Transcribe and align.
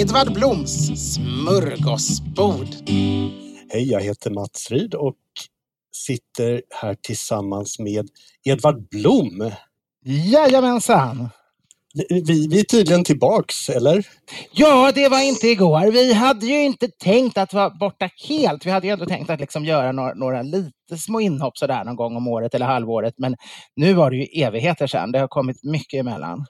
Edvard 0.00 0.32
Bloms 0.34 0.86
smörgåsbord. 1.14 2.66
Hej, 3.68 3.90
jag 3.90 4.00
heter 4.00 4.30
Mats 4.30 4.70
Ryd 4.70 4.94
och 4.94 5.16
sitter 5.92 6.62
här 6.70 6.94
tillsammans 6.94 7.78
med 7.78 8.08
Edvard 8.44 8.88
Blom. 8.88 9.50
Jajamensan! 10.04 11.28
Vi, 11.94 12.46
vi 12.50 12.60
är 12.60 12.64
tydligen 12.64 13.04
tillbaks, 13.04 13.68
eller? 13.68 14.06
Ja, 14.52 14.92
det 14.94 15.08
var 15.08 15.20
inte 15.20 15.46
igår. 15.46 15.90
Vi 15.92 16.12
hade 16.12 16.46
ju 16.46 16.62
inte 16.62 16.88
tänkt 16.88 17.38
att 17.38 17.52
vara 17.52 17.70
borta 17.70 18.10
helt. 18.28 18.66
Vi 18.66 18.70
hade 18.70 18.86
ju 18.86 18.92
ändå 18.92 19.06
tänkt 19.06 19.30
att 19.30 19.40
liksom 19.40 19.64
göra 19.64 19.92
några, 19.92 20.14
några 20.14 20.42
lite 20.42 20.98
små 20.98 21.20
inhopp 21.20 21.58
sådär 21.58 21.84
någon 21.84 21.96
gång 21.96 22.16
om 22.16 22.28
året 22.28 22.54
eller 22.54 22.66
halvåret. 22.66 23.14
Men 23.16 23.36
nu 23.76 23.94
var 23.94 24.10
det 24.10 24.16
ju 24.16 24.42
evigheter 24.42 24.86
sedan. 24.86 25.12
Det 25.12 25.18
har 25.18 25.28
kommit 25.28 25.64
mycket 25.64 26.00
emellan. 26.00 26.46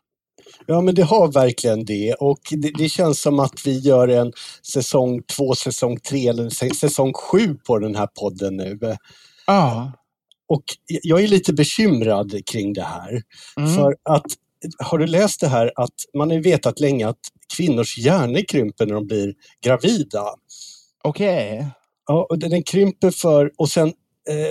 Ja, 0.67 0.81
men 0.81 0.95
det 0.95 1.03
har 1.03 1.33
verkligen 1.33 1.85
det 1.85 2.15
och 2.15 2.39
det, 2.51 2.73
det, 2.79 2.89
känns 2.89 3.23
som 3.23 3.41
att 3.41 3.67
vi 3.67 3.79
gör 3.79 4.09
en 4.09 4.33
säsong 4.73 5.23
två, 5.37 5.55
säsong 5.55 6.01
tre 6.01 6.29
eller 6.29 6.75
säsong 6.75 7.13
sju 7.13 7.55
på 7.67 7.79
den 7.79 7.97
här 7.97 8.09
podden 8.21 8.57
nu. 8.57 8.79
Ja. 9.47 9.93
Och 10.49 10.65
jag 10.85 11.23
är 11.23 11.29
lite 11.29 11.53
bekymrad 11.53 12.47
kring 12.47 12.73
det 12.73 12.83
här. 12.83 13.23
Mm. 13.57 13.75
För 13.75 13.97
att, 14.05 14.27
har 14.79 14.99
du 14.99 15.07
läst 15.07 15.41
det 15.41 15.49
här 15.49 15.73
att 15.77 15.95
man 16.15 16.31
har 16.31 16.39
vetat 16.39 16.81
länge 16.81 17.09
att 17.09 17.21
kvinnors 17.57 17.99
hjärnor 17.99 18.41
krymper 18.49 18.87
när 18.87 18.95
de 18.95 19.07
blir 19.07 19.35
gravida. 19.65 20.25
Okej. 21.05 21.55
Okay. 21.55 21.67
Ja, 22.07 22.27
och 22.31 22.39
den 22.39 22.63
krymper 22.63 23.11
för, 23.11 23.53
och 23.57 23.69
sen 23.69 23.89
eh, 24.29 24.51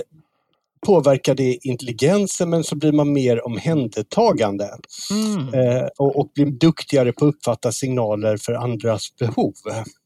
påverkar 0.86 1.34
det 1.34 1.58
intelligensen 1.62 2.50
men 2.50 2.64
så 2.64 2.76
blir 2.76 2.92
man 2.92 3.12
mer 3.12 3.46
omhändertagande 3.46 4.68
mm. 5.10 5.54
eh, 5.54 5.86
och, 5.98 6.16
och, 6.16 6.30
blir 6.34 6.46
duktigare 6.46 7.12
på 7.12 7.26
att 7.26 7.34
uppfatta 7.34 7.72
signaler 7.72 8.36
för 8.36 8.52
andras 8.52 9.16
behov. 9.18 9.54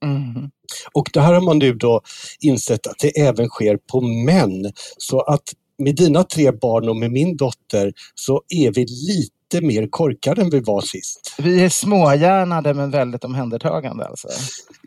Mm. 0.04 0.50
Och 0.92 1.10
det 1.12 1.20
här 1.20 1.34
har 1.34 1.40
man 1.40 1.58
nu 1.58 1.74
då 1.74 2.00
insett 2.40 2.86
att 2.86 2.98
det 2.98 3.20
även 3.20 3.48
sker 3.48 3.76
på 3.76 4.00
män. 4.00 4.72
Så 4.98 5.20
att 5.20 5.42
med 5.78 5.96
dina 5.96 6.24
tre 6.24 6.52
barn 6.52 6.88
och 6.88 6.96
med 6.96 7.10
min 7.10 7.36
dotter 7.36 7.92
så 8.14 8.42
är 8.48 8.70
vi 8.70 8.86
lite 8.86 9.43
mer 9.60 9.86
korkade 9.86 10.42
än 10.42 10.50
vi 10.50 10.60
var 10.60 10.80
sist. 10.80 11.34
Vi 11.38 11.64
är 11.64 11.68
småhjärnade 11.68 12.74
men 12.74 12.90
väldigt 12.90 13.24
omhändertagande 13.24 14.06
alltså? 14.06 14.28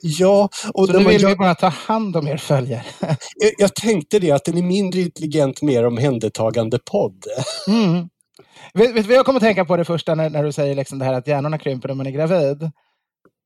Ja. 0.01 0.49
Och 0.73 0.87
så 0.87 0.99
nu 0.99 1.05
vill 1.05 1.21
jag... 1.21 1.29
vi 1.29 1.35
bara 1.35 1.55
ta 1.55 1.67
hand 1.67 2.17
om 2.17 2.27
er 2.27 2.37
följare? 2.37 2.85
jag, 3.57 3.75
tänkte 3.75 4.19
det, 4.19 4.31
att 4.31 4.45
den 4.45 4.57
är 4.57 4.61
mindre 4.61 5.01
intelligent, 5.01 5.61
mer 5.61 5.85
omhändertagande 5.85 6.79
podd. 6.91 7.23
Mm. 7.67 8.09
Vet, 8.73 9.05
vad 9.05 9.15
jag 9.15 9.25
kommer 9.25 9.37
att 9.37 9.43
tänka 9.43 9.65
på 9.65 9.77
det 9.77 9.85
första 9.85 10.15
när, 10.15 10.29
när 10.29 10.43
du 10.43 10.51
säger 10.51 10.75
liksom 10.75 10.99
det 10.99 11.05
här 11.05 11.13
att 11.13 11.27
hjärnorna 11.27 11.57
krymper 11.57 11.87
när 11.87 11.95
man 11.95 12.07
är 12.07 12.11
gravid? 12.11 12.71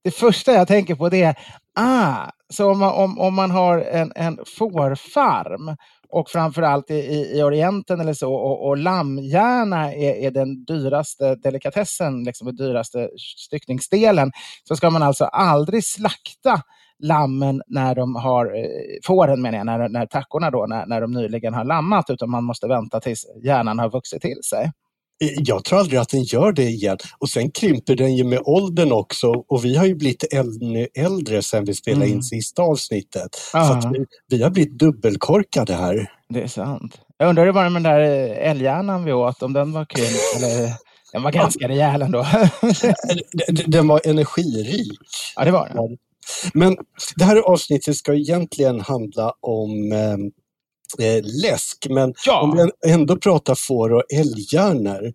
Det 0.04 0.12
första 0.12 0.54
jag 0.54 0.68
tänker 0.68 0.96
på 0.96 1.10
det 1.10 1.24
är, 1.24 1.36
ah, 1.76 2.30
så 2.54 2.72
om 2.72 2.80
man, 2.80 2.94
om, 2.94 3.20
om 3.20 3.34
man 3.34 3.52
har 3.52 3.78
en, 3.78 4.12
en 4.16 4.40
fårfarm 4.58 5.76
och 6.12 6.30
framförallt 6.30 6.92
i, 6.92 6.94
i, 6.94 7.38
i 7.38 7.44
Orienten 7.44 8.00
eller 8.00 8.14
så. 8.14 8.34
Och, 8.34 8.68
och 8.68 8.78
lammhjärna 8.78 9.94
är, 9.94 10.14
är, 10.14 10.32
den 10.32 10.66
dyraste 10.66 11.36
delikatessen, 11.36 12.24
liksom 12.24 12.48
den 12.48 12.56
dyraste 12.56 13.10
styckningsdelen. 13.38 14.32
Så 14.68 14.76
ska 14.76 14.90
man 14.90 15.04
alltså 15.04 15.26
aldrig 15.26 15.86
slakta 15.86 16.62
lammen 17.00 17.62
när 17.68 17.96
de 17.96 18.16
har, 18.16 18.46
eh, 18.46 19.00
fåren 19.08 19.42
menar 19.42 19.58
jag, 19.58 19.66
när, 19.66 19.90
när 19.90 20.06
tackorna 20.06 20.52
då, 20.52 20.66
när, 20.66 20.86
när 20.86 21.02
de 21.02 21.12
nyligen 21.12 21.54
har 21.54 21.66
lammat, 21.66 22.10
utan 22.10 22.30
man 22.30 22.44
måste 22.44 22.68
vänta 22.68 23.00
tills 23.00 23.26
hjärnan 23.44 23.80
har 23.80 23.90
vuxit 23.90 24.22
till 24.22 24.40
sig. 24.50 24.72
Jag 25.22 25.64
tror 25.64 25.80
aldrig 25.80 26.00
att 26.00 26.10
den 26.10 26.24
gör 26.24 26.52
det 26.52 26.64
igen. 26.64 26.98
Och 27.20 27.30
sen 27.30 27.52
krymper 27.52 27.96
den 27.96 28.16
ju 28.16 28.24
med 28.24 28.40
åldern 28.44 28.92
också 28.92 29.28
och 29.28 29.66
vi 29.66 29.78
har 29.78 29.86
ju 29.86 29.96
blivit 29.96 30.34
ännu 30.34 30.88
äldre 30.96 31.42
sen 31.42 31.66
vi 31.66 31.74
spelade 31.74 32.06
mm. 32.06 32.18
in 32.18 32.24
sista 32.24 32.62
avsnittet. 32.62 33.36
Så 33.52 33.92
vi, 33.94 34.06
vi, 34.28 34.44
har 34.44 34.50
blivit 34.50 34.80
dubbelkorkade 34.80 35.74
här. 35.74 36.12
Det 36.30 36.42
är 36.42 36.48
sant. 36.48 37.00
Jag 37.18 37.30
undrar 37.30 37.44
hur 37.44 37.48
det 37.48 37.56
var 37.56 37.70
med 37.70 37.84
den 37.84 37.94
där 37.94 38.00
eh, 38.00 38.50
älghjärnan 38.50 39.06
vi 39.06 39.14
åt, 39.14 39.44
om 39.44 39.54
den 39.54 39.72
var 39.72 39.86
krympt 39.86 40.36
eller 40.38 40.74
den 41.14 41.24
var 41.24 41.32
ganska 41.32 41.68
rejäl 41.68 42.02
ändå. 42.02 42.26
den 43.66 43.88
var 43.88 44.02
energirik. 44.04 45.00
Ja, 45.36 45.46
det 45.46 45.52
var 45.52 45.68
den. 45.68 45.98
Men 46.54 46.78
det 47.16 47.24
här 47.24 47.38
avsnittet 47.38 47.96
ska 47.96 48.14
egentligen 48.14 48.82
handla 48.82 49.34
om 49.42 49.92
eh, 51.00 51.22
läsk. 51.42 51.88
Men 51.90 52.14
ja. 52.26 52.42
om 52.42 52.72
vi 52.84 52.92
ändå 52.92 53.18
pratar 53.18 53.56
får 53.56 53.94
och 53.94 54.04
älghjärnor 54.14 55.14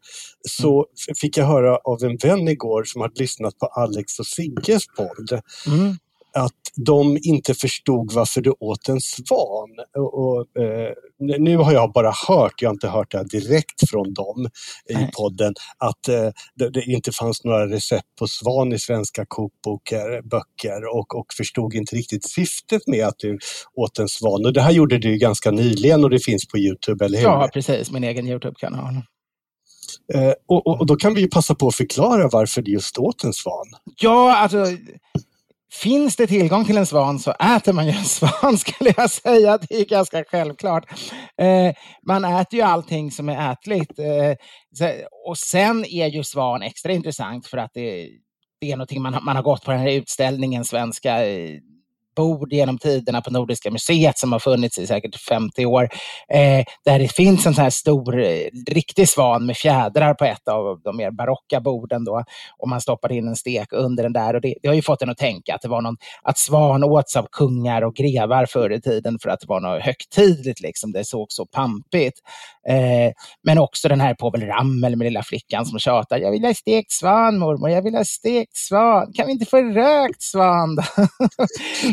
så 0.48 0.72
mm. 0.74 1.14
fick 1.20 1.36
jag 1.36 1.44
höra 1.44 1.76
av 1.76 2.04
en 2.04 2.16
vän 2.16 2.48
igår 2.48 2.84
som 2.84 3.00
hade 3.00 3.20
lyssnat 3.20 3.58
på 3.58 3.66
Alex 3.66 4.18
och 4.18 4.26
Sigges 4.26 4.86
podd. 4.96 5.40
Mm 5.66 5.96
att 6.36 6.52
de 6.76 7.18
inte 7.22 7.54
förstod 7.54 8.12
varför 8.12 8.40
du 8.40 8.54
åt 8.60 8.88
en 8.88 9.00
svan. 9.00 9.70
Och, 10.12 10.62
eh, 10.62 10.92
nu 11.18 11.56
har 11.56 11.72
jag 11.72 11.92
bara 11.92 12.12
hört, 12.28 12.62
jag 12.62 12.68
har 12.68 12.74
inte 12.74 12.88
hört 12.88 13.10
det 13.10 13.24
direkt 13.24 13.90
från 13.90 14.14
dem 14.14 14.48
Nej. 14.90 15.04
i 15.04 15.12
podden, 15.16 15.54
att 15.78 16.08
eh, 16.08 16.30
det, 16.54 16.70
det, 16.70 16.82
inte 16.84 17.12
fanns 17.12 17.44
några 17.44 17.66
recept 17.66 18.14
på 18.18 18.26
svan 18.26 18.72
i 18.72 18.78
svenska 18.78 19.24
kokböcker 19.28 20.22
böcker, 20.22 20.96
och, 20.96 21.14
och 21.18 21.26
förstod 21.36 21.74
inte 21.74 21.96
riktigt 21.96 22.30
syftet 22.30 22.86
med 22.86 23.06
att 23.06 23.18
du 23.18 23.38
åt 23.74 23.98
en 23.98 24.08
svan. 24.08 24.46
Och 24.46 24.52
det 24.52 24.60
här 24.60 24.72
gjorde 24.72 24.98
du 24.98 25.18
ganska 25.18 25.50
nyligen 25.50 26.04
och 26.04 26.10
det 26.10 26.18
finns 26.18 26.48
på 26.48 26.58
Youtube, 26.58 27.04
eller 27.04 27.18
hur? 27.18 27.24
Ja, 27.24 27.50
precis, 27.52 27.90
min 27.90 28.04
egen 28.04 28.26
Youtube-kanal. 28.28 28.94
Eh, 30.14 30.32
och, 30.46 30.66
och, 30.66 30.80
och, 30.80 30.86
då 30.86 30.96
kan 30.96 31.14
vi 31.14 31.28
passa 31.28 31.54
på 31.54 31.68
att 31.68 31.74
förklara 31.74 32.28
varför 32.28 32.62
du 32.62 32.72
just 32.72 32.98
åt 32.98 33.24
en 33.24 33.32
svan. 33.32 33.66
Ja, 34.00 34.36
alltså 34.36 34.66
Finns 35.72 36.16
det 36.16 36.26
tillgång 36.26 36.64
till 36.64 36.76
en 36.76 36.86
svan 36.86 37.18
så 37.18 37.30
äter 37.30 37.72
man 37.72 37.86
ju 37.86 37.92
en 37.92 38.04
svan 38.04 38.58
skulle 38.58 38.92
jag 38.96 39.10
säga. 39.10 39.58
Det 39.58 39.74
är 39.74 39.84
ganska 39.84 40.24
självklart. 40.24 40.84
Eh, 41.42 41.74
man 42.06 42.24
äter 42.24 42.58
ju 42.58 42.62
allting 42.62 43.10
som 43.10 43.28
är 43.28 43.52
ätligt. 43.52 43.98
Eh, 43.98 44.96
och 45.28 45.38
sen 45.38 45.84
är 45.84 46.06
ju 46.06 46.24
svan 46.24 46.62
extra 46.62 46.92
intressant 46.92 47.46
för 47.46 47.58
att 47.58 47.70
det, 47.74 48.08
det 48.60 48.70
är 48.72 48.76
någonting 48.76 49.02
man, 49.02 49.18
man 49.24 49.36
har 49.36 49.42
gått 49.42 49.64
på 49.64 49.70
den 49.70 49.80
här 49.80 49.92
utställningen, 49.92 50.64
svenska 50.64 51.26
eh, 51.26 51.58
bord 52.16 52.52
genom 52.52 52.78
tiderna 52.78 53.20
på 53.20 53.30
Nordiska 53.30 53.70
museet 53.70 54.18
som 54.18 54.32
har 54.32 54.38
funnits 54.38 54.78
i 54.78 54.86
säkert 54.86 55.16
50 55.16 55.66
år. 55.66 55.88
Eh, 56.28 56.64
där 56.84 56.98
det 56.98 57.12
finns 57.12 57.46
en 57.46 57.54
sån 57.54 57.62
här 57.62 57.70
stor, 57.70 58.20
eh, 58.20 58.40
riktig 58.70 59.08
svan 59.08 59.46
med 59.46 59.56
fjädrar 59.56 60.14
på 60.14 60.24
ett 60.24 60.48
av 60.48 60.80
de 60.84 60.96
mer 60.96 61.10
barocka 61.10 61.60
borden. 61.60 62.04
Då, 62.04 62.24
och 62.58 62.68
man 62.68 62.80
stoppar 62.80 63.12
in 63.12 63.28
en 63.28 63.36
stek 63.36 63.72
under 63.72 64.02
den 64.02 64.12
där. 64.12 64.34
Och 64.34 64.40
det, 64.40 64.54
det 64.62 64.68
har 64.68 64.74
ju 64.74 64.82
fått 64.82 65.02
en 65.02 65.10
att 65.10 65.18
tänka 65.18 65.54
att 65.54 65.62
det 65.62 65.68
var 65.68 65.82
någon, 65.82 65.96
att 66.22 66.38
svan 66.38 66.84
åts 66.84 67.16
av 67.16 67.26
kungar 67.32 67.82
och 67.82 67.94
grevar 67.94 68.46
förr 68.46 68.72
i 68.72 68.80
tiden 68.80 69.18
för 69.22 69.28
att 69.28 69.40
det 69.40 69.46
var 69.48 69.60
något 69.60 69.82
högtidligt. 69.82 70.60
Liksom. 70.60 70.92
Det 70.92 71.04
såg 71.04 71.26
så 71.30 71.46
pampigt. 71.46 72.20
Eh, 72.68 73.12
men 73.42 73.58
också 73.58 73.88
den 73.88 74.00
här 74.00 74.14
Povel 74.14 74.42
Ramel 74.42 74.96
med 74.96 75.04
lilla 75.04 75.22
flickan 75.22 75.66
som 75.66 75.78
tjatar. 75.78 76.18
Jag 76.18 76.30
vill 76.30 76.44
ha 76.44 76.54
stekt 76.54 76.92
svan 76.92 77.38
mormor, 77.38 77.70
jag 77.70 77.82
vill 77.82 77.94
ha 77.94 78.04
stekt 78.04 78.56
svan. 78.56 79.12
Kan 79.12 79.26
vi 79.26 79.32
inte 79.32 79.46
få 79.46 79.62
rökt 79.62 80.22
svan? 80.22 80.74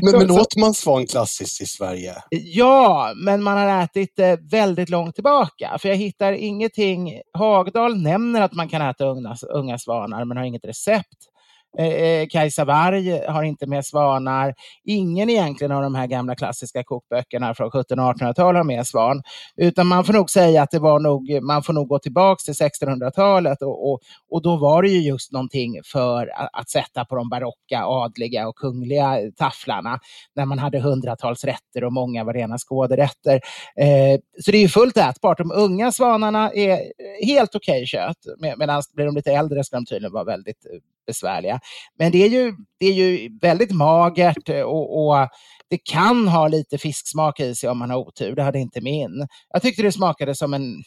men, 0.01 0.11
så, 0.11 0.17
men 0.17 0.31
åt 0.31 0.55
man 0.55 0.73
svan 0.73 1.07
klassiskt 1.07 1.61
i 1.61 1.65
Sverige? 1.65 2.13
Ja, 2.29 3.13
men 3.15 3.43
man 3.43 3.57
har 3.57 3.83
ätit 3.83 4.13
det 4.15 4.39
väldigt 4.51 4.89
långt 4.89 5.15
tillbaka. 5.15 5.77
För 5.79 5.89
jag 5.89 5.95
hittar 5.95 6.33
ingenting. 6.33 7.21
Hagdal 7.33 8.01
nämner 8.01 8.41
att 8.41 8.53
man 8.53 8.69
kan 8.69 8.81
äta 8.81 9.05
unga, 9.05 9.35
unga 9.53 9.77
svanar 9.79 10.25
men 10.25 10.37
har 10.37 10.43
inget 10.43 10.65
recept. 10.65 11.32
Eh, 11.79 11.87
eh, 11.87 12.27
Kajsa 12.27 12.65
Warg 12.65 13.25
har 13.27 13.43
inte 13.43 13.67
med 13.67 13.85
svanar. 13.85 14.53
Ingen 14.83 15.29
egentligen 15.29 15.71
av 15.71 15.81
de 15.81 15.95
här 15.95 16.07
gamla 16.07 16.35
klassiska 16.35 16.83
kokböckerna 16.83 17.53
från 17.53 17.67
1700 17.67 18.09
och 18.09 18.15
1800-talet 18.15 18.57
har 18.57 18.63
med 18.63 18.87
svan. 18.87 19.21
Utan 19.57 19.87
man 19.87 20.03
får 20.03 20.13
nog 20.13 20.29
säga 20.29 20.61
att 20.61 20.71
det 20.71 20.79
var 20.79 20.99
nog, 20.99 21.43
man 21.43 21.63
får 21.63 21.73
nog 21.73 21.87
gå 21.87 21.99
tillbaka 21.99 22.39
till 22.45 22.53
1600-talet 22.53 23.61
och, 23.61 23.91
och, 23.91 23.99
och 24.29 24.41
då 24.41 24.57
var 24.57 24.81
det 24.81 24.89
ju 24.89 25.01
just 25.01 25.31
någonting 25.31 25.79
för 25.85 26.27
att, 26.27 26.49
att, 26.53 26.69
sätta 26.69 27.05
på 27.05 27.15
de 27.15 27.29
barocka, 27.29 27.83
adliga 27.85 28.47
och 28.47 28.55
kungliga 28.55 29.17
tafflarna 29.37 29.99
när 30.35 30.45
man 30.45 30.59
hade 30.59 30.79
hundratals 30.79 31.43
rätter 31.43 31.83
och 31.83 31.93
många 31.93 32.23
var 32.23 32.33
rena 32.33 32.57
skåderätter. 32.57 33.35
Eh, 33.79 34.19
så 34.41 34.51
det 34.51 34.57
är 34.57 34.61
ju 34.61 34.67
fullt 34.67 34.97
ätbart. 34.97 35.37
De 35.37 35.51
unga 35.51 35.91
svanarna 35.91 36.51
är 36.51 36.79
helt 37.25 37.55
okej 37.55 37.73
okay 37.73 37.85
kött 37.85 38.17
med, 38.37 38.57
medan 38.57 38.81
blir 38.95 39.05
de 39.05 39.15
lite 39.15 39.31
äldre 39.31 39.63
ska 39.63 39.75
de 39.75 39.85
tydligen 39.85 40.13
vara 40.13 40.23
väldigt 40.23 40.65
eh, 40.65 40.79
besvärliga. 41.05 41.59
Men 41.99 42.11
det 42.11 42.23
är 42.23 42.29
ju, 42.29 42.53
det 42.79 42.85
är 42.85 42.93
ju 42.93 43.29
väldigt 43.41 43.71
magert 43.71 44.49
eh, 44.49 44.61
och, 44.61 45.07
och 45.07 45.29
det 45.69 45.77
kan 45.77 46.27
ha 46.27 46.47
lite 46.47 46.77
fisksmak 46.77 47.39
i 47.39 47.55
sig 47.55 47.69
om 47.69 47.77
man 47.77 47.89
har 47.89 47.97
otur. 47.97 48.35
Det 48.35 48.43
hade 48.43 48.59
inte 48.59 48.81
min. 48.81 49.27
Jag 49.49 49.61
tyckte 49.61 49.81
det 49.81 49.91
smakade 49.91 50.35
som 50.35 50.53
en 50.53 50.83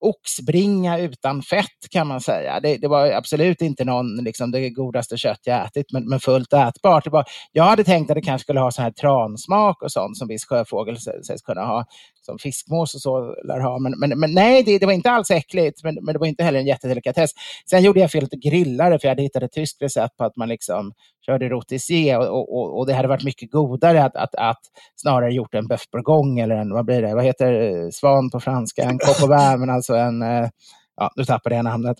oxbringa 0.00 0.98
utan 0.98 1.42
fett 1.42 1.88
kan 1.90 2.06
man 2.06 2.20
säga. 2.20 2.60
Det, 2.60 2.76
det 2.76 2.88
var 2.88 3.12
absolut 3.12 3.62
inte 3.62 3.84
någon, 3.84 4.16
liksom, 4.16 4.50
det 4.50 4.70
godaste 4.70 5.16
kött 5.16 5.40
jag 5.44 5.66
ätit, 5.66 5.92
men, 5.92 6.08
men 6.08 6.20
fullt 6.20 6.52
ätbart. 6.52 7.04
Det 7.04 7.10
var, 7.10 7.24
jag 7.52 7.64
hade 7.64 7.84
tänkt 7.84 8.10
att 8.10 8.14
det 8.14 8.22
kanske 8.22 8.42
skulle 8.42 8.60
ha 8.60 8.70
så 8.70 8.82
här 8.82 8.90
transmak 8.90 9.82
och 9.82 9.92
sånt 9.92 10.18
som 10.18 10.28
viss 10.28 10.44
sjöfågel 10.44 11.00
sägs 11.00 11.42
kunna 11.42 11.64
ha, 11.64 11.84
som 12.20 12.38
fiskmås 12.38 12.94
och 12.94 13.00
så 13.00 13.34
lär 13.44 13.60
ha. 13.60 13.78
Men, 13.78 13.94
men, 13.98 14.20
men 14.20 14.34
nej, 14.34 14.62
det, 14.62 14.78
det, 14.78 14.86
var 14.86 14.92
inte 14.92 15.10
alls 15.10 15.30
äckligt, 15.30 15.84
men, 15.84 15.94
men 15.94 16.12
det 16.12 16.18
var 16.18 16.26
inte 16.26 16.44
heller 16.44 16.58
en 16.58 16.66
jättedelikatess. 16.66 17.30
Sen 17.70 17.82
gjorde 17.82 18.00
jag 18.00 18.10
fel 18.10 18.22
lite 18.22 18.36
grillare, 18.36 18.98
för 18.98 19.08
jag 19.08 19.10
hade 19.10 19.22
hittat 19.22 19.42
ett 19.42 19.52
tyskt 19.52 19.82
recept 19.82 20.16
på 20.16 20.24
att 20.24 20.36
man 20.36 20.48
liksom 20.48 20.92
körde 21.26 21.48
rotisserie 21.48 22.16
och, 22.16 22.56
och, 22.56 22.78
och, 22.78 22.86
det 22.86 22.94
hade 22.94 23.08
varit 23.08 23.24
mycket 23.24 23.50
godare 23.50 24.04
att, 24.04 24.16
att, 24.16 24.34
att 24.34 24.60
snarare 24.96 25.32
gjort 25.32 25.54
en 25.54 25.68
bœuf 25.68 25.90
bourgogne 25.92 26.42
eller 26.42 26.56
en, 26.56 26.74
vad 26.74 26.84
blir 26.84 27.02
det, 27.02 27.14
vad 27.14 27.24
heter 27.24 27.90
svan 27.90 28.30
på 28.30 28.40
franska, 28.40 28.82
en 28.82 28.98
coq 28.98 29.28
men 29.58 29.70
alltså 29.70 29.94
en, 29.94 30.22
eh, 30.22 30.48
ja, 30.96 31.12
nu 31.16 31.24
tappade 31.24 31.56
jag 31.56 31.64
namnet. 31.64 31.96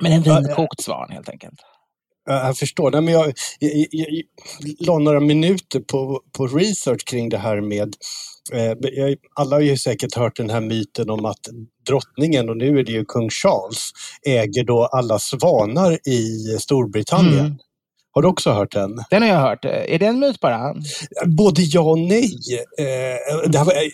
Men 0.00 0.12
en 0.12 0.22
vinkokt 0.22 0.80
svan 0.80 1.10
helt 1.10 1.28
enkelt. 1.28 1.60
Jag 2.26 2.56
förstår. 2.56 2.90
Nej, 2.90 3.00
men 3.00 3.14
jag, 3.14 3.32
jag, 3.58 3.86
jag, 3.90 4.08
jag 4.10 4.24
la 4.86 4.98
några 4.98 5.20
minuter 5.20 5.80
på, 5.80 6.20
på 6.32 6.46
research 6.46 7.04
kring 7.04 7.28
det 7.28 7.38
här 7.38 7.60
med 7.60 7.82
eh, 7.82 7.88
alla 9.34 9.56
har 9.56 9.60
ju 9.60 9.76
säkert 9.76 10.14
hört 10.14 10.36
den 10.36 10.50
här 10.50 10.60
myten 10.60 11.10
om 11.10 11.24
att 11.24 11.48
drottningen, 11.86 12.48
och 12.48 12.56
nu 12.56 12.78
är 12.78 12.84
det 12.84 12.92
ju 12.92 13.04
kung 13.04 13.30
Charles, 13.30 13.90
äger 14.26 14.64
då 14.64 14.84
alla 14.84 15.18
svanar 15.18 16.08
i 16.08 16.56
Storbritannien. 16.58 17.46
Mm. 17.46 17.58
Har 18.14 18.22
du 18.22 18.28
också 18.28 18.50
hört 18.50 18.72
den? 18.72 19.04
Den 19.10 19.22
har 19.22 19.28
jag 19.28 19.40
hört. 19.40 19.64
Är 19.64 19.98
det 19.98 20.06
en 20.06 20.18
myt 20.18 20.40
bara? 20.40 20.74
Både 21.26 21.62
ja 21.62 21.80
och 21.80 21.98
nej. 21.98 22.30
Eh, 22.78 23.50
det, 23.50 23.58
här, 23.58 23.90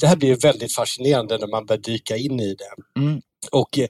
det 0.00 0.06
här 0.06 0.16
blir 0.16 0.36
väldigt 0.36 0.74
fascinerande 0.74 1.38
när 1.38 1.46
man 1.46 1.66
börjar 1.66 1.80
dyka 1.80 2.16
in 2.16 2.40
i 2.40 2.54
det. 2.54 3.00
Mm. 3.00 3.20
Och 3.52 3.78
eh, 3.78 3.86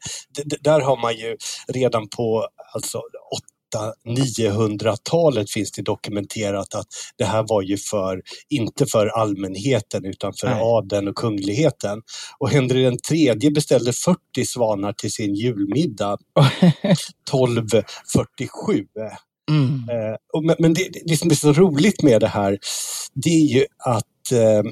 där 0.60 0.80
har 0.80 0.96
man 0.96 1.16
ju 1.16 1.36
redan 1.68 2.08
på 2.08 2.48
alltså, 2.74 3.02
900-talet 4.08 5.50
finns 5.50 5.72
det 5.72 5.82
dokumenterat 5.82 6.74
att 6.74 6.86
det 7.16 7.24
här 7.24 7.44
var 7.48 7.62
ju 7.62 7.76
för, 7.76 8.22
inte 8.48 8.86
för 8.86 9.06
allmänheten 9.06 10.04
utan 10.04 10.32
för 10.40 10.46
Nej. 10.46 10.60
adeln 10.62 11.08
och 11.08 11.16
kungligheten. 11.16 12.02
Och 12.38 12.50
Henry 12.50 12.82
den 12.82 12.98
tredje 12.98 13.50
beställde 13.50 13.92
40 13.92 14.18
svanar 14.46 14.92
till 14.92 15.12
sin 15.12 15.34
julmiddag 15.34 16.18
1247. 17.30 18.84
Mm. 19.50 19.88
Eh, 19.88 20.56
men 20.58 20.74
det, 20.74 20.88
det 21.04 21.16
som 21.16 21.30
är 21.30 21.34
så 21.34 21.52
roligt 21.52 22.02
med 22.02 22.20
det 22.20 22.28
här, 22.28 22.58
det 23.14 23.30
är 23.30 23.46
ju 23.46 23.64
att 23.78 24.32
eh, 24.32 24.62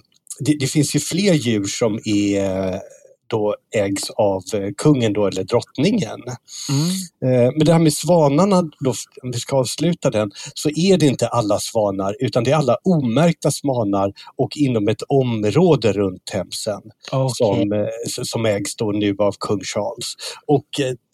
det, 0.41 0.57
det, 0.61 0.67
finns 0.67 0.97
ju 0.97 1.01
fler 1.01 1.35
djur 1.35 1.65
som 1.65 2.01
är 2.05 2.81
då 3.29 3.57
ägs 3.75 4.11
av 4.11 4.43
eh, 4.55 4.71
kungen 4.77 5.13
då, 5.13 5.27
eller 5.27 5.45
drottningen. 5.45 6.21
Mm. 6.69 7.53
Men 7.57 7.65
det 7.65 7.73
här 7.73 7.79
med 7.79 7.93
svanarna, 7.93 8.63
då, 8.81 8.95
om 9.23 9.31
vi 9.31 9.39
ska 9.39 9.57
avsluta 9.57 10.11
den, 10.11 10.31
så 10.55 10.69
är 10.69 10.99
det 10.99 11.07
inte 11.07 11.29
alla 11.29 11.59
svanar 11.59 12.17
utan 12.21 12.45
det 12.45 12.51
är 12.51 12.57
alla 12.57 12.77
omärkta 12.85 13.51
svanar 13.51 14.13
och 14.37 14.57
inom 14.57 14.89
ett 14.89 15.03
område 15.09 15.93
runt 15.93 16.25
Themsen 16.25 16.81
okay. 17.13 17.29
som, 17.35 17.89
som 18.25 18.47
ägs 18.47 18.77
då 18.77 18.93
nu 18.93 19.17
av 19.19 19.35
kung 19.41 19.61
Charles. 19.61 20.15
Och 20.47 20.67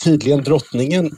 tydligen 0.04 0.42
drottningen 0.42 1.10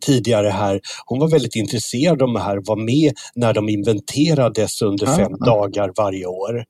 tidigare 0.00 0.48
här, 0.48 0.80
hon 1.06 1.18
var 1.18 1.28
väldigt 1.28 1.56
intresserad 1.56 2.22
av 2.22 2.32
det 2.32 2.40
här, 2.40 2.62
var 2.66 2.76
med 2.76 3.12
när 3.34 3.54
de 3.54 3.68
inventerades 3.68 4.82
under 4.82 5.06
ja, 5.06 5.16
fem 5.16 5.36
ja. 5.40 5.46
dagar 5.46 5.92
varje 5.96 6.26
år. 6.26 6.64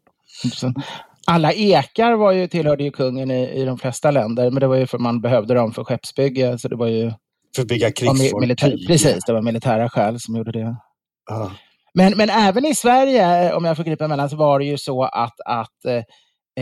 Alla 1.30 1.52
ekar 1.52 2.12
var 2.12 2.32
ju, 2.32 2.46
tillhörde 2.46 2.84
ju 2.84 2.90
kungen 2.90 3.30
i, 3.30 3.48
i 3.48 3.64
de 3.64 3.78
flesta 3.78 4.10
länder, 4.10 4.50
men 4.50 4.60
det 4.60 4.66
var 4.66 4.76
ju 4.76 4.86
för 4.86 4.98
man 4.98 5.20
behövde 5.20 5.54
dem 5.54 5.72
för 5.72 5.84
skeppsbygge. 5.84 6.58
Så 6.58 6.68
det 6.68 6.76
var 6.76 6.86
ju, 6.86 7.12
för 7.54 7.62
att 7.62 7.68
bygga 7.68 7.92
krigsfartyg? 7.92 8.86
Precis, 8.86 9.24
det 9.26 9.32
var 9.32 9.42
militära 9.42 9.88
skäl 9.88 10.20
som 10.20 10.36
gjorde 10.36 10.52
det. 10.52 10.76
Ja. 11.30 11.52
Men, 11.94 12.12
men 12.16 12.30
även 12.30 12.64
i 12.64 12.74
Sverige, 12.74 13.52
om 13.54 13.64
jag 13.64 13.76
får 13.76 13.84
gripa 13.84 14.04
emellan, 14.04 14.30
så 14.30 14.36
var 14.36 14.58
det 14.58 14.64
ju 14.64 14.78
så 14.78 15.04
att, 15.04 15.40
att 15.46 15.84
eh, 15.84 15.94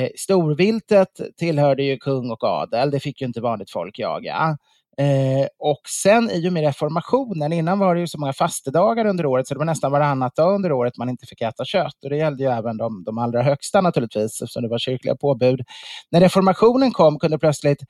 eh 0.02 0.08
storviltet 0.16 1.08
tillhörde 1.36 1.82
ju 1.82 1.96
kung 1.96 2.30
och 2.30 2.44
adel. 2.44 2.90
Det 2.90 3.00
fick 3.00 3.20
ju 3.20 3.26
inte 3.26 3.40
vanligt 3.40 3.70
folk 3.70 3.98
jaga. 3.98 4.56
Eh, 5.00 5.46
och 5.58 5.80
sen 6.02 6.30
i 6.30 6.48
och 6.48 6.52
med 6.52 6.62
reformationen, 6.62 7.52
innan 7.52 7.78
var 7.78 7.94
det 7.94 8.00
ju 8.00 8.06
så 8.06 8.18
många 8.18 8.32
fastedagar 8.32 9.04
under 9.04 9.26
året 9.26 9.46
så 9.46 9.54
det 9.54 9.58
var 9.58 9.64
nästan 9.64 9.92
varannat 9.92 10.36
dag 10.36 10.54
under 10.54 10.72
året 10.72 10.96
man 10.96 11.08
inte 11.08 11.26
fick 11.26 11.40
äta 11.40 11.64
kött. 11.64 12.04
Och 12.04 12.10
det 12.10 12.16
gällde 12.16 12.42
ju 12.44 12.50
även 12.50 12.76
de, 12.76 13.04
de 13.04 13.18
allra 13.18 13.42
högsta 13.42 13.80
naturligtvis 13.80 14.42
eftersom 14.42 14.62
det 14.62 14.68
var 14.68 14.78
kyrkliga 14.78 15.16
påbud. 15.16 15.60
När 16.10 16.20
reformationen 16.20 16.92
kom 16.92 17.18
kunde 17.18 17.38
plötsligt 17.38 17.82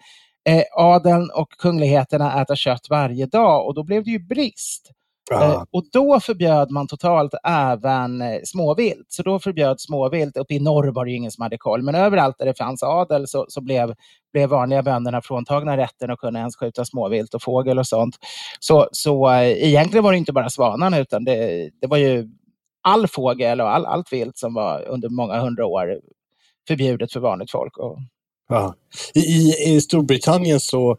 eh, 0.49 0.63
adeln 0.73 1.31
och 1.31 1.51
kungligheterna 1.51 2.43
äta 2.43 2.57
kött 2.57 2.87
varje 2.91 3.27
dag 3.27 3.67
och 3.67 3.75
då 3.75 3.85
blev 3.85 4.05
det 4.05 4.11
ju 4.11 4.19
brist. 4.19 4.91
Eh, 5.31 5.65
och 5.71 5.85
då 5.93 6.21
förbjöd 6.21 6.71
man 6.71 6.87
totalt 6.87 7.35
även 7.45 8.23
eh, 8.23 8.41
småvilt. 8.45 9.07
Så 9.09 9.23
då 9.23 9.39
förbjöd 9.39 9.81
småvilt, 9.81 10.37
uppe 10.37 10.55
i 10.55 10.61
norr 10.61 10.87
var 10.87 11.05
det 11.05 11.13
ingen 11.13 11.31
som 11.31 11.43
hade 11.43 11.59
koll, 11.59 11.83
men 11.83 11.95
överallt 11.95 12.39
där 12.39 12.47
det 12.47 12.59
fanns 12.59 12.83
adel 12.83 13.29
så, 13.29 13.47
så 13.49 13.61
blev, 13.61 13.95
blev 14.33 14.49
vanliga 14.49 14.83
bönderna 14.83 15.23
fråntagna 15.23 15.77
rätten 15.77 16.11
att 16.11 16.19
kunna 16.19 16.39
ens 16.39 16.57
skjuta 16.57 16.85
småvilt 16.85 17.35
och 17.35 17.43
fågel 17.43 17.79
och 17.79 17.87
sånt. 17.87 18.17
Så, 18.61 18.89
så 18.93 19.31
eh, 19.31 19.65
egentligen 19.65 20.05
var 20.05 20.13
det 20.13 20.19
inte 20.19 20.33
bara 20.33 20.51
svanarna 20.51 20.99
utan 20.99 21.25
det, 21.25 21.71
det 21.81 21.87
var 21.87 21.97
ju 21.97 22.29
all 22.83 23.09
fågel 23.09 23.61
och 23.61 23.71
all, 23.75 23.87
allt 23.87 24.13
vilt 24.13 24.39
som 24.39 24.55
var 24.55 24.85
under 24.89 25.09
många 25.09 25.41
hundra 25.41 25.67
år 25.67 26.01
förbjudet 26.69 27.13
för 27.13 27.21
vanligt 27.21 27.51
folk. 27.51 27.79
att, 27.79 27.99
Ja. 28.49 28.75
I, 29.15 29.55
I 29.67 29.81
Storbritannien 29.81 30.61
så 30.61 30.97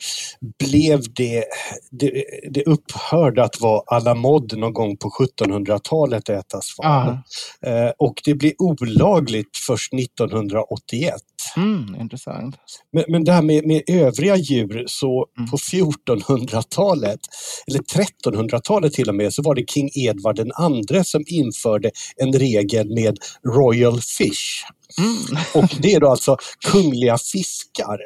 blev 0.59 1.01
det, 1.13 1.45
det, 1.91 2.23
det 2.51 2.63
upphörde 2.63 3.43
att 3.43 3.61
vara 3.61 3.81
à 3.87 3.99
la 3.99 4.15
mode 4.15 4.55
någon 4.55 4.73
gång 4.73 4.97
på 4.97 5.09
1700-talet 5.09 6.29
att 6.29 6.45
äta 6.45 6.61
svan. 6.61 7.17
Eh, 7.65 7.91
och 7.97 8.21
det 8.25 8.35
blev 8.35 8.53
olagligt 8.57 9.57
först 9.67 9.93
1981. 9.93 11.13
Mm, 11.57 12.01
intressant. 12.01 12.55
Men, 12.93 13.03
men 13.07 13.23
det 13.23 13.31
här 13.31 13.41
med, 13.41 13.65
med 13.65 13.81
övriga 13.87 14.35
djur, 14.35 14.83
så 14.87 15.25
mm. 15.37 15.49
på 15.49 15.57
1400-talet, 15.57 17.19
eller 17.67 17.79
1300-talet 17.79 18.93
till 18.93 19.09
och 19.09 19.15
med, 19.15 19.33
så 19.33 19.41
var 19.41 19.55
det 19.55 19.69
King 19.69 19.89
Edward 19.95 20.35
den 20.35 20.51
andre 20.55 21.03
som 21.03 21.23
införde 21.27 21.91
en 22.17 22.33
regel 22.33 22.89
med 22.89 23.17
Royal 23.55 24.01
Fish. 24.01 24.63
Mm. 24.97 25.43
Och 25.53 25.69
det 25.79 25.93
är 25.93 25.99
då 25.99 26.09
alltså 26.09 26.37
kungliga 26.71 27.17
fiskar. 27.17 27.99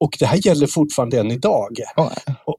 Och 0.00 0.16
det 0.18 0.26
här 0.26 0.46
gäller 0.46 0.66
fortfarande 0.66 1.20
än 1.20 1.30
idag. 1.30 1.78
Oh. 1.96 2.12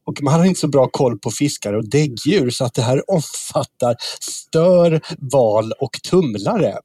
Och, 0.06 0.22
man 0.22 0.34
har 0.34 0.46
inte 0.46 0.60
så 0.60 0.68
bra 0.68 0.88
koll 0.88 1.20
på 1.20 1.32
fiskar 1.32 1.74
och 1.74 1.90
däggdjur 1.90 2.50
så 2.50 2.66
att 2.66 2.74
det 2.74 2.82
här 2.82 3.12
omfattar 3.12 3.96
stör, 4.20 5.02
val 5.18 5.72
och 5.80 6.00
tumlare. 6.10 6.78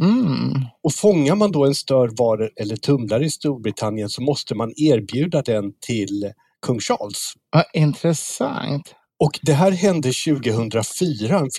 Mm. 0.00 0.64
Och 0.82 0.94
fångar 0.94 1.34
man 1.34 1.52
då 1.52 1.64
en 1.64 1.74
stör, 1.74 2.10
val 2.18 2.48
eller 2.56 2.76
tumlare 2.76 3.24
i 3.24 3.30
Storbritannien 3.30 4.08
så 4.08 4.22
måste 4.22 4.54
man 4.54 4.72
erbjuda 4.76 5.42
den 5.42 5.72
till 5.80 6.32
kung 6.66 6.80
Charles. 6.80 7.32
Ja, 7.52 7.64
intressant. 7.72 8.94
Och 9.20 9.38
det 9.42 9.52
här 9.52 9.70
hände 9.70 10.12
2004, 10.12 11.38
en 11.38 11.50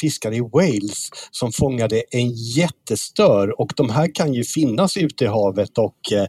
fiskare 0.00 0.36
i 0.36 0.40
Wales 0.40 1.08
som 1.30 1.52
fångade 1.52 2.02
en 2.10 2.30
jättestör 2.30 3.60
och 3.60 3.72
de 3.76 3.90
här 3.90 4.14
kan 4.14 4.34
ju 4.34 4.44
finnas 4.44 4.96
ute 4.96 5.24
i 5.24 5.26
havet 5.26 5.78
och 5.78 6.12
eh, 6.12 6.26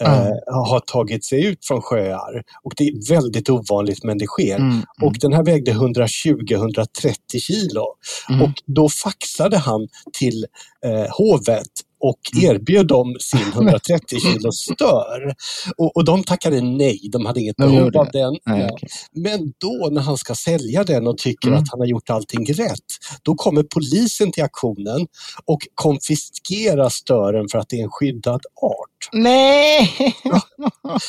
mm. 0.00 0.32
har 0.46 0.80
tagit 0.80 1.24
sig 1.24 1.46
ut 1.46 1.66
från 1.66 1.82
sjöar. 1.82 2.42
Och 2.62 2.72
det 2.76 2.84
är 2.84 3.08
väldigt 3.08 3.50
ovanligt 3.50 4.04
men 4.04 4.18
det 4.18 4.26
sker. 4.26 4.56
Mm. 4.56 4.70
mm. 4.70 4.84
Och 5.02 5.16
den 5.20 5.32
här 5.32 5.44
vägde 5.44 5.72
120-130 5.72 7.16
kilo. 7.38 7.84
Mm. 8.30 8.42
Och 8.42 8.54
då 8.66 8.88
faxade 8.88 9.58
han 9.58 9.88
till 10.18 10.46
eh, 10.84 11.06
hovet 11.10 11.68
och 12.00 12.18
mm. 12.34 12.50
erbjöd 12.50 12.86
dem 12.86 13.16
sin 13.20 13.48
130 13.54 14.20
kilo 14.20 14.52
stör. 14.52 15.34
Och, 15.76 15.96
och 15.96 16.04
de 16.04 16.24
tackade 16.24 16.60
nej, 16.60 17.00
de 17.12 17.26
hade 17.26 17.40
inget 17.40 17.56
behov 17.56 17.96
av 17.96 18.08
den. 18.12 18.36
Nej, 18.46 18.70
okay. 18.72 18.88
Men 19.12 19.52
då 19.58 19.88
när 19.92 20.00
han 20.02 20.16
ska 20.16 20.34
sälja 20.34 20.84
den 20.84 21.06
och 21.06 21.18
tycker 21.18 21.48
mm. 21.48 21.62
att 21.62 21.70
han 21.70 21.80
har 21.80 21.86
gjort 21.86 22.10
allting 22.10 22.46
rätt, 22.46 22.88
då 23.22 23.34
kommer 23.34 23.62
polisen 23.62 24.32
till 24.32 24.42
aktionen 24.42 25.06
och 25.44 25.60
konfiskerar 25.74 26.88
stören 26.88 27.48
för 27.48 27.58
att 27.58 27.68
det 27.68 27.80
är 27.80 27.84
en 27.84 27.90
skyddad 27.90 28.40
art. 28.62 28.87
Nej! 29.12 30.16
Ja. 30.24 30.40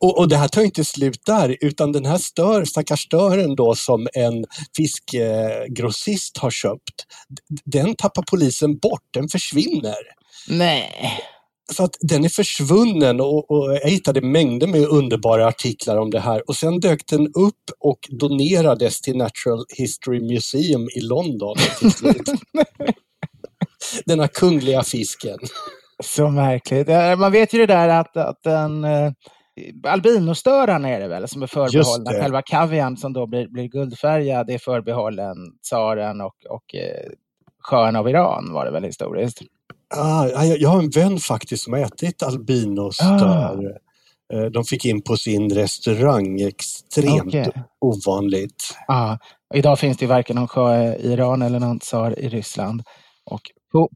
Och, 0.00 0.18
och, 0.18 0.28
det 0.28 0.36
här 0.36 0.48
tar 0.48 0.62
inte 0.62 0.84
slut 0.84 1.20
där, 1.26 1.56
utan 1.60 1.92
den 1.92 2.06
här 2.06 2.18
stör, 2.18 2.64
stackars 2.64 3.00
stören 3.00 3.56
då 3.56 3.74
som 3.74 4.08
en 4.14 4.44
fiskgrossist 4.76 6.38
har 6.38 6.50
köpt, 6.50 7.06
den 7.64 7.94
tappar 7.94 8.24
polisen 8.30 8.78
bort, 8.78 9.02
den 9.10 9.28
försvinner. 9.28 9.96
Nej. 10.48 11.20
Så 11.72 11.84
att 11.84 11.96
den 12.00 12.24
är 12.24 12.28
försvunnen 12.28 13.20
och, 13.20 13.50
och, 13.50 13.74
jag 13.74 13.90
hittade 13.90 14.20
mängder 14.20 14.66
med 14.66 14.86
underbara 14.86 15.46
artiklar 15.46 15.96
om 15.96 16.10
det 16.10 16.20
här 16.20 16.48
och 16.48 16.56
sen 16.56 16.80
dök 16.80 17.06
den 17.06 17.26
upp 17.26 17.70
och 17.78 17.98
donerades 18.10 19.00
till 19.00 19.16
Natural 19.16 19.64
History 19.76 20.20
Museum 20.20 20.88
i 20.96 21.00
London. 21.00 21.56
Denna 24.04 24.28
kungliga 24.28 24.82
fisken. 24.82 25.38
Så 26.02 26.28
märkligt. 26.28 26.88
Man 27.18 27.32
vet 27.32 27.54
ju 27.54 27.58
det 27.58 27.66
där 27.66 27.88
att, 27.88 28.16
att 28.16 28.46
en 28.46 28.84
eh, 28.84 29.12
albinostöraren 29.86 30.84
är 30.84 31.00
det 31.00 31.08
väl 31.08 31.28
som 31.28 31.42
är 31.42 31.46
förbehållna. 31.46 32.10
Själva 32.10 32.42
kavian 32.42 32.96
som 32.96 33.12
då 33.12 33.26
blir, 33.26 33.48
blir 33.48 33.68
guldfärgad 33.68 34.50
är 34.50 34.58
förbehållen 34.58 35.36
tsaren 35.68 36.20
och, 36.20 36.34
och 36.48 36.74
eh, 36.74 37.10
sjön 37.62 37.96
av 37.96 38.08
Iran 38.08 38.52
var 38.52 38.64
det 38.64 38.70
väl 38.70 38.84
historiskt. 38.84 39.42
Ah, 39.94 40.44
jag 40.44 40.68
har 40.68 40.78
en 40.78 40.90
vän 40.90 41.18
faktiskt 41.18 41.64
som 41.64 41.72
har 41.72 41.80
ätit 41.80 42.22
albinostar. 42.22 43.28
Ah. 43.28 43.56
Eh, 44.32 44.44
de 44.44 44.64
fick 44.64 44.84
in 44.84 45.02
på 45.02 45.16
sin 45.16 45.54
restaurang, 45.54 46.40
extremt 46.40 47.26
okay. 47.26 47.52
ovanligt. 47.80 48.76
Ja, 48.86 49.18
idag 49.54 49.78
finns 49.78 49.96
det 49.96 50.06
varken 50.06 50.36
någon 50.36 50.48
sjö 50.48 50.94
i 50.94 51.12
Iran 51.12 51.42
eller 51.42 51.60
någon 51.60 51.78
tsar 51.78 52.18
i 52.18 52.28
Ryssland. 52.28 52.82
Och 53.24 53.40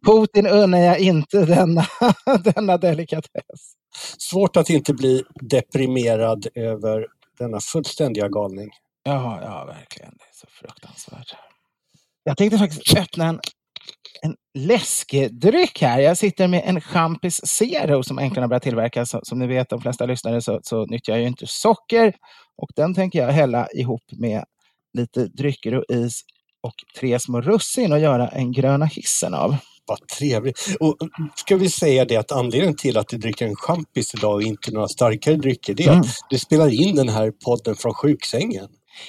Putin 0.06 0.47
unnar 0.47 0.78
jag 0.78 0.99
inte 0.99 1.45
denna, 1.45 1.87
denna 2.54 2.76
delikatess. 2.76 3.75
Svårt 4.18 4.56
att 4.56 4.71
inte 4.71 4.95
bli 4.95 5.23
deprimerad 5.40 6.47
över 6.54 7.06
denna 7.38 7.61
fullständiga 7.61 8.28
galning. 8.28 8.71
Ja, 9.02 9.38
ja 9.42 9.64
verkligen. 9.64 10.11
Det 10.11 10.25
är 10.25 10.35
så 10.35 10.47
fruktansvärt. 10.50 11.35
Jag 12.25 12.37
tänkte 12.37 12.59
faktiskt 12.59 12.97
öppna 12.97 13.25
en 13.25 13.40
en 14.23 14.37
läskedryck 14.54 15.83
här. 15.83 16.00
Jag 16.00 16.16
sitter 16.16 16.49
med 16.49 16.62
en 16.64 16.80
Champis 16.80 17.40
Zero 17.45 18.02
som 18.02 18.18
äntligen 18.18 18.42
har 18.42 18.49
börjat 18.49 18.62
tillverkas. 18.62 19.14
Som 19.23 19.38
ni 19.38 19.47
vet, 19.47 19.68
de 19.68 19.80
flesta 19.80 20.06
lyssnare, 20.06 20.42
så, 20.42 20.61
så 20.62 20.87
nyttjar 20.87 21.14
jag 21.14 21.21
ju 21.21 21.26
inte 21.26 21.47
socker. 21.47 22.14
Och 22.56 22.68
den 22.76 22.95
tänker 22.95 23.18
jag 23.18 23.33
hälla 23.33 23.68
ihop 23.75 24.02
med 24.18 24.45
lite 24.99 25.26
drycker 25.26 25.75
och 25.75 25.85
is 25.88 26.21
och 26.67 26.75
tre 26.99 27.19
små 27.19 27.41
russin 27.41 27.93
och 27.93 27.99
göra 27.99 28.29
en 28.29 28.53
gröna 28.53 28.85
hissen 28.85 29.35
av. 29.35 29.57
Vad 29.87 30.09
trevligt. 30.09 30.77
Och 30.81 30.97
ska 31.35 31.57
vi 31.57 31.71
säga 31.71 32.05
det 32.05 32.17
att 32.17 32.33
anledningen 32.33 32.77
till 32.77 32.99
att 32.99 33.09
du 33.09 33.19
dricker 33.19 33.47
en 33.47 33.57
champis 33.57 34.15
idag 34.15 34.35
och 34.35 34.43
inte 34.43 34.71
några 34.73 34.89
starkare 34.89 35.37
drycker, 35.37 35.75
det 35.75 35.85
är 35.85 35.89
mm. 35.89 36.01
att 36.01 36.07
du 36.31 36.39
spelar 36.39 36.69
in 36.69 36.97
den 36.97 37.09
här 37.09 37.31
podden 37.45 37.77
från 37.77 37.95
sjuksängen. 37.95 38.69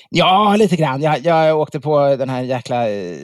Ja, 0.09 0.55
lite 0.55 0.75
grann. 0.75 1.01
Jag, 1.01 1.19
jag 1.19 1.59
åkte 1.59 1.79
på 1.79 2.15
den 2.15 2.29
här 2.29 2.41
jäkla 2.41 2.89
eh, 2.89 3.17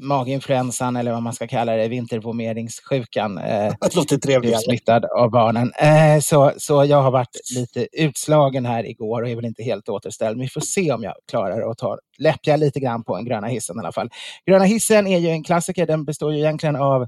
maginfluensan 0.00 0.96
eller 0.96 1.12
vad 1.12 1.22
man 1.22 1.32
ska 1.32 1.46
kalla 1.46 1.76
det, 1.76 1.88
vintervomeringssjukan. 1.88 3.38
Eh, 3.38 3.74
det 3.80 3.94
låter 3.94 4.16
trevligt. 4.16 4.64
Smittad 4.64 5.04
av 5.04 5.30
barnen. 5.30 5.72
Eh, 5.72 6.20
så, 6.20 6.52
så 6.56 6.84
jag 6.84 7.02
har 7.02 7.10
varit 7.10 7.36
lite 7.54 7.88
utslagen 7.92 8.66
här 8.66 8.86
igår 8.86 9.22
och 9.22 9.28
är 9.28 9.36
väl 9.36 9.44
inte 9.44 9.62
helt 9.62 9.88
återställd. 9.88 10.36
Men 10.36 10.44
vi 10.44 10.50
får 10.50 10.60
se 10.60 10.92
om 10.92 11.02
jag 11.02 11.14
klarar 11.30 11.70
att 11.70 11.78
ta 11.78 11.98
läppja 12.18 12.56
lite 12.56 12.80
grann 12.80 13.04
på 13.04 13.16
en 13.16 13.24
gröna 13.24 13.46
hissen 13.46 13.76
i 13.76 13.80
alla 13.80 13.92
fall. 13.92 14.10
Gröna 14.46 14.64
hissen 14.64 15.06
är 15.06 15.18
ju 15.18 15.28
en 15.28 15.44
klassiker. 15.44 15.86
Den 15.86 16.04
består 16.04 16.32
ju 16.32 16.38
egentligen 16.38 16.76
av 16.76 17.06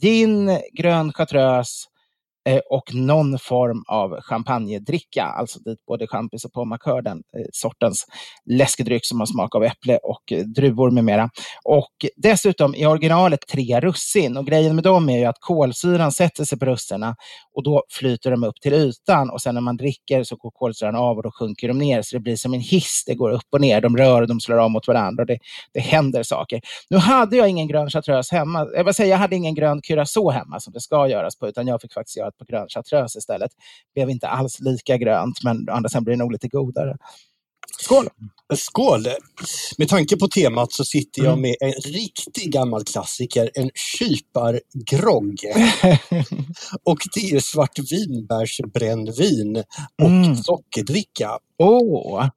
gin, 0.00 0.58
grön 0.72 1.12
chartreuse, 1.12 1.86
Eh, 2.46 2.60
och 2.70 2.94
någon 2.94 3.38
form 3.38 3.84
av 3.88 4.20
champagnedricka, 4.20 5.24
alltså 5.24 5.58
dit 5.58 5.86
både 5.86 6.06
champis 6.06 6.44
och 6.44 6.52
Pommacör 6.52 7.02
den 7.02 7.16
eh, 7.18 7.46
sortens 7.52 8.06
läskedryck 8.50 9.06
som 9.06 9.18
har 9.18 9.26
smak 9.26 9.54
av 9.54 9.64
äpple 9.64 9.96
och 9.96 10.32
eh, 10.32 10.44
druvor 10.44 10.90
med 10.90 11.04
mera. 11.04 11.30
Och 11.64 12.06
dessutom 12.16 12.74
i 12.74 12.86
originalet 12.86 13.40
tre 13.52 13.80
russin 13.80 14.36
och 14.36 14.46
grejen 14.46 14.74
med 14.74 14.84
dem 14.84 15.08
är 15.08 15.18
ju 15.18 15.24
att 15.24 15.40
kolsyran 15.40 16.12
sätter 16.12 16.44
sig 16.44 16.58
på 16.58 16.66
russinen 16.66 17.14
och 17.56 17.62
då 17.62 17.82
flyter 17.88 18.30
de 18.30 18.44
upp 18.44 18.60
till 18.60 18.74
ytan 18.74 19.30
och 19.30 19.40
sen 19.42 19.54
när 19.54 19.60
man 19.60 19.76
dricker 19.76 20.24
så 20.24 20.36
går 20.36 20.50
kolsyran 20.50 20.96
av 20.96 21.16
och 21.16 21.22
då 21.22 21.30
sjunker 21.30 21.68
de 21.68 21.78
ner 21.78 22.02
så 22.02 22.16
det 22.16 22.20
blir 22.20 22.36
som 22.36 22.54
en 22.54 22.60
hiss. 22.60 23.04
Det 23.06 23.14
går 23.14 23.30
upp 23.30 23.46
och 23.50 23.60
ner, 23.60 23.80
de 23.80 23.96
rör 23.96 24.22
och 24.22 24.28
de 24.28 24.40
slår 24.40 24.58
av 24.58 24.70
mot 24.70 24.88
varandra 24.88 25.22
och 25.22 25.26
det, 25.26 25.38
det 25.72 25.80
händer 25.80 26.22
saker. 26.22 26.60
Nu 26.90 26.96
hade 26.96 27.36
jag 27.36 27.48
ingen 27.48 27.68
grön 27.68 27.90
chartreuse 27.90 28.36
hemma. 28.36 28.66
Jag, 28.74 28.94
säga, 28.94 29.08
jag 29.08 29.16
hade 29.16 29.36
ingen 29.36 29.54
grön 29.54 29.82
curacao 29.82 30.30
hemma 30.30 30.60
som 30.60 30.72
det 30.72 30.80
ska 30.80 31.08
göras 31.08 31.36
på 31.38 31.48
utan 31.48 31.66
jag 31.66 31.80
fick 31.80 31.92
faktiskt 31.92 32.16
göra 32.16 32.30
på 32.30 32.44
grön 32.44 32.68
chartreuse 32.68 33.18
istället. 33.18 33.50
Det 33.50 34.00
Blev 34.00 34.10
inte 34.10 34.28
alls 34.28 34.60
lika 34.60 34.96
grönt, 34.96 35.44
men 35.44 35.68
andra 35.70 35.88
sidan 35.88 36.04
blir 36.04 36.14
det 36.14 36.18
nog 36.18 36.32
lite 36.32 36.48
godare. 36.48 36.96
Skål! 37.78 38.08
Skål! 38.54 39.06
Med 39.78 39.88
tanke 39.88 40.16
på 40.16 40.28
temat 40.28 40.72
så 40.72 40.84
sitter 40.84 41.22
jag 41.22 41.32
mm. 41.32 41.42
med 41.42 41.56
en 41.60 41.72
riktig 41.72 42.52
gammal 42.52 42.84
klassiker, 42.84 43.50
en 43.54 43.70
kypargrogg. 43.98 45.40
och 46.84 46.98
det 47.14 47.30
är 47.30 47.40
svartvinbärsbrännvin 47.40 49.64
och 50.02 50.08
mm. 50.08 50.36
sockerdricka. 50.36 51.38
Oh. 51.58 52.28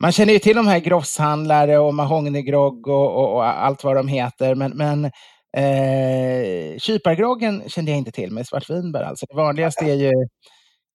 Man 0.00 0.12
känner 0.12 0.32
ju 0.32 0.38
till 0.38 0.56
de 0.56 0.66
här 0.66 0.78
grosshandlare 0.78 1.78
och 1.78 1.94
mahognygrogg 1.94 2.88
och, 2.88 3.16
och, 3.16 3.34
och, 3.34 3.46
allt 3.46 3.84
vad 3.84 3.96
de 3.96 4.08
heter, 4.08 4.54
men, 4.54 4.76
men 4.76 5.10
Eh, 5.56 6.78
Kypargroggen 6.78 7.68
kände 7.68 7.90
jag 7.90 7.98
inte 7.98 8.12
till 8.12 8.32
med 8.32 8.46
svartvinbär. 8.46 9.02
Alltså. 9.02 9.26
Det 9.28 9.36
vanligaste 9.36 9.84
är 9.84 9.94
ju 9.94 10.12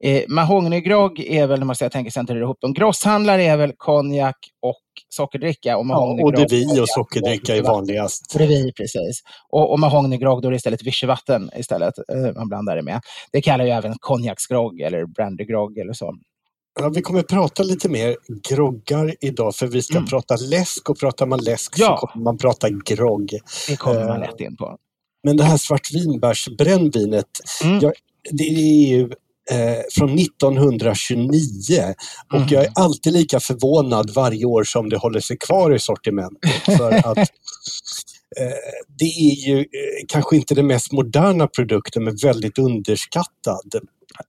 eh, 0.04 0.24
mahognygrogg 0.28 1.20
är 1.20 1.48
väl, 1.48 1.64
måste 1.64 1.86
jag 1.86 1.92
tänka 1.92 2.12
centrera 2.12 2.40
ihop 2.40 2.62
dem. 2.62 2.74
Grosshandlare 2.74 3.44
är 3.44 3.58
väl 3.58 3.74
konjak 3.78 4.38
och 4.62 4.82
sockerdricka. 5.10 5.78
Och, 5.78 5.86
ja, 5.90 6.20
och 6.24 6.34
devi 6.34 6.80
och 6.82 6.90
sockerdricka 6.90 7.56
är 7.56 7.62
vanligast. 7.62 8.38
Devi, 8.38 8.72
precis. 8.78 9.22
Och, 9.50 9.72
och 9.72 9.80
mahognygrogg, 9.80 10.42
då 10.42 10.48
är 10.48 10.52
det 10.52 10.56
istället 10.56 10.84
vichyvatten 10.84 11.50
istället 11.56 11.94
eh, 11.98 12.36
man 12.36 12.50
blandar 12.50 12.76
det 12.76 12.82
med. 12.84 13.02
Det 13.32 13.42
kallar 13.42 13.66
ju 13.66 13.72
även 13.72 13.96
konjaksgrogg 14.00 14.82
eller 14.82 15.06
brandygrogg 15.06 15.78
eller 15.78 15.94
så. 15.94 16.14
Ja, 16.80 16.90
vi 16.90 17.02
kommer 17.02 17.22
prata 17.24 17.64
lite 17.64 17.90
mer 17.90 18.18
groggar 18.50 19.16
idag 19.22 19.56
för 19.56 19.68
vi 19.68 19.82
ska 19.82 19.98
mm. 19.98 20.08
prata 20.08 20.36
läsk 20.36 20.90
och 20.90 21.00
pratar 21.00 21.26
man 21.26 21.40
läsk 21.40 21.74
ja. 21.78 21.98
så 22.00 22.08
kommer 22.08 22.24
man 22.24 22.38
prata 22.38 22.70
grogg. 22.70 23.30
Det 23.68 23.76
kommer 23.76 24.08
man 24.08 24.20
lätt 24.20 24.40
in 24.40 24.56
på. 24.56 24.78
Men 25.24 25.38
det 25.38 25.44
här 25.44 25.58
svartvinbärsbrännvinet, 25.58 27.28
mm. 27.64 27.80
ja, 27.82 27.94
det 28.32 28.44
är 28.44 28.88
ju 28.88 29.10
eh, 29.52 29.82
från 29.96 30.20
1929 30.20 31.94
och 32.34 32.38
mm. 32.38 32.48
jag 32.50 32.64
är 32.64 32.72
alltid 32.76 33.14
lika 33.14 33.40
förvånad 33.40 34.10
varje 34.10 34.46
år 34.46 34.64
som 34.64 34.90
det 34.90 34.98
håller 34.98 35.20
sig 35.20 35.38
kvar 35.38 35.76
i 35.76 35.80
sortimentet. 35.80 36.52
För 36.78 36.92
att 36.92 37.18
eh, 37.18 38.58
det 39.00 39.06
är 39.06 39.48
ju 39.48 39.60
eh, 39.60 39.66
kanske 40.08 40.36
inte 40.36 40.56
den 40.56 40.68
mest 40.68 40.92
moderna 40.92 41.48
produkten 41.48 42.04
men 42.04 42.16
väldigt 42.16 42.58
underskattad. 42.58 43.74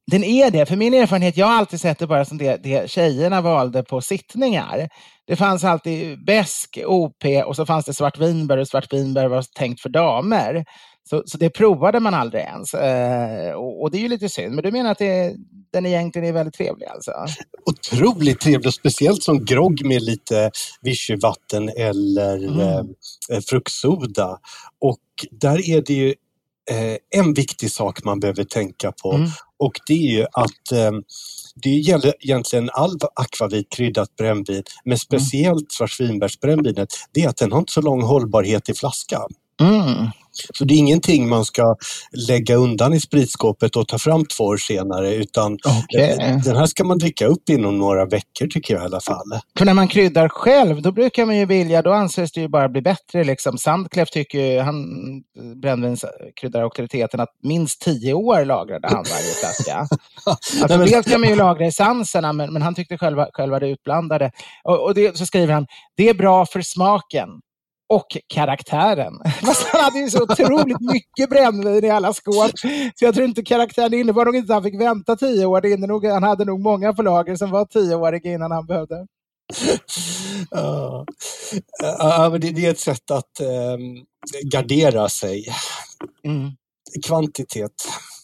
Den 0.06 0.24
är 0.24 0.50
det. 0.50 0.66
För 0.66 0.76
min 0.76 0.94
erfarenhet, 0.94 1.36
jag 1.36 1.46
har 1.46 1.54
alltid 1.54 1.80
sett 1.80 1.98
det 1.98 2.06
bara 2.06 2.24
som 2.24 2.38
det, 2.38 2.56
det 2.62 2.90
tjejerna 2.90 3.40
valde 3.40 3.82
på 3.82 4.00
sittningar. 4.00 4.88
Det 5.26 5.36
fanns 5.36 5.64
alltid 5.64 6.24
besk, 6.24 6.78
OP 6.86 7.24
och 7.46 7.56
så 7.56 7.66
fanns 7.66 7.84
det 7.84 7.94
svartvinbär 7.94 8.58
och 8.58 8.68
svartvinbär 8.68 9.28
var 9.28 9.44
tänkt 9.54 9.80
för 9.80 9.88
damer. 9.88 10.64
Så, 11.10 11.22
så 11.26 11.38
det 11.38 11.50
provade 11.50 12.00
man 12.00 12.14
aldrig 12.14 12.42
ens. 12.42 12.74
Eh, 12.74 13.52
och, 13.52 13.82
och, 13.82 13.90
det 13.90 13.98
är 13.98 14.02
ju 14.02 14.08
lite 14.08 14.28
synd. 14.28 14.54
Men 14.54 14.64
du 14.64 14.70
menar 14.70 14.90
att 14.90 14.98
det, 14.98 15.36
den 15.72 15.86
egentligen 15.86 16.28
är 16.28 16.32
väldigt 16.32 16.54
trevlig 16.54 16.86
alltså? 16.86 17.12
Otroligt 17.66 18.40
trevlig 18.40 18.66
och 18.66 18.74
speciellt 18.74 19.22
som 19.22 19.44
grogg 19.44 19.84
med 19.84 20.02
lite 20.02 20.50
vichyvatten 20.82 21.68
eller 21.68 22.36
mm. 22.36 22.88
eh, 23.30 23.40
fruktsoda. 23.48 24.38
Och 24.80 25.00
där 25.30 25.70
är 25.70 25.82
det 25.82 25.94
ju 25.94 26.14
eh, 26.70 27.20
en 27.20 27.34
viktig 27.34 27.70
sak 27.70 28.04
man 28.04 28.20
behöver 28.20 28.44
tänka 28.44 28.92
på 29.02 29.12
mm. 29.12 29.28
och 29.58 29.72
det 29.86 29.94
är 29.94 30.12
ju 30.16 30.22
att 30.22 30.72
eh, 30.72 30.92
det 31.54 31.70
gäller 31.70 32.14
egentligen 32.20 32.70
all 32.72 32.98
akvavit 33.14 33.70
kryddat 33.70 34.16
brännvin, 34.16 34.62
men 34.84 34.90
mm. 34.90 34.98
speciellt 34.98 35.60
mm. 35.60 35.66
svartvinbärsbrännvinet, 35.70 36.88
det 37.12 37.22
är 37.22 37.28
att 37.28 37.36
den 37.36 37.52
har 37.52 37.58
inte 37.58 37.72
så 37.72 37.80
lång 37.80 38.02
hållbarhet 38.02 38.68
i 38.68 38.74
flaska. 38.74 39.20
Mm. 39.60 40.10
Så 40.54 40.64
det 40.64 40.74
är 40.74 40.78
ingenting 40.78 41.28
man 41.28 41.44
ska 41.44 41.76
lägga 42.28 42.56
undan 42.56 42.94
i 42.94 43.00
spritskåpet 43.00 43.76
och 43.76 43.88
ta 43.88 43.98
fram 43.98 44.24
två 44.24 44.44
år 44.44 44.56
senare 44.56 45.14
utan 45.14 45.52
okay. 45.52 46.16
den 46.44 46.56
här 46.56 46.66
ska 46.66 46.84
man 46.84 46.98
dricka 46.98 47.26
upp 47.26 47.48
inom 47.48 47.78
några 47.78 48.06
veckor 48.06 48.46
tycker 48.46 48.74
jag 48.74 48.82
i 48.82 48.86
alla 48.86 49.00
fall. 49.00 49.40
För 49.58 49.64
när 49.64 49.74
man 49.74 49.88
kryddar 49.88 50.28
själv 50.28 50.82
då 50.82 50.92
brukar 50.92 51.26
man 51.26 51.36
ju 51.36 51.46
vilja, 51.46 51.82
då 51.82 51.92
anses 51.92 52.32
det 52.32 52.40
ju 52.40 52.48
bara 52.48 52.68
bli 52.68 52.82
bättre. 52.82 53.24
Liksom. 53.24 53.58
Sandkleff 53.58 54.10
tycker 54.10 54.62
han, 54.62 54.84
brännvinskryddarauktoriteten, 55.60 57.20
att 57.20 57.30
minst 57.42 57.80
tio 57.80 58.14
år 58.14 58.44
lagrade 58.44 58.88
han 58.88 59.04
varje 59.10 59.34
flaska. 59.40 59.76
alltså, 60.26 60.66
Nej, 60.68 60.78
men... 60.78 60.86
Dels 60.86 61.06
kan 61.06 61.20
man 61.20 61.30
ju 61.30 61.36
lagra 61.36 61.66
essenserna 61.66 62.32
men, 62.32 62.52
men 62.52 62.62
han 62.62 62.74
tyckte 62.74 62.98
själva, 62.98 63.28
själva 63.32 63.58
det 63.58 63.68
utblandade. 63.68 64.30
Och, 64.64 64.84
och 64.84 64.94
det, 64.94 65.18
så 65.18 65.26
skriver 65.26 65.54
han, 65.54 65.66
det 65.96 66.08
är 66.08 66.14
bra 66.14 66.46
för 66.46 66.62
smaken 66.62 67.28
och 67.88 68.06
karaktären. 68.26 69.12
Fast 69.44 69.66
han 69.66 69.84
hade 69.84 69.98
ju 69.98 70.10
så 70.10 70.22
otroligt 70.22 70.80
mycket 70.80 71.30
brännvin 71.30 71.84
i 71.84 71.90
alla 71.90 72.12
skåp. 72.12 72.58
Så 72.94 73.04
jag 73.04 73.14
tror 73.14 73.26
inte 73.26 73.42
karaktären 73.42 73.94
innebar 73.94 74.24
nog 74.24 74.36
inte 74.36 74.52
att 74.52 74.62
han 74.62 74.70
fick 74.70 74.80
vänta 74.80 75.16
tio 75.16 75.46
år. 75.46 75.60
Det 75.60 75.76
nog, 75.76 76.06
han 76.06 76.22
hade 76.22 76.44
nog 76.44 76.60
många 76.60 76.92
på 76.92 77.02
lager 77.02 77.36
som 77.36 77.50
var 77.50 77.64
tioåriga 77.64 78.32
innan 78.32 78.50
han 78.50 78.66
behövde. 78.66 79.06
Ja, 80.50 81.06
ja 81.98 82.28
men 82.32 82.40
det, 82.40 82.50
det, 82.50 82.66
är 82.66 82.70
ett 82.70 82.78
sätt 82.78 83.10
att 83.10 83.40
eh, 83.40 83.78
gardera 84.42 85.08
sig. 85.08 85.46
Mm. 86.24 86.50
Kvantitet. 87.06 87.72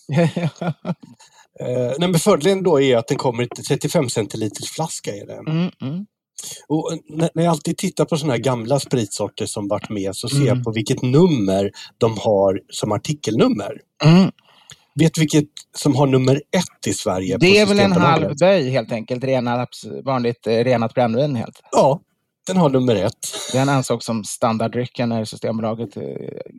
eh, 1.61 1.93
nej, 1.99 2.09
men 2.09 2.15
fördelen 2.15 2.63
då 2.63 2.81
är 2.81 2.97
att 2.97 3.09
den 3.09 3.19
kommer 3.19 3.43
i 3.43 3.47
35 3.47 4.09
centiliters 4.09 4.71
flaska. 4.71 5.17
Är 5.17 5.27
det. 5.27 5.35
Mm, 5.35 5.71
mm. 5.83 6.07
Och 6.69 6.99
när 7.09 7.43
jag 7.43 7.47
alltid 7.47 7.77
tittar 7.77 8.05
på 8.05 8.17
sådana 8.17 8.33
här 8.33 8.41
gamla 8.41 8.81
spritsorter 8.81 9.47
som 9.47 9.69
varit 9.69 9.89
med 9.89 10.17
så 10.17 10.29
ser 10.29 10.37
mm. 10.37 10.49
jag 10.49 10.65
på 10.65 10.73
vilket 10.73 11.03
nummer 11.03 11.71
de 11.99 12.19
har 12.19 12.61
som 12.69 12.93
artikelnummer. 12.93 13.81
Mm. 14.05 14.31
Vet 14.95 15.15
du 15.15 15.21
vilket 15.21 15.45
som 15.77 15.97
har 15.97 16.07
nummer 16.07 16.35
ett 16.35 16.87
i 16.87 16.95
Sverige? 16.95 17.37
Det 17.41 17.59
är 17.59 17.67
väl 17.67 17.81
en 17.81 17.93
halv 17.93 18.37
böj 18.37 18.71
helt 18.71 18.93
enkelt, 18.93 19.25
renat, 19.25 19.69
vanligt 20.05 20.47
eh, 20.47 20.53
renat 20.53 20.95
brännvin 20.95 21.37
helt. 21.37 21.61
Ja, 21.73 22.01
den 22.47 22.57
har 22.57 22.71
nummer 22.71 22.97
ett. 22.97 23.27
Den 23.53 23.69
ansågs 23.69 24.07
som 24.07 24.25
standarddrycken 24.25 25.09
när 25.09 25.25
Systembolaget 25.25 25.97
eh, 25.97 26.03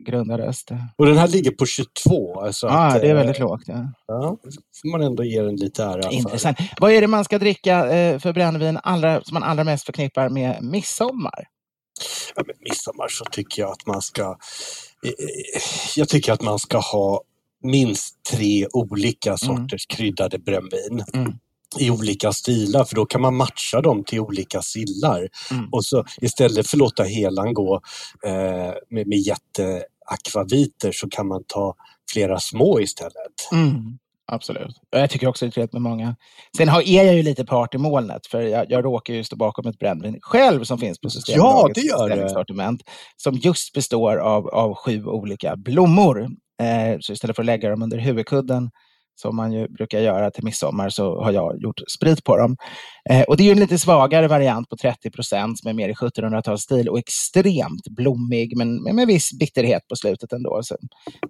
grundades. 0.06 0.64
Och 0.96 1.06
den 1.06 1.16
här 1.16 1.28
ligger 1.28 1.50
på 1.50 1.66
22. 1.66 2.40
Alltså 2.40 2.66
ja, 2.66 2.86
att, 2.86 3.00
det 3.00 3.10
är 3.10 3.14
väldigt 3.14 3.38
lågt. 3.38 3.62
Ja. 3.66 3.92
ja, 4.06 4.36
får 4.82 4.90
man 4.90 5.02
ändå 5.02 5.24
ge 5.24 5.42
den 5.42 5.56
lite 5.56 5.84
ära. 5.84 6.10
Intressant. 6.10 6.56
För. 6.56 6.66
Vad 6.80 6.92
är 6.92 7.00
det 7.00 7.06
man 7.06 7.24
ska 7.24 7.38
dricka 7.38 7.82
för 8.22 8.32
brännvin 8.32 8.78
allra, 8.82 9.24
som 9.24 9.34
man 9.34 9.42
allra 9.42 9.64
mest 9.64 9.86
förknippar 9.86 10.28
med 10.28 10.62
midsommar? 10.62 11.48
Ja, 12.36 12.42
med 12.46 12.56
midsommar 12.60 13.08
så 13.08 13.24
tycker 13.24 13.62
jag 13.62 13.70
att 13.70 13.86
man 13.86 14.02
ska 14.02 14.36
jag 15.96 16.08
tycker 16.08 16.32
att 16.32 16.42
man 16.42 16.58
ska 16.58 16.78
ha 16.78 17.22
minst 17.62 18.22
tre 18.32 18.66
olika 18.72 19.30
mm. 19.30 19.38
sorters 19.38 19.86
mm. 19.90 19.96
kryddade 19.96 20.38
brännvin. 20.38 21.04
Mm. 21.14 21.32
I 21.78 21.90
olika 21.90 22.32
stilar 22.32 22.84
för 22.84 22.94
då 22.94 23.06
kan 23.06 23.20
man 23.20 23.36
matcha 23.36 23.80
dem 23.80 24.04
till 24.04 24.20
olika 24.20 24.62
sillar. 24.62 25.28
Mm. 25.50 25.68
Och 25.72 25.84
så 25.84 26.04
istället 26.20 26.66
för 26.66 26.76
att 26.76 26.80
låta 26.80 27.02
helan 27.02 27.54
gå 27.54 27.80
eh, 28.26 28.72
med, 28.90 29.06
med 29.06 29.18
jätteakvaviter 29.18 30.92
så 30.92 31.08
kan 31.08 31.26
man 31.26 31.44
ta 31.46 31.74
flera 32.12 32.40
små 32.40 32.80
istället. 32.80 33.52
Mm. 33.52 33.98
Absolut. 34.26 34.76
Jag 34.90 35.10
tycker 35.10 35.26
också 35.26 35.44
det 35.44 35.48
är 35.48 35.52
trevligt 35.52 35.72
med 35.72 35.82
många. 35.82 36.16
Sen 36.56 36.68
har, 36.68 36.82
är 36.82 37.04
jag 37.04 37.14
ju 37.14 37.22
lite 37.22 37.44
part 37.44 37.74
i 37.74 37.78
molnet 37.78 38.26
för 38.26 38.42
jag, 38.42 38.70
jag 38.70 38.84
råkar 38.84 39.14
ju 39.14 39.24
stå 39.24 39.36
bakom 39.36 39.66
ett 39.66 39.78
brännvin 39.78 40.18
själv 40.22 40.64
som 40.64 40.78
finns 40.78 41.00
på 41.00 41.10
Systembolagets 41.10 41.80
ja, 41.84 42.06
det 42.08 42.16
gör 42.16 42.28
sortiment. 42.28 42.82
Som 43.16 43.34
just 43.34 43.72
består 43.72 44.16
av, 44.16 44.48
av 44.48 44.74
sju 44.74 45.04
olika 45.04 45.56
blommor. 45.56 46.22
Eh, 46.62 46.98
så 47.00 47.12
istället 47.12 47.36
för 47.36 47.42
att 47.42 47.46
lägga 47.46 47.70
dem 47.70 47.82
under 47.82 47.98
huvudkudden 47.98 48.70
som 49.14 49.36
man 49.36 49.52
ju 49.52 49.68
brukar 49.68 50.00
göra 50.00 50.30
till 50.30 50.44
midsommar 50.44 50.88
så 50.88 51.22
har 51.22 51.32
jag 51.32 51.62
gjort 51.62 51.80
sprit 51.96 52.24
på 52.24 52.36
dem. 52.36 52.56
Eh, 53.10 53.22
och 53.22 53.36
det 53.36 53.48
är 53.48 53.52
en 53.52 53.60
lite 53.60 53.78
svagare 53.78 54.28
variant 54.28 54.68
på 54.68 54.76
30 54.76 55.10
procent 55.10 55.58
som 55.58 55.68
är 55.68 55.74
mer 55.74 55.88
i 55.88 55.92
1700-talsstil 55.92 56.88
och 56.88 56.98
extremt 56.98 57.88
blommig 57.96 58.56
men 58.56 58.82
med, 58.82 58.94
med 58.94 59.06
viss 59.06 59.38
bitterhet 59.38 59.88
på 59.88 59.96
slutet 59.96 60.32
ändå. 60.32 60.60
Så 60.62 60.76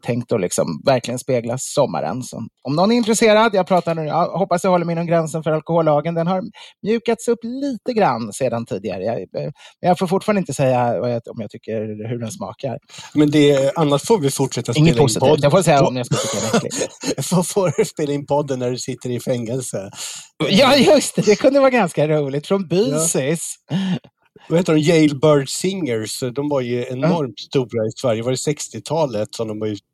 tänkt 0.02 0.32
att 0.32 0.40
liksom 0.40 0.82
verkligen 0.84 1.18
spegla 1.18 1.58
sommaren. 1.58 2.22
Så 2.22 2.46
om 2.62 2.76
någon 2.76 2.92
är 2.92 2.96
intresserad, 2.96 3.54
jag 3.54 3.66
pratar 3.66 3.94
nu, 3.94 4.02
jag 4.02 4.26
hoppas 4.26 4.64
jag 4.64 4.70
håller 4.70 4.84
mig 4.84 4.92
inom 4.92 5.06
gränsen 5.06 5.42
för 5.42 5.50
alkohollagen. 5.50 6.14
Den 6.14 6.26
har 6.26 6.42
mjukats 6.82 7.28
upp 7.28 7.38
lite 7.42 7.92
grann 7.92 8.32
sedan 8.32 8.66
tidigare. 8.66 9.04
Jag, 9.04 9.26
men 9.32 9.52
jag 9.80 9.98
får 9.98 10.06
fortfarande 10.06 10.38
inte 10.38 10.54
säga 10.54 11.00
om 11.30 11.40
jag 11.40 11.50
tycker 11.50 12.08
hur 12.08 12.18
den 12.18 12.30
smakar. 12.30 12.78
Men 13.14 13.30
det, 13.30 13.72
annars 13.76 14.02
får 14.06 14.18
vi 14.18 14.30
fortsätta 14.30 14.72
spela 14.72 14.86
Inget 14.86 14.96
in 14.96 15.02
positivt. 15.02 15.42
Jag 15.42 15.52
får 15.52 15.62
säga 15.62 15.82
om 15.82 15.96
jag 15.96 16.06
ska 16.06 16.16
tycka 16.16 16.38
det 16.40 16.56
är 16.56 16.66
äckligt. 16.66 17.52
får 17.52 17.72
du 17.76 17.84
spela 17.84 18.12
in 18.12 18.26
podden 18.26 18.58
när 18.58 18.70
du 18.70 18.78
sitter 18.78 19.10
i 19.10 19.20
fängelse. 19.20 19.90
Ja, 20.50 20.76
just 20.76 21.14
det. 21.16 21.22
Det 21.22 21.36
kunde 21.36 21.60
vara 21.60 21.70
ganska 21.70 22.08
roligt. 22.08 22.46
Från 22.46 22.68
Bysis. 22.68 23.54
Ja. 23.70 23.76
Vad 24.48 24.58
heter 24.58 24.74
de? 24.74 24.80
Jailbird 24.80 25.48
Singers. 25.48 26.20
De 26.20 26.48
var 26.48 26.60
ju 26.60 26.84
enormt 26.88 27.34
ja. 27.36 27.46
stora 27.46 27.86
i 27.86 27.90
Sverige. 27.96 28.22
Var 28.22 28.30
det 28.30 28.36
60-talet 28.36 29.34
som 29.34 29.48
de 29.48 29.58
var 29.58 29.66
ute 29.66 29.91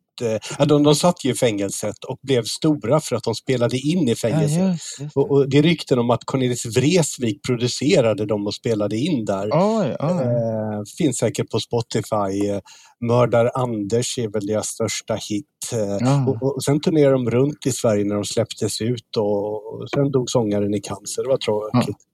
Ja, 0.59 0.65
de, 0.65 0.83
de 0.83 0.95
satt 0.95 1.25
ju 1.25 1.31
i 1.31 1.35
fängelset 1.35 2.05
och 2.05 2.19
blev 2.23 2.45
stora 2.45 3.01
för 3.01 3.17
att 3.17 3.25
de 3.25 3.35
spelade 3.35 3.79
in 3.79 4.09
i 4.09 4.15
fängelset. 4.15 4.59
Ja, 4.59 4.71
just, 4.71 5.01
just. 5.01 5.17
Och, 5.17 5.31
och 5.31 5.49
det 5.49 5.59
är 5.59 5.63
rykten 5.63 5.99
om 5.99 6.11
att 6.11 6.25
Cornelis 6.25 6.67
Vreeswijk 6.77 7.43
producerade 7.43 8.27
dem 8.27 8.47
och 8.47 8.55
spelade 8.55 8.97
in 8.97 9.25
där. 9.25 9.51
Oj, 9.53 9.97
oj. 10.01 10.11
Eh, 10.11 10.83
finns 10.99 11.19
säkert 11.19 11.51
på 11.51 11.61
Spotify. 11.61 12.61
Mördar 13.01 13.51
Anders 13.55 14.19
är 14.19 14.29
väl 14.29 14.47
deras 14.47 14.67
största 14.67 15.15
hit. 15.15 15.47
Ja. 16.01 16.27
Och, 16.29 16.55
och, 16.57 16.65
sen 16.65 16.81
turnerade 16.81 17.13
de 17.13 17.31
runt 17.31 17.67
i 17.67 17.73
Sverige 17.73 18.05
när 18.05 18.15
de 18.15 18.25
släpptes 18.25 18.81
ut 18.81 19.17
och, 19.17 19.75
och 19.75 19.91
sen 19.95 20.11
dog 20.11 20.31
sångaren 20.31 20.75
i 20.75 20.81
cancer. 20.81 21.23
Det 21.23 21.29
var 21.29 21.37
tråkigt. 21.37 21.97
Ja. 21.99 22.05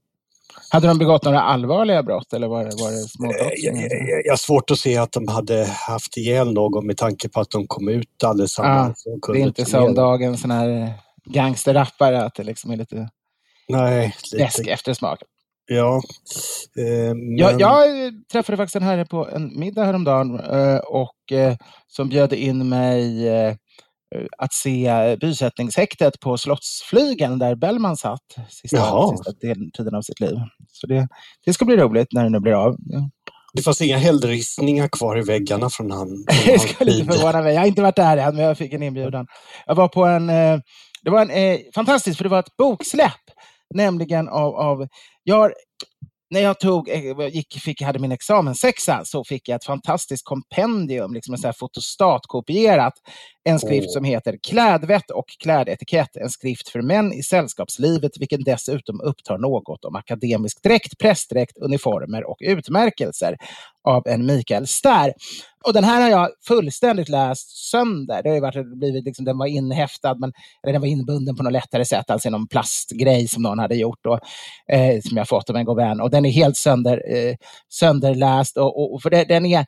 Hade 0.71 0.89
de 0.89 0.99
begått 0.99 1.25
några 1.25 1.41
allvarliga 1.41 2.03
brott 2.03 2.33
eller 2.33 2.49
var 2.49 2.65
det, 2.65 2.71
var 2.83 2.91
det 2.91 3.09
småbrott? 3.09 3.41
Eh, 3.41 3.49
jag, 3.57 3.77
jag, 3.77 4.23
jag 4.25 4.33
har 4.33 4.37
svårt 4.37 4.71
att 4.71 4.79
se 4.79 4.97
att 4.97 5.13
de 5.13 5.29
hade 5.29 5.65
haft 5.65 6.17
ihjäl 6.17 6.53
någon 6.53 6.87
med 6.87 6.97
tanke 6.97 7.29
på 7.29 7.41
att 7.41 7.51
de 7.51 7.67
kom 7.67 7.89
ut 7.89 8.25
allesammans. 8.25 9.05
Ah, 9.07 9.33
det 9.33 9.41
är 9.41 9.43
inte 9.43 9.65
som 9.65 9.95
dagens 9.95 10.41
sån 10.41 10.51
här 10.51 10.93
gangsterrappare, 11.25 12.25
att 12.25 12.35
det 12.35 12.43
liksom 12.43 12.71
är 12.71 12.77
lite, 12.77 13.09
Nej, 13.69 14.17
lite... 14.23 14.45
läsk 14.45 14.67
eftersmak. 14.67 15.19
Ja. 15.67 16.03
Eh, 16.79 17.15
men... 17.15 17.37
jag, 17.37 17.61
jag, 17.61 17.85
träffade 18.33 18.57
faktiskt 18.57 18.77
en 18.77 18.83
herre 18.83 19.05
på 19.05 19.29
en 19.29 19.59
middag 19.59 19.85
häromdagen 19.85 20.41
eh, 20.41 20.77
och 20.77 21.33
eh, 21.33 21.57
som 21.89 22.09
bjöd 22.09 22.33
in 22.33 22.69
mig 22.69 23.29
eh, 23.29 23.55
att 24.39 24.53
se 24.53 25.17
bysättningshäktet 25.21 26.21
på 26.21 26.39
Slottsflygeln 26.39 27.39
där 27.39 27.55
Bellman 27.55 27.97
satt 27.97 28.21
sista, 28.49 29.11
sista 29.11 29.33
tiden 29.77 29.95
av 29.95 30.03
sitt 30.03 30.21
liv. 30.21 30.37
Så 30.73 30.87
det, 30.87 31.09
det 31.45 31.53
ska 31.53 31.65
bli 31.65 31.77
roligt 31.77 32.09
när 32.13 32.25
det 32.25 32.31
nu 32.31 32.41
blir 32.41 32.53
av. 32.53 32.77
Ja. 32.79 33.11
Det 33.55 33.63
fanns 33.63 33.81
inga 33.81 33.97
hällristningar 33.97 34.89
kvar 34.89 35.19
i 35.19 35.23
väggarna 35.23 35.71
från 35.71 35.91
han. 35.91 36.25
det 36.47 36.59
skulle 36.59 36.93
inte 36.93 37.13
förvåna 37.13 37.43
mig. 37.43 37.55
Jag 37.55 37.61
har 37.61 37.67
inte 37.67 37.83
varit 37.83 37.97
där 37.97 38.17
än, 38.17 38.37
men 38.37 38.45
jag 38.45 38.59
fick 38.59 38.73
en 38.73 38.83
inbjudan. 38.83 39.27
Jag 39.67 39.75
var 39.75 39.89
på 39.89 40.05
en, 40.05 40.31
eh, 40.31 40.59
det 41.03 41.11
var 41.11 41.23
en, 41.23 41.31
eh, 41.31 41.59
fantastiskt, 41.75 42.17
för 42.17 42.25
det 42.25 42.31
var 42.31 42.39
ett 42.39 42.57
boksläpp, 42.59 43.23
nämligen 43.75 44.29
av, 44.29 44.55
av 44.55 44.89
jag 45.23 45.37
har 45.37 45.55
när 46.35 46.41
jag 46.41 46.61
tog, 46.61 46.89
eh, 46.89 47.29
gick, 47.29 47.61
fick, 47.61 47.83
hade 47.83 47.99
min 47.99 48.13
examenssexa 48.13 49.05
så 49.05 49.25
fick 49.25 49.49
jag 49.49 49.57
ett 49.57 49.65
fantastiskt 49.65 50.25
kompendium, 50.25 51.15
liksom 51.15 51.37
här 51.45 51.53
fotostatkopierat. 51.53 52.93
En 53.45 53.59
skrift 53.59 53.87
oh. 53.89 53.93
som 53.93 54.05
heter 54.05 54.39
Klädvett 54.49 55.11
och 55.11 55.25
klädetikett, 55.43 56.17
en 56.17 56.31
skrift 56.31 56.69
för 56.69 56.83
män 56.83 57.13
i 57.13 57.23
sällskapslivet, 57.23 58.11
vilken 58.21 58.45
dessutom 58.45 59.01
upptar 59.01 59.39
något 59.39 59.85
om 59.85 59.95
akademisk 59.97 60.63
dräkt, 60.63 60.99
prästdräkt, 60.99 61.59
uniformer 61.59 62.31
och 62.31 62.37
utmärkelser 62.41 63.37
av 63.85 64.03
en 64.07 64.27
Mikael 64.27 64.67
Stär. 64.67 65.13
Och 65.65 65.73
den 65.73 65.85
här 65.85 66.03
har 66.03 66.09
jag 66.09 66.31
fullständigt 66.47 67.09
läst 67.09 67.71
sönder. 67.71 68.23
Det 68.23 68.31
har 68.31 68.41
varit, 68.41 68.79
blivit 68.79 69.05
liksom, 69.05 69.25
den 69.25 69.39
var 69.39 69.47
inhäftad, 69.47 70.15
men, 70.15 70.33
eller 70.63 70.73
den 70.73 70.81
var 70.83 70.89
inbunden 70.89 71.37
på 71.37 71.43
något 71.43 71.53
lättare 71.53 71.85
sätt, 71.85 72.11
alltså 72.11 72.29
i 72.29 72.31
någon 72.31 72.49
plastgrej 72.49 73.29
som 73.29 73.43
någon 73.43 73.59
hade 73.59 73.75
gjort, 73.75 74.07
och, 74.07 74.19
eh, 74.73 75.01
som 75.01 75.17
jag 75.17 75.29
fått 75.29 75.51
av 75.51 75.57
en 75.57 75.65
god 75.65 75.77
vän. 75.77 76.01
Och 76.01 76.11
den 76.11 76.25
är 76.25 76.31
helt 76.31 76.57
sönder, 76.57 77.03
eh, 77.15 77.35
sönderläst. 77.69 78.57
Och, 78.57 78.95
och, 78.95 79.03
för 79.03 79.11
det, 79.11 79.25
den 79.25 79.47
är, 79.47 79.61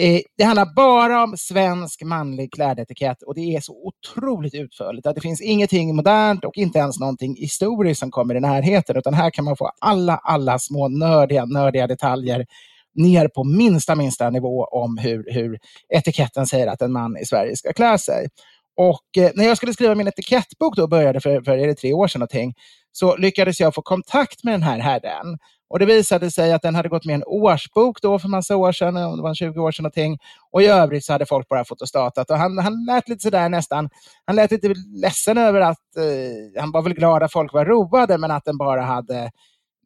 eh, 0.00 0.20
det 0.38 0.44
handlar 0.44 0.74
bara 0.76 1.24
om 1.24 1.36
svensk 1.36 2.02
manlig 2.02 2.52
klädetikett 2.52 3.22
och 3.22 3.34
det 3.34 3.56
är 3.56 3.60
så 3.60 3.72
otroligt 3.72 4.54
utförligt. 4.54 5.06
Att 5.06 5.14
det 5.14 5.20
finns 5.20 5.40
ingenting 5.40 5.96
modernt 5.96 6.44
och 6.44 6.56
inte 6.56 6.78
ens 6.78 7.00
någonting 7.00 7.36
historiskt 7.36 8.00
som 8.00 8.10
kommer 8.10 8.34
i 8.34 8.40
närheten, 8.40 8.96
utan 8.96 9.14
här 9.14 9.30
kan 9.30 9.44
man 9.44 9.56
få 9.56 9.70
alla, 9.80 10.16
alla 10.16 10.58
små 10.58 10.88
nördiga, 10.88 11.44
nördiga 11.44 11.86
detaljer 11.86 12.46
ner 12.94 13.28
på 13.28 13.44
minsta, 13.44 13.94
minsta 13.94 14.30
nivå 14.30 14.64
om 14.64 14.98
hur, 14.98 15.24
hur 15.26 15.58
etiketten 15.88 16.46
säger 16.46 16.66
att 16.66 16.82
en 16.82 16.92
man 16.92 17.16
i 17.16 17.24
Sverige 17.24 17.56
ska 17.56 17.72
klä 17.72 17.98
sig. 17.98 18.28
Och 18.76 19.18
eh, 19.18 19.30
när 19.34 19.44
jag 19.44 19.56
skulle 19.56 19.72
skriva 19.72 19.94
min 19.94 20.08
etikettbok 20.08 20.76
då, 20.76 20.86
började 20.86 21.20
för, 21.20 21.42
för 21.42 21.58
är 21.58 21.66
det 21.66 21.74
tre 21.74 21.92
år 21.92 22.08
sedan 22.08 22.18
någonting, 22.18 22.54
så 22.92 23.16
lyckades 23.16 23.60
jag 23.60 23.74
få 23.74 23.82
kontakt 23.82 24.44
med 24.44 24.54
den 24.54 24.62
här 24.62 24.78
herren. 24.78 25.38
Och 25.68 25.78
det 25.78 25.86
visade 25.86 26.30
sig 26.30 26.52
att 26.52 26.62
den 26.62 26.74
hade 26.74 26.88
gått 26.88 27.04
med 27.04 27.14
en 27.14 27.24
årsbok 27.26 28.02
då 28.02 28.18
för 28.18 28.28
massa 28.28 28.56
år 28.56 28.72
sedan, 28.72 28.96
om 28.96 29.16
det 29.16 29.22
var 29.22 29.34
20 29.34 29.60
år 29.60 29.72
sedan 29.72 29.82
någonting. 29.82 30.18
Och 30.50 30.62
i 30.62 30.66
övrigt 30.66 31.04
så 31.04 31.12
hade 31.12 31.26
folk 31.26 31.48
bara 31.48 31.64
fotostatat. 31.64 32.30
Och 32.30 32.36
han, 32.36 32.58
han 32.58 32.84
lät 32.86 33.08
lite 33.08 33.22
sådär 33.22 33.48
nästan, 33.48 33.88
han 34.24 34.36
lät 34.36 34.50
lite 34.50 34.74
ledsen 35.02 35.38
över 35.38 35.60
att, 35.60 35.96
eh, 35.96 36.60
han 36.60 36.70
var 36.72 36.82
väl 36.82 36.94
glad 36.94 37.22
att 37.22 37.32
folk 37.32 37.52
var 37.52 37.64
roade, 37.64 38.18
men 38.18 38.30
att 38.30 38.44
den 38.44 38.58
bara 38.58 38.82
hade 38.82 39.30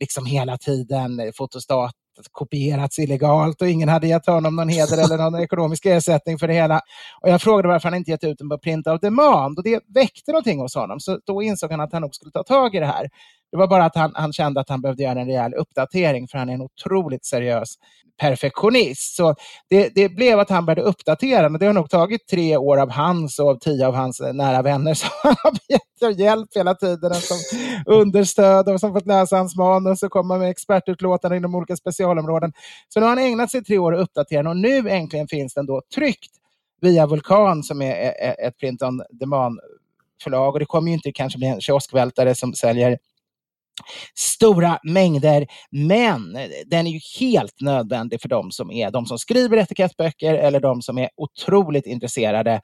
liksom 0.01 0.27
hela 0.27 0.59
tiden 0.59 1.33
fotostat 1.37 1.95
kopierats 2.33 2.99
illegalt 2.99 3.63
och 3.63 3.69
ingen 3.69 3.89
hade 3.89 4.07
gett 4.07 4.27
honom 4.27 4.57
någon 4.57 4.69
heder 4.69 5.05
eller 5.05 5.19
någon 5.19 5.41
ekonomisk 5.41 5.87
ersättning 5.87 6.39
för 6.39 6.49
det 6.49 6.55
hela. 6.55 6.81
Och 7.21 7.29
jag 7.29 7.43
frågade 7.43 7.69
varför 7.69 7.89
han 7.89 7.99
inte 7.99 8.11
gett 8.11 8.25
ut 8.25 8.39
den 8.39 8.49
på 8.49 8.59
print 8.59 8.87
of 8.87 9.01
demand 9.01 9.59
och 9.59 9.65
det 9.65 9.81
väckte 9.95 10.33
någonting 10.33 10.61
hos 10.61 10.75
honom. 10.75 11.01
Så 11.01 11.21
då 11.27 11.43
insåg 11.43 11.71
han 11.71 11.81
att 11.81 11.93
han 11.93 12.03
nog 12.03 12.15
skulle 12.15 12.31
ta 12.31 12.43
tag 12.43 12.75
i 12.75 12.79
det 12.79 12.87
här. 12.87 13.09
Det 13.51 13.57
var 13.57 13.67
bara 13.67 13.85
att 13.85 13.97
han, 13.97 14.13
han 14.15 14.33
kände 14.33 14.61
att 14.61 14.69
han 14.69 14.81
behövde 14.81 15.03
göra 15.03 15.21
en 15.21 15.27
rejäl 15.27 15.55
uppdatering 15.55 16.29
för 16.29 16.39
han 16.39 16.49
är 16.49 16.55
en 16.55 16.63
otroligt 16.63 17.25
seriös 17.25 17.75
perfektionist. 18.19 19.17
Så 19.17 19.35
det, 19.71 19.89
det 19.95 20.09
blev 20.09 20.39
att 20.39 20.51
han 20.51 20.67
började 20.67 20.83
uppdatera 20.83 21.47
och 21.47 21.59
det 21.59 21.67
har 21.67 21.73
nog 21.73 21.91
tagit 21.91 22.27
tre 22.27 22.57
år 22.57 22.81
av 22.81 22.91
hans 22.91 23.39
och 23.39 23.49
av 23.49 23.59
tio 23.59 23.87
av 23.87 23.95
hans 23.95 24.21
nära 24.33 24.63
vänner 24.63 24.95
som 24.95 25.09
han 25.23 25.37
har 25.43 25.53
gett 25.69 26.19
hjälp 26.19 26.49
hela 26.55 26.75
tiden 26.75 27.15
som 27.15 27.37
understöd 27.87 28.69
och 28.69 28.81
som 28.81 28.93
fått 28.93 29.07
läsa 29.07 29.37
hans 29.37 29.57
manus 29.57 30.03
och 30.03 30.11
komma 30.11 30.39
med 30.39 30.51
expertutlåtanden 30.51 31.37
inom 31.37 31.55
olika 31.55 31.77
specialområden. 31.77 32.53
Så 32.89 33.01
nu 33.01 33.07
har 33.07 33.11
han 33.17 33.25
ägnat 33.25 33.51
sig 33.51 33.65
tre 33.65 33.79
år 33.79 33.95
att 33.95 34.01
uppdatera 34.01 34.43
den 34.43 34.47
och 34.47 34.57
nu 34.57 34.91
äntligen 34.91 35.29
finns 35.29 35.55
den 35.55 35.67
då 35.67 35.83
tryckt 35.95 36.31
via 36.81 37.07
Vulkan 37.07 37.63
som 37.63 37.83
är 37.83 38.13
ett 38.47 38.59
print 38.59 38.83
on 38.83 39.03
demand 39.11 39.61
förlag 40.23 40.55
och 40.55 40.59
det 40.59 40.67
kommer 40.67 40.89
ju 40.89 40.95
inte 40.95 41.13
kanske 41.13 41.39
bli 41.39 41.49
en 41.49 41.61
kioskvältare 41.61 42.35
som 42.35 42.55
säljer 42.55 42.99
stora 44.15 44.79
mängder. 44.83 45.47
Men 45.71 46.39
den 46.67 46.87
är 46.87 46.91
ju 46.91 47.01
helt 47.21 47.61
nödvändig 47.61 48.21
för 48.21 48.29
de 48.29 48.51
som 48.51 48.71
är 48.71 48.91
de 48.91 49.07
som 49.07 49.19
skriver 49.19 49.57
etikettböcker 49.57 50.35
eller 50.35 50.61
de 50.61 50.83
som 50.83 50.99
är 50.99 51.09
otroligt 51.17 51.87
intresserade 51.87 52.61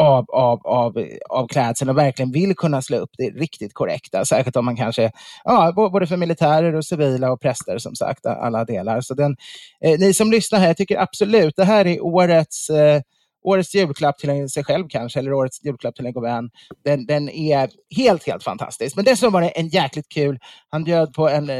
av, 0.00 0.24
av, 0.28 0.66
av, 0.66 1.06
av 1.30 1.46
klädseln 1.46 1.90
och 1.90 1.98
verkligen 1.98 2.32
vill 2.32 2.56
kunna 2.56 2.82
slå 2.82 2.96
upp 2.96 3.10
det 3.18 3.30
riktigt 3.30 3.74
korrekta. 3.74 4.24
Särskilt 4.24 4.56
om 4.56 4.64
man 4.64 4.76
kanske, 4.76 5.10
ja, 5.44 5.72
både 5.76 6.06
för 6.06 6.16
militärer 6.16 6.74
och 6.74 6.84
civila 6.84 7.32
och 7.32 7.40
präster 7.40 7.78
som 7.78 7.94
sagt, 7.94 8.26
alla 8.26 8.64
delar. 8.64 9.00
Så 9.00 9.14
den, 9.14 9.36
eh, 9.84 9.98
ni 9.98 10.14
som 10.14 10.30
lyssnar 10.30 10.58
här, 10.58 10.66
jag 10.66 10.76
tycker 10.76 10.98
absolut, 10.98 11.56
det 11.56 11.64
här 11.64 11.86
är 11.86 12.04
årets 12.04 12.70
eh, 12.70 13.00
årets 13.44 13.74
julklapp 13.74 14.18
till 14.18 14.48
sig 14.48 14.64
själv 14.64 14.88
kanske, 14.88 15.18
eller 15.18 15.32
årets 15.32 15.64
julklapp 15.64 15.94
till 15.94 16.06
en 16.06 16.12
god 16.12 16.22
vän. 16.22 16.50
Den, 16.84 17.06
den 17.06 17.28
är 17.28 17.70
helt, 17.96 18.26
helt 18.26 18.44
fantastisk. 18.44 18.96
Men 18.96 19.04
dessutom 19.04 19.32
var 19.32 19.40
det 19.40 19.48
en 19.48 19.68
jäkligt 19.68 20.08
kul, 20.08 20.38
han 20.68 20.84
bjöd 20.84 21.12
på 21.14 21.28
en 21.28 21.50
eh, 21.50 21.56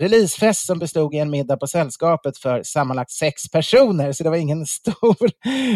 releasefest 0.00 0.66
som 0.66 0.78
bestod 0.78 1.14
i 1.14 1.18
en 1.18 1.30
middag 1.30 1.56
på 1.56 1.66
sällskapet 1.66 2.38
för 2.38 2.62
sammanlagt 2.62 3.10
sex 3.10 3.42
personer, 3.52 4.12
så 4.12 4.24
det 4.24 4.30
var 4.30 4.36
ingen 4.36 4.66
stor 4.66 5.30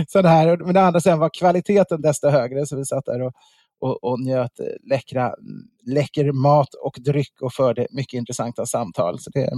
sån 0.08 0.24
här. 0.24 0.56
Men 0.56 0.74
det 0.74 0.80
andra 0.80 1.00
sen 1.00 1.18
var 1.18 1.30
kvaliteten 1.38 2.02
desto 2.02 2.28
högre, 2.28 2.66
så 2.66 2.76
vi 2.76 2.84
satt 2.84 3.04
där 3.04 3.22
och 3.22 3.32
och, 3.82 4.04
och 4.04 4.20
njöt 4.20 4.60
eh, 4.60 4.66
läckra, 4.90 5.34
läcker 5.86 6.32
mat 6.32 6.74
och 6.74 6.96
dryck 7.00 7.42
och 7.42 7.52
förde 7.52 7.86
mycket 7.90 8.18
intressanta 8.18 8.66
samtal. 8.66 9.18
Så 9.18 9.30
det 9.30 9.40
är 9.40 9.52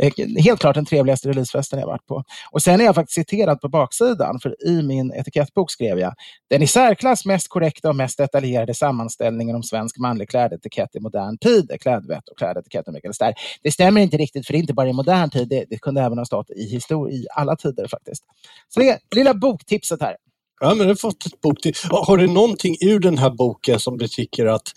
eh, 0.00 0.42
helt 0.42 0.60
klart 0.60 0.74
den 0.74 0.84
trevligaste 0.84 1.28
releasefesten 1.28 1.78
jag 1.78 1.86
varit 1.86 2.06
på. 2.06 2.24
Och 2.50 2.62
sen 2.62 2.80
är 2.80 2.84
jag 2.84 2.94
faktiskt 2.94 3.14
citerad 3.14 3.60
på 3.60 3.68
baksidan, 3.68 4.40
för 4.40 4.66
i 4.68 4.82
min 4.82 5.12
etikettbok 5.12 5.70
skrev 5.70 5.98
jag 5.98 6.14
den 6.50 6.62
i 6.62 6.66
särklass 6.66 7.24
mest 7.24 7.48
korrekta 7.48 7.88
och 7.88 7.96
mest 7.96 8.18
detaljerade 8.18 8.74
sammanställningen 8.74 9.56
om 9.56 9.62
svensk 9.62 9.98
manlig 9.98 10.28
klädetikett 10.28 10.96
i 10.96 11.00
modern 11.00 11.38
tid 11.38 11.70
är 11.70 11.78
klädvett 11.78 12.28
och 12.28 12.38
klädetikett 12.38 12.86
och 12.88 12.94
Mikael 12.94 13.14
Stär. 13.14 13.34
Det 13.62 13.70
stämmer 13.70 14.00
inte 14.00 14.16
riktigt, 14.16 14.46
för 14.46 14.52
det 14.52 14.58
är 14.58 14.60
inte 14.60 14.74
bara 14.74 14.88
i 14.88 14.92
modern 14.92 15.30
tid, 15.30 15.48
det, 15.48 15.64
det 15.70 15.78
kunde 15.78 16.00
även 16.00 16.18
ha 16.18 16.24
stått 16.24 16.50
i 16.50 16.62
histori 16.62 17.14
i 17.14 17.26
alla 17.36 17.56
tider 17.56 17.88
faktiskt. 17.88 18.24
Så 18.68 18.80
det 18.80 18.88
är 18.88 18.98
lilla 19.16 19.34
boktipset 19.34 20.02
här. 20.02 20.16
Ja, 20.62 20.68
men 20.68 20.78
du 20.78 20.86
har 20.86 20.94
fått 20.94 21.26
ett 21.26 21.40
bok 21.40 21.60
till. 21.60 21.74
Har 21.90 22.16
du 22.16 22.26
någonting 22.26 22.76
ur 22.80 22.98
den 22.98 23.18
här 23.18 23.30
boken 23.30 23.80
som 23.80 23.98
du 23.98 24.08
tycker 24.08 24.46
att 24.46 24.72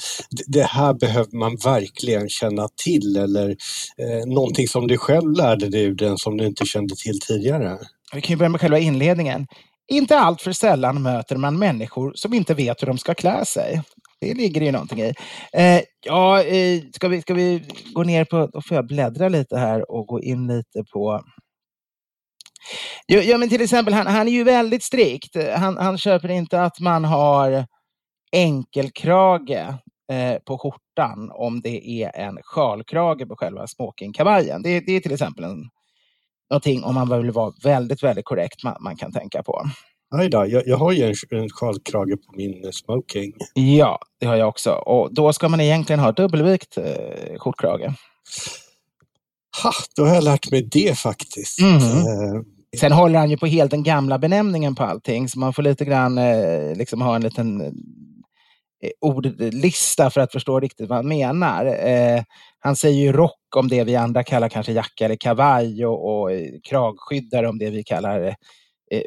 det 0.48 0.64
här 0.64 0.94
behöver 0.94 1.38
man 1.38 1.56
verkligen 1.56 2.30
känna 2.30 2.68
till 2.84 3.18
eller 3.18 3.50
eh, 3.98 4.26
någonting 4.28 4.68
som 4.68 4.88
du 4.88 4.98
själv 4.98 5.32
lärde 5.32 5.70
dig 5.70 5.84
ur 5.84 5.96
den 5.96 6.18
som 6.18 6.38
du 6.38 6.46
inte 6.46 6.66
kände 6.66 6.96
till 6.96 7.20
tidigare? 7.20 7.78
Vi 8.14 8.22
kan 8.22 8.34
ju 8.34 8.38
börja 8.38 8.50
med 8.50 8.62
själva 8.62 8.80
inledningen. 8.80 9.48
Inte 9.88 10.20
allt 10.20 10.42
för 10.42 10.52
sällan 10.52 11.02
möter 11.02 11.38
man 11.38 11.60
människor 11.60 12.14
som 12.16 12.34
inte 12.34 12.54
vet 12.54 12.82
hur 12.82 12.88
de 12.88 12.98
ska 12.98 13.14
klä 13.14 13.46
sig. 13.46 13.82
Det 14.22 14.34
ligger 14.34 14.62
ju 14.62 14.72
någonting 14.72 15.02
i. 15.02 15.14
Eh, 15.54 15.82
ja, 16.06 16.44
eh, 16.44 16.82
ska, 16.94 17.08
vi, 17.08 17.22
ska 17.22 17.34
vi 17.34 17.64
gå 17.94 18.04
ner 18.04 18.26
på, 18.26 18.50
då 18.54 18.62
får 18.62 18.76
jag 18.76 18.88
bläddra 18.88 19.30
lite 19.30 19.58
här 19.58 19.92
och 19.92 20.08
gå 20.08 20.22
in 20.22 20.48
lite 20.48 20.84
på 20.94 21.22
Ja, 23.06 23.38
men 23.38 23.50
till 23.50 23.62
exempel, 23.62 23.94
han, 23.94 24.08
han 24.08 24.28
är 24.28 24.32
ju 24.32 24.44
väldigt 24.44 24.84
strikt. 24.84 25.36
Han, 25.56 25.78
han 25.78 25.98
köper 25.98 26.32
inte 26.32 26.62
att 26.62 26.80
man 26.80 27.06
har 27.06 27.66
enkelkrage 28.32 29.52
eh, 30.12 30.38
på 30.46 30.58
skjortan 30.58 31.32
om 31.34 31.62
det 31.62 32.04
är 32.04 32.16
en 32.16 32.38
sjalkrage 32.44 33.28
på 33.28 33.36
själva 33.36 33.68
smokingkavajen. 33.68 34.62
Det, 34.62 34.80
det 34.80 34.92
är 34.92 35.00
till 35.00 35.14
exempel 35.14 35.44
en, 35.44 35.70
någonting, 36.50 36.84
om 36.84 36.96
man 36.96 37.22
vill 37.22 37.32
vara 37.32 37.54
väldigt, 37.64 38.04
väldigt 38.04 38.26
korrekt, 38.26 38.64
man, 38.64 38.78
man 38.80 38.96
kan 38.96 39.12
tänka 39.12 39.44
på. 39.44 39.64
Nej 40.16 40.30
då, 40.30 40.46
jag, 40.48 40.68
jag 40.68 40.78
har 40.78 40.92
ju 40.92 41.04
en, 41.04 41.40
en 41.40 41.50
sjalkrage 41.50 42.26
på 42.26 42.34
min 42.36 42.74
smoking. 42.74 43.34
Ja, 43.54 44.00
det 44.20 44.26
har 44.26 44.36
jag 44.36 44.50
också. 44.50 44.72
Och 44.72 45.14
då 45.14 45.34
ska 45.34 45.50
man 45.50 45.62
egentligen 45.62 46.00
ha 46.00 46.12
dubbelvikt 46.12 46.78
eh, 46.78 47.38
skjortkrage. 47.40 47.94
Ha, 49.64 49.72
då 49.96 50.06
har 50.06 50.16
jag 50.16 50.24
lärt 50.24 50.52
mig 50.52 50.68
det 50.72 50.98
faktiskt. 50.98 51.60
Mm. 51.62 52.44
Sen 52.80 52.92
håller 52.92 53.20
han 53.20 53.30
ju 53.30 53.38
på 53.38 53.46
helt 53.46 53.72
den 53.72 53.84
gamla 53.84 54.20
benämningen 54.20 54.76
på 54.76 54.84
allting, 54.84 55.30
så 55.30 55.40
man 55.40 55.54
får 55.54 55.64
lite 55.64 55.86
grann 55.86 56.18
eh, 56.18 56.76
liksom 56.76 57.02
ha 57.02 57.16
en 57.16 57.22
liten 57.22 57.62
eh, 57.62 57.72
ordlista 59.02 60.10
för 60.10 60.22
att 60.22 60.32
förstå 60.32 60.60
riktigt 60.60 60.90
vad 60.90 60.98
han 60.98 61.08
menar. 61.08 61.66
Eh, 61.66 62.24
han 62.60 62.76
säger 62.76 63.02
ju 63.02 63.12
rock 63.12 63.56
om 63.56 63.68
det 63.68 63.84
vi 63.84 63.96
andra 63.96 64.24
kallar 64.24 64.50
kanske 64.50 64.72
jacka 64.72 65.06
eller 65.06 65.16
kavaj 65.16 65.86
och, 65.86 66.22
och 66.22 66.30
kragskyddare 66.70 67.50
om 67.50 67.60
det 67.60 67.70
vi 67.70 67.84
kallar 67.84 68.28
eh, 68.92 69.02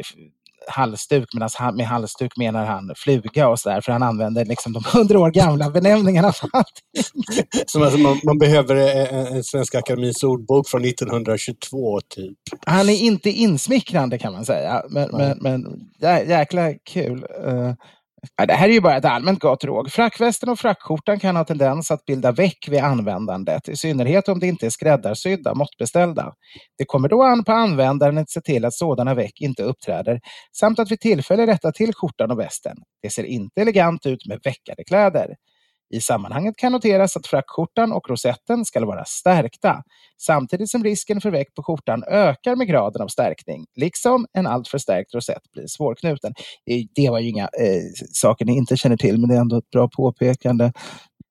halsduk, 0.68 1.28
medan 1.34 1.48
han, 1.54 1.76
med 1.76 1.86
halsduk 1.86 2.36
menar 2.36 2.66
han 2.66 2.92
fluga 2.96 3.48
och 3.48 3.58
sådär, 3.58 3.80
för 3.80 3.92
han 3.92 4.02
använder 4.02 4.44
liksom 4.44 4.72
de 4.72 4.82
hundra 4.92 5.18
år 5.18 5.30
gamla 5.30 5.70
benämningarna 5.70 6.32
för 6.32 6.50
allting. 6.52 7.04
Som 7.66 7.82
alltså 7.82 7.98
man, 7.98 8.20
man 8.24 8.38
behöver 8.38 8.76
en, 8.76 9.26
en 9.26 9.44
Svenska 9.44 9.78
Akademins 9.78 10.22
ordbok 10.22 10.68
från 10.68 10.84
1922, 10.84 12.00
typ. 12.00 12.38
Han 12.66 12.88
är 12.88 13.02
inte 13.02 13.30
insmickrande 13.30 14.18
kan 14.18 14.32
man 14.32 14.44
säga, 14.44 14.82
men, 14.90 15.08
men, 15.12 15.38
men 15.40 15.80
jäkla 16.28 16.74
kul. 16.74 17.24
Ja, 18.36 18.46
det 18.46 18.52
här 18.54 18.68
är 18.68 18.72
ju 18.72 18.80
bara 18.80 18.96
ett 18.96 19.04
allmänt 19.04 19.40
gott 19.40 19.64
råd. 19.64 19.92
Frackvästen 19.92 20.48
och 20.48 20.58
frackskjortan 20.58 21.18
kan 21.18 21.36
ha 21.36 21.44
tendens 21.44 21.90
att 21.90 22.04
bilda 22.04 22.32
väck 22.32 22.68
vid 22.68 22.80
användandet, 22.80 23.68
i 23.68 23.76
synnerhet 23.76 24.28
om 24.28 24.40
de 24.40 24.46
inte 24.46 24.66
är 24.66 24.70
skräddarsydda, 24.70 25.54
måttbeställda. 25.54 26.32
Det 26.78 26.84
kommer 26.84 27.08
då 27.08 27.22
an 27.22 27.44
på 27.44 27.52
användaren 27.52 28.18
att 28.18 28.30
se 28.30 28.40
till 28.40 28.64
att 28.64 28.74
sådana 28.74 29.14
väck 29.14 29.40
inte 29.40 29.62
uppträder, 29.62 30.20
samt 30.58 30.78
att 30.78 30.90
vid 30.90 31.00
tillfälle 31.00 31.46
rätta 31.46 31.72
till 31.72 31.94
skjortan 31.94 32.30
och 32.30 32.38
västen. 32.38 32.76
Det 33.02 33.10
ser 33.10 33.24
inte 33.24 33.60
elegant 33.60 34.06
ut 34.06 34.26
med 34.26 34.40
veckade 34.44 34.84
kläder. 34.84 35.34
I 35.90 36.00
sammanhanget 36.00 36.56
kan 36.56 36.72
noteras 36.72 37.16
att 37.16 37.26
frackskjortan 37.26 37.92
och 37.92 38.10
rosetten 38.10 38.64
ska 38.64 38.86
vara 38.86 39.04
stärkta, 39.04 39.82
samtidigt 40.20 40.70
som 40.70 40.84
risken 40.84 41.20
för 41.20 41.30
väck 41.30 41.54
på 41.54 41.62
skjortan 41.62 42.04
ökar 42.04 42.56
med 42.56 42.66
graden 42.66 43.02
av 43.02 43.08
stärkning, 43.08 43.66
liksom 43.76 44.26
en 44.32 44.46
alltför 44.46 44.78
stärkt 44.78 45.14
rosett 45.14 45.52
blir 45.52 45.66
svårknuten. 45.66 46.34
Eh, 46.70 46.84
det 46.94 47.10
var 47.10 47.18
ju 47.18 47.28
inga 47.28 47.44
eh, 47.44 47.82
saker 48.12 48.44
ni 48.44 48.56
inte 48.56 48.76
känner 48.76 48.96
till, 48.96 49.18
men 49.18 49.28
det 49.28 49.34
är 49.34 49.40
ändå 49.40 49.58
ett 49.58 49.70
bra 49.70 49.88
påpekande. 49.88 50.72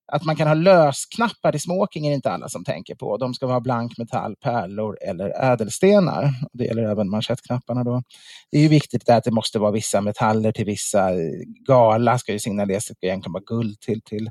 Att 0.07 0.25
man 0.25 0.35
kan 0.35 0.47
ha 0.47 0.53
lösknappar 0.53 1.55
i 1.55 1.59
smoking 1.59 2.07
är 2.07 2.13
inte 2.13 2.31
alla 2.31 2.49
som 2.49 2.63
tänker 2.63 2.95
på. 2.95 3.17
De 3.17 3.33
ska 3.33 3.47
vara 3.47 3.59
blank 3.59 3.97
metall, 3.97 4.35
pärlor 4.35 4.97
eller 5.01 5.43
ädelstenar. 5.51 6.29
Det 6.53 6.63
gäller 6.63 6.83
även 6.83 7.09
manschettknapparna. 7.09 7.83
Då. 7.83 8.03
Det 8.51 8.57
är 8.57 8.61
ju 8.61 8.67
viktigt 8.67 9.09
att 9.09 9.23
det 9.23 9.31
måste 9.31 9.59
vara 9.59 9.71
vissa 9.71 10.01
metaller 10.01 10.51
till 10.51 10.65
vissa. 10.65 11.09
Eh, 11.11 11.31
gala 11.67 12.17
ska 12.17 12.31
ju 12.31 12.39
signaleras, 12.39 12.87
det 12.87 12.95
ska 12.95 13.07
egentligen 13.07 13.33
vara 13.33 13.43
guld 13.45 13.79
till, 13.79 14.01
till 14.01 14.29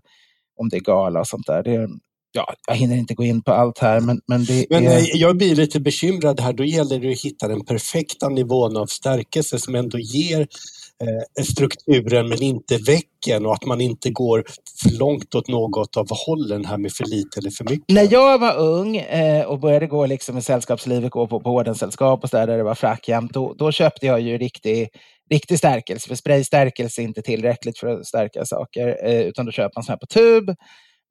om 0.56 0.68
det 0.68 0.76
är 0.76 0.80
gala 0.80 1.20
och 1.20 1.26
sånt 1.26 1.46
där. 1.46 1.62
Det, 1.62 1.88
ja, 2.34 2.54
jag 2.68 2.74
hinner 2.74 2.96
inte 2.96 3.14
gå 3.14 3.24
in 3.24 3.42
på 3.42 3.52
allt 3.52 3.78
här, 3.78 4.00
men, 4.00 4.20
men 4.26 4.44
det 4.44 4.66
men, 4.70 4.86
är... 4.86 4.96
Eh, 4.96 5.04
jag 5.14 5.36
blir 5.36 5.54
lite 5.54 5.80
bekymrad 5.80 6.40
här. 6.40 6.52
Då 6.52 6.64
gäller 6.64 6.98
det 6.98 7.12
att 7.12 7.20
hitta 7.20 7.48
den 7.48 7.64
perfekta 7.64 8.28
nivån 8.28 8.76
av 8.76 8.86
stärkelse 8.86 9.58
som 9.58 9.74
ändå 9.74 9.98
ger 9.98 10.40
eh, 10.40 11.44
strukturen 11.44 12.28
men 12.28 12.42
inte 12.42 12.76
väcken 12.76 13.46
och 13.46 13.54
att 13.54 13.66
man 13.66 13.80
inte 13.80 14.10
går 14.10 14.44
för 14.82 14.98
långt 14.98 15.34
åt 15.34 15.48
något 15.48 15.96
av 15.96 16.06
hållen 16.10 16.64
här 16.64 16.78
med 16.78 16.92
för 16.92 17.04
lite 17.04 17.40
eller 17.40 17.50
för 17.50 17.64
mycket. 17.64 17.88
När 17.88 18.12
jag 18.12 18.38
var 18.38 18.56
ung 18.56 18.96
eh, 18.96 19.46
och 19.46 19.60
började 19.60 19.86
gå 19.86 20.06
liksom 20.06 20.38
i 20.38 20.42
sällskapslivet, 20.42 21.10
gå 21.10 21.26
på, 21.26 21.40
på 21.40 21.50
ordenssällskap 21.50 22.24
och 22.24 22.30
så 22.30 22.36
där, 22.36 22.46
där 22.46 22.56
det 22.56 22.64
var 22.64 22.74
frackjämt, 22.74 23.32
då, 23.32 23.54
då 23.58 23.72
köpte 23.72 24.06
jag 24.06 24.20
ju 24.20 24.38
riktig 24.38 24.88
riktig 25.30 25.58
stärkelse, 25.58 26.08
för 26.08 26.14
spraystärkelse 26.14 27.02
är 27.02 27.04
inte 27.04 27.22
tillräckligt 27.22 27.78
för 27.78 27.86
att 27.86 28.06
stärka 28.06 28.44
saker, 28.44 29.06
eh, 29.06 29.20
utan 29.20 29.46
då 29.46 29.52
köper 29.52 29.72
man 29.76 29.84
sån 29.84 29.92
här 29.92 29.98
på 29.98 30.06
tub. 30.06 30.56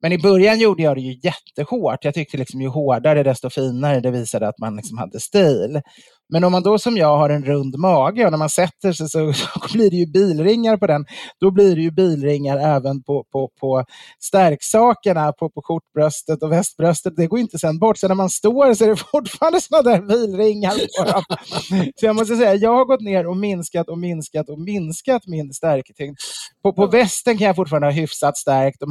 Men 0.04 0.12
i 0.12 0.18
början 0.18 0.58
gjorde 0.58 0.82
jag 0.82 0.96
det 0.96 1.00
ju 1.00 1.18
jättehårt. 1.22 2.04
Jag 2.04 2.14
tyckte 2.14 2.36
liksom 2.36 2.60
ju 2.60 2.68
hårdare 2.68 3.22
desto 3.22 3.50
finare. 3.50 4.00
Det 4.00 4.10
visade 4.10 4.48
att 4.48 4.58
man 4.58 4.76
liksom 4.76 4.98
hade 4.98 5.20
stil. 5.20 5.80
Men 6.32 6.44
om 6.44 6.52
man 6.52 6.62
då 6.62 6.78
som 6.78 6.96
jag 6.96 7.16
har 7.16 7.30
en 7.30 7.44
rund 7.44 7.78
mage 7.78 8.24
och 8.24 8.30
när 8.30 8.38
man 8.38 8.50
sätter 8.50 8.92
sig 8.92 9.08
så, 9.08 9.32
så 9.32 9.46
blir 9.72 9.90
det 9.90 9.96
ju 9.96 10.06
bilringar 10.06 10.76
på 10.76 10.86
den. 10.86 11.04
Då 11.40 11.50
blir 11.50 11.76
det 11.76 11.82
ju 11.82 11.90
bilringar 11.90 12.58
även 12.58 13.02
på, 13.02 13.24
på, 13.32 13.50
på 13.60 13.84
stärksakerna, 14.20 15.32
på, 15.32 15.50
på 15.50 15.62
skjortbröstet 15.62 16.42
och 16.42 16.52
västbröstet. 16.52 17.16
Det 17.16 17.26
går 17.26 17.38
inte 17.38 17.58
sen 17.58 17.78
bort. 17.78 17.98
Så 17.98 18.08
när 18.08 18.14
man 18.14 18.30
står 18.30 18.74
så 18.74 18.84
är 18.84 18.88
det 18.88 18.96
fortfarande 19.12 19.60
sådana 19.60 19.90
där 19.90 20.02
bilringar 20.02 20.74
på 20.98 21.10
dem. 21.12 21.22
Så 21.96 22.06
jag 22.06 22.16
måste 22.16 22.36
säga, 22.36 22.54
jag 22.54 22.72
har 22.76 22.84
gått 22.84 23.00
ner 23.00 23.26
och 23.26 23.36
minskat 23.36 23.88
och 23.88 23.98
minskat 23.98 24.48
och 24.48 24.60
minskat 24.60 25.22
min 25.26 25.52
stärktyngd. 25.52 26.16
På, 26.62 26.72
på 26.72 26.86
västen 26.86 27.38
kan 27.38 27.46
jag 27.46 27.56
fortfarande 27.56 27.86
ha 27.86 27.92
hyfsat 27.92 28.36
stärkt 28.36 28.82
och 28.82 28.88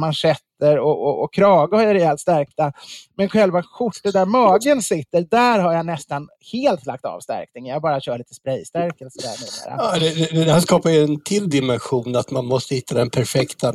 sitter 0.54 0.78
och, 0.78 1.06
och, 1.06 1.24
och 1.24 1.34
krage 1.34 1.72
har 1.72 1.82
jag 1.82 1.94
rejält 1.94 2.20
stärkta. 2.20 2.72
Men 3.16 3.28
själva 3.28 3.62
skjortan 3.62 4.12
där 4.12 4.26
magen 4.26 4.82
sitter, 4.82 5.26
där 5.30 5.58
har 5.58 5.72
jag 5.72 5.86
nästan 5.86 6.28
helt 6.52 6.86
lagt 6.86 7.04
av 7.04 7.20
stärkning. 7.20 7.66
Jag 7.66 7.82
bara 7.82 8.00
kör 8.00 8.18
lite 8.18 8.34
spraystärkelse 8.34 9.20
där 9.22 9.74
Ja, 9.78 9.98
det, 9.98 10.14
det, 10.14 10.44
det 10.44 10.52
här 10.52 10.60
skapar 10.60 10.90
ju 10.90 11.04
en 11.04 11.20
till 11.20 11.50
dimension 11.50 12.16
att 12.16 12.30
man 12.30 12.46
måste 12.46 12.74
hitta 12.74 12.94
den 12.94 13.10
perfekta 13.10 13.72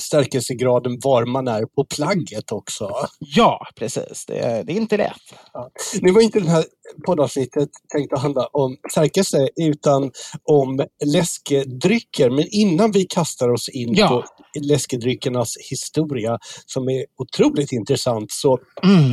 stärkelsegraden 0.00 0.98
var 1.02 1.26
man 1.26 1.48
är 1.48 1.66
på 1.66 1.84
plagget 1.84 2.52
också. 2.52 2.90
Ja, 3.18 3.66
precis. 3.76 4.24
Det, 4.26 4.62
det 4.66 4.72
är 4.72 4.76
inte 4.76 4.96
lätt. 4.96 5.34
Ja. 5.52 5.70
Nu 6.00 6.12
var 6.12 6.20
inte 6.20 6.40
den 6.40 6.48
här 6.48 6.64
poddavsnittet 7.06 7.68
tänkt 7.92 8.12
att 8.12 8.22
handla 8.22 8.46
om 8.46 8.76
Särkelse 8.94 9.48
utan 9.56 10.10
om 10.44 10.86
läskedrycker. 11.04 12.30
Men 12.30 12.44
innan 12.50 12.92
vi 12.92 13.04
kastar 13.04 13.48
oss 13.48 13.68
in 13.68 13.94
ja. 13.94 14.08
på 14.08 14.24
läskedryckernas 14.60 15.56
historia 15.70 16.38
som 16.66 16.88
är 16.88 17.04
otroligt 17.18 17.72
intressant 17.72 18.32
så 18.32 18.58
mm. 18.82 19.10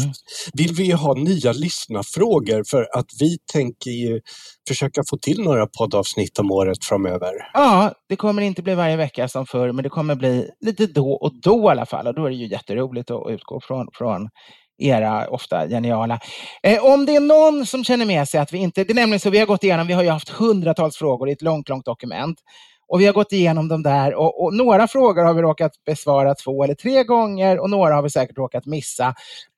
vill 0.53 0.73
vi 0.73 0.91
ha 0.91 1.13
nya 1.13 1.51
lyssnarfrågor 1.51 2.63
för 2.69 2.87
att 2.97 3.09
vi 3.19 3.37
tänker 3.53 3.91
ju 3.91 4.21
försöka 4.67 5.01
få 5.09 5.17
till 5.17 5.41
några 5.41 5.67
poddavsnitt 5.67 6.39
om 6.39 6.51
året 6.51 6.85
framöver. 6.85 7.31
Ja, 7.53 7.93
det 8.09 8.15
kommer 8.15 8.41
inte 8.41 8.61
bli 8.61 8.75
varje 8.75 8.95
vecka 8.95 9.27
som 9.27 9.45
förr 9.45 9.71
men 9.71 9.83
det 9.83 9.89
kommer 9.89 10.15
bli 10.15 10.49
lite 10.79 10.93
då 10.93 11.11
och 11.11 11.31
då 11.41 11.67
i 11.67 11.71
alla 11.71 11.85
fall 11.85 12.07
och 12.07 12.15
då 12.15 12.25
är 12.25 12.29
det 12.29 12.35
ju 12.35 12.47
jätteroligt 12.47 13.11
att 13.11 13.29
utgå 13.29 13.61
från, 13.61 13.87
från 13.93 14.29
era 14.77 15.27
ofta 15.27 15.67
geniala. 15.67 16.19
Eh, 16.63 16.85
om 16.85 17.05
det 17.05 17.15
är 17.15 17.19
någon 17.19 17.65
som 17.65 17.83
känner 17.83 18.05
med 18.05 18.27
sig 18.27 18.39
att 18.39 18.53
vi 18.53 18.57
inte, 18.57 18.83
det 18.83 18.93
är 18.93 18.95
nämligen 18.95 19.19
så 19.19 19.29
vi 19.29 19.39
har 19.39 19.45
gått 19.45 19.63
igenom, 19.63 19.87
vi 19.87 19.93
har 19.93 20.03
ju 20.03 20.09
haft 20.09 20.29
hundratals 20.29 20.97
frågor 20.97 21.29
i 21.29 21.31
ett 21.31 21.41
långt, 21.41 21.69
långt 21.69 21.85
dokument. 21.85 22.39
Och 22.87 23.01
vi 23.01 23.05
har 23.05 23.13
gått 23.13 23.31
igenom 23.31 23.67
dem 23.67 23.83
där 23.83 24.13
och, 24.13 24.43
och, 24.43 24.53
några 24.53 24.87
frågor 24.87 25.23
har 25.23 25.33
vi 25.33 25.41
råkat 25.41 25.71
besvara 25.85 26.35
två 26.35 26.63
eller 26.63 26.75
tre 26.75 27.03
gånger 27.03 27.59
och 27.59 27.69
några 27.69 27.95
har 27.95 28.01
vi 28.01 28.09
säkert 28.09 28.37
råkat 28.37 28.65
missa. 28.65 29.13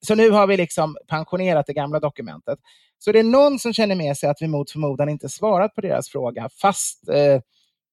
Så 0.08 0.16
nu 0.16 0.30
har 0.30 0.48
vi 0.48 0.58
liksom 0.58 0.98
pensionerat 1.08 1.66
det 1.66 1.74
gamla 1.74 2.00
dokumentet. 2.00 2.60
Så 3.00 3.12
det 3.12 3.20
är 3.20 3.24
någon 3.24 3.60
som 3.60 3.74
känner 3.74 3.96
med 3.96 4.18
sig 4.18 4.30
att 4.30 4.42
vi 4.42 4.48
mot 4.48 4.72
förmodan 4.72 5.10
inte 5.10 5.30
svarat 5.30 5.76
på 5.76 5.82
deras 5.82 6.10
fråga 6.10 6.50
fast 6.62 7.10
eh, 7.10 7.42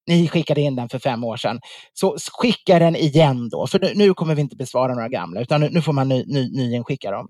ni 0.07 0.29
skickade 0.29 0.61
in 0.61 0.77
den 0.77 0.89
för 0.89 0.99
fem 0.99 1.25
år 1.25 1.37
sedan. 1.37 1.61
Så 1.93 2.17
skicka 2.33 2.79
den 2.79 2.97
igen 2.97 3.49
då, 3.49 3.67
för 3.67 3.95
nu 3.95 4.15
kommer 4.15 4.35
vi 4.35 4.41
inte 4.41 4.57
besvara 4.57 4.95
några 4.95 5.09
gamla, 5.09 5.41
utan 5.41 5.61
nu, 5.61 5.83
får 5.83 5.93
man 5.93 6.09
ny, 6.09 6.25
ny, 6.27 6.51
nyinskicka 6.51 7.11
dem. 7.11 7.29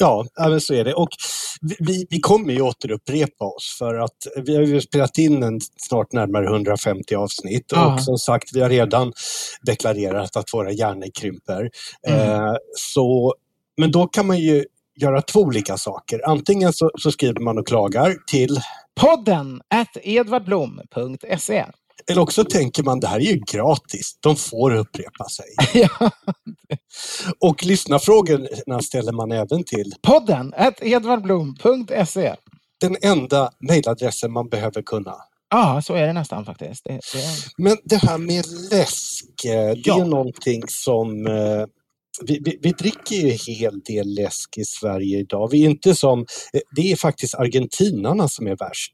Ja, 0.00 0.24
så 0.60 0.74
är 0.74 0.84
det. 0.84 0.94
Och 0.94 1.08
vi, 1.78 2.06
vi 2.10 2.20
kommer 2.20 2.52
ju 2.52 2.60
återupprepa 2.60 3.44
oss 3.44 3.76
för 3.78 3.94
att 3.94 4.16
vi 4.46 4.56
har 4.56 4.62
ju 4.62 4.80
spelat 4.80 5.18
in 5.18 5.42
en 5.42 5.60
snart 5.76 6.12
närmare 6.12 6.46
150 6.46 7.14
avsnitt 7.14 7.72
Aha. 7.72 7.94
och 7.94 8.02
som 8.02 8.18
sagt, 8.18 8.48
vi 8.52 8.60
har 8.60 8.68
redan 8.68 9.12
deklarerat 9.66 10.36
att 10.36 10.54
våra 10.54 10.72
hjärnor 10.72 11.08
krymper. 11.20 11.70
Mm. 12.08 12.20
Eh, 12.20 12.54
så, 12.76 13.34
men 13.76 13.90
då 13.90 14.06
kan 14.06 14.26
man 14.26 14.38
ju 14.38 14.64
göra 15.00 15.22
två 15.22 15.40
olika 15.40 15.76
saker. 15.76 16.20
Antingen 16.28 16.72
så, 16.72 16.90
så 16.98 17.10
skriver 17.10 17.40
man 17.40 17.58
och 17.58 17.66
klagar 17.66 18.14
till 18.30 18.60
podden 19.00 19.60
edvardblom.se 20.02 21.64
eller 22.10 22.22
också 22.22 22.44
tänker 22.44 22.82
man 22.82 23.00
det 23.00 23.06
här 23.06 23.16
är 23.16 23.32
ju 23.32 23.40
gratis, 23.52 24.18
de 24.20 24.36
får 24.36 24.74
upprepa 24.74 25.28
sig. 25.28 25.46
Och 27.40 27.64
lyssnarfrågorna 27.64 28.80
ställer 28.82 29.12
man 29.12 29.32
även 29.32 29.64
till 29.64 29.94
podden 30.02 30.54
edvardblom.se. 30.80 32.34
Den 32.80 32.96
enda 33.02 33.50
mejladressen 33.60 34.32
man 34.32 34.48
behöver 34.48 34.82
kunna. 34.82 35.14
Ja, 35.50 35.82
så 35.84 35.94
är 35.94 36.06
det 36.06 36.12
nästan 36.12 36.44
faktiskt. 36.44 36.84
Det, 36.84 36.92
det 36.92 37.24
Men 37.56 37.76
det 37.84 37.96
här 37.96 38.18
med 38.18 38.44
läsk, 38.70 39.24
det 39.42 39.80
ja. 39.84 40.00
är 40.00 40.04
någonting 40.04 40.62
som 40.68 41.26
eh, 41.26 41.64
vi, 42.22 42.40
vi, 42.44 42.58
vi, 42.62 42.70
dricker 42.70 43.16
ju 43.16 43.30
en 43.30 43.38
hel 43.46 43.80
del 43.80 44.14
läsk 44.14 44.58
i 44.58 44.64
Sverige 44.64 45.18
idag. 45.18 45.50
Vi 45.50 45.64
är 45.64 45.70
inte 45.70 45.94
som, 45.94 46.20
eh, 46.52 46.60
det 46.76 46.92
är 46.92 46.96
faktiskt 46.96 47.34
argentinarna 47.34 48.28
som 48.28 48.46
är 48.46 48.56
värst. 48.56 48.92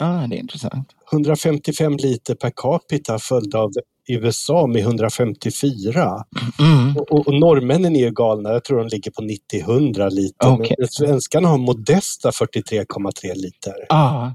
Ah, 0.00 0.26
det 0.26 0.36
är 0.36 0.40
intressant. 0.40 0.88
155 1.12 1.96
liter 1.96 2.34
per 2.34 2.52
capita 2.56 3.18
följda 3.18 3.58
av 3.58 3.70
USA 4.08 4.66
med 4.66 4.82
154. 4.82 6.24
Mm. 6.58 6.96
Och, 6.96 7.26
och, 7.26 7.34
norrmännen 7.34 7.96
är 7.96 8.00
ju 8.00 8.10
galna, 8.10 8.52
jag 8.52 8.64
tror 8.64 8.78
de 8.78 8.88
ligger 8.88 9.10
på 9.10 9.22
90-100 9.22 10.10
liter. 10.10 10.52
Okay. 10.52 10.76
Men 10.78 10.88
svenskarna 10.88 11.48
har 11.48 11.58
modesta 11.58 12.30
43,3 12.30 13.34
liter. 13.34 13.74
Ah. 13.88 14.30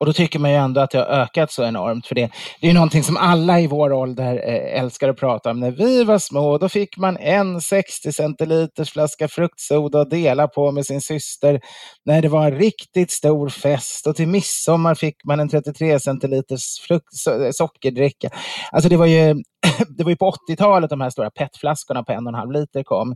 Och 0.00 0.06
då 0.06 0.12
tycker 0.12 0.38
man 0.38 0.50
ju 0.50 0.56
ändå 0.56 0.80
att 0.80 0.90
det 0.90 0.98
har 0.98 1.04
ökat 1.04 1.52
så 1.52 1.64
enormt. 1.64 2.06
För 2.06 2.14
det, 2.14 2.30
det 2.60 2.66
är 2.66 2.68
ju 2.68 2.74
någonting 2.74 3.02
som 3.02 3.16
alla 3.16 3.60
i 3.60 3.66
vår 3.66 3.92
ålder 3.92 4.34
eh, 4.34 4.80
älskar 4.80 5.08
att 5.08 5.16
prata 5.16 5.50
om. 5.50 5.60
När 5.60 5.70
vi 5.70 6.04
var 6.04 6.18
små, 6.18 6.58
då 6.58 6.68
fick 6.68 6.96
man 6.96 7.16
en 7.16 7.60
60 7.60 8.12
centiliters 8.12 8.90
flaska 8.90 9.28
fruktsoda 9.28 10.00
att 10.00 10.10
dela 10.10 10.48
på 10.48 10.72
med 10.72 10.86
sin 10.86 11.00
syster. 11.00 11.60
När 12.04 12.22
det 12.22 12.28
var 12.28 12.46
en 12.46 12.58
riktigt 12.58 13.10
stor 13.10 13.48
fest. 13.48 14.06
Och 14.06 14.16
till 14.16 14.28
midsommar 14.28 14.94
fick 14.94 15.24
man 15.24 15.40
en 15.40 15.48
33 15.48 16.00
centiliters 16.00 16.80
frukt, 16.88 17.14
so 17.14 17.44
eh, 17.44 17.50
sockerdricka. 17.52 18.30
Alltså 18.72 18.88
det 18.88 18.96
var 18.96 19.06
ju, 19.06 19.34
det 19.96 20.04
var 20.04 20.10
ju 20.10 20.16
på 20.16 20.32
80-talet 20.50 20.90
de 20.90 21.00
här 21.00 21.10
stora 21.10 21.30
petflaskorna 21.30 22.02
på 22.02 22.12
en 22.12 22.26
och 22.26 22.32
en 22.32 22.38
halv 22.38 22.52
liter 22.52 22.82
kom. 22.82 23.14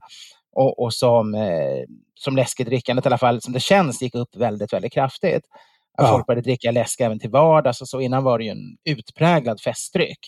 Och, 0.57 0.83
och 0.83 0.95
som, 0.95 1.35
eh, 1.35 1.85
som 2.15 2.37
läskedrickandet 2.37 3.07
i 3.07 3.09
alla 3.09 3.19
fall, 3.19 3.43
som 3.43 3.53
det 3.53 3.61
känns, 3.61 4.03
gick 4.03 4.15
upp 4.15 4.37
väldigt, 4.37 4.73
väldigt 4.73 4.93
kraftigt. 4.93 5.45
Att 5.99 6.07
ja. 6.07 6.13
folk 6.13 6.27
började 6.27 6.43
dricka 6.43 6.71
läsk 6.71 7.01
även 7.01 7.19
till 7.19 7.31
vardags 7.31 7.81
och 7.81 7.89
så. 7.89 8.01
Innan 8.01 8.25
var 8.25 8.39
det 8.39 8.45
ju 8.45 8.51
en 8.51 8.77
utpräglad 8.85 9.61
festdryck. 9.61 10.19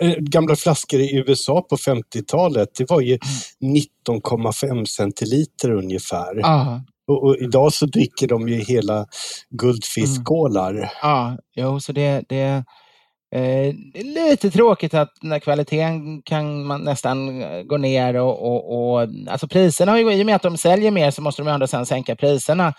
Eh, 0.00 0.14
gamla 0.18 0.56
flaskor 0.56 1.00
i 1.00 1.16
USA 1.16 1.66
på 1.70 1.76
50-talet, 1.76 2.68
det 2.78 2.90
var 2.90 3.00
ju 3.00 3.18
19,5 4.08 4.70
mm. 4.70 4.86
centiliter 4.86 5.70
ungefär. 5.70 6.42
Och, 7.08 7.24
och, 7.24 7.36
idag 7.36 7.72
så 7.72 7.86
dricker 7.86 8.28
de 8.28 8.48
ju 8.48 8.54
hela 8.54 9.06
guldfiskskålar. 9.50 10.70
Mm. 10.70 10.88
Ja, 11.02 11.36
jo, 11.56 11.80
så 11.80 11.92
det, 11.92 12.24
det, 12.28 12.64
Eh, 13.34 13.74
det 13.92 14.00
är 14.00 14.30
lite 14.30 14.50
tråkigt 14.50 14.94
att 14.94 15.12
när 15.22 15.38
kvaliteten 15.38 16.22
kan 16.22 16.64
man 16.64 16.80
nästan 16.80 17.44
gå 17.66 17.76
ner 17.76 18.16
och, 18.16 18.42
och, 18.42 18.92
och 18.94 19.08
alltså 19.28 19.48
priserna 19.48 19.92
har 19.92 19.98
ju, 19.98 20.12
i 20.12 20.22
och 20.22 20.26
med 20.26 20.36
att 20.36 20.42
de 20.42 20.56
säljer 20.56 20.90
mer 20.90 21.10
så 21.10 21.22
måste 21.22 21.42
de 21.42 21.48
ju 21.48 21.54
ändå 21.54 21.66
sen 21.66 21.86
sänka 21.86 22.16
priserna. 22.16 22.74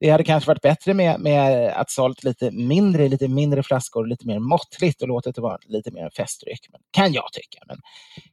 Det 0.00 0.10
hade 0.10 0.24
kanske 0.24 0.48
varit 0.48 0.62
bättre 0.62 0.94
med, 0.94 1.20
med 1.20 1.72
att 1.76 1.90
sålt 1.90 2.24
lite 2.24 2.50
mindre, 2.50 3.08
lite 3.08 3.28
mindre 3.28 3.62
flaskor, 3.62 4.06
lite 4.06 4.26
mer 4.26 4.38
måttligt 4.38 5.02
och 5.02 5.08
låtit 5.08 5.34
det 5.34 5.40
vara 5.40 5.58
lite 5.66 5.90
mer 5.90 6.10
festdryck. 6.16 6.68
Men, 6.72 6.80
kan 6.90 7.12
jag 7.12 7.32
tycka, 7.32 7.58
men 7.66 7.76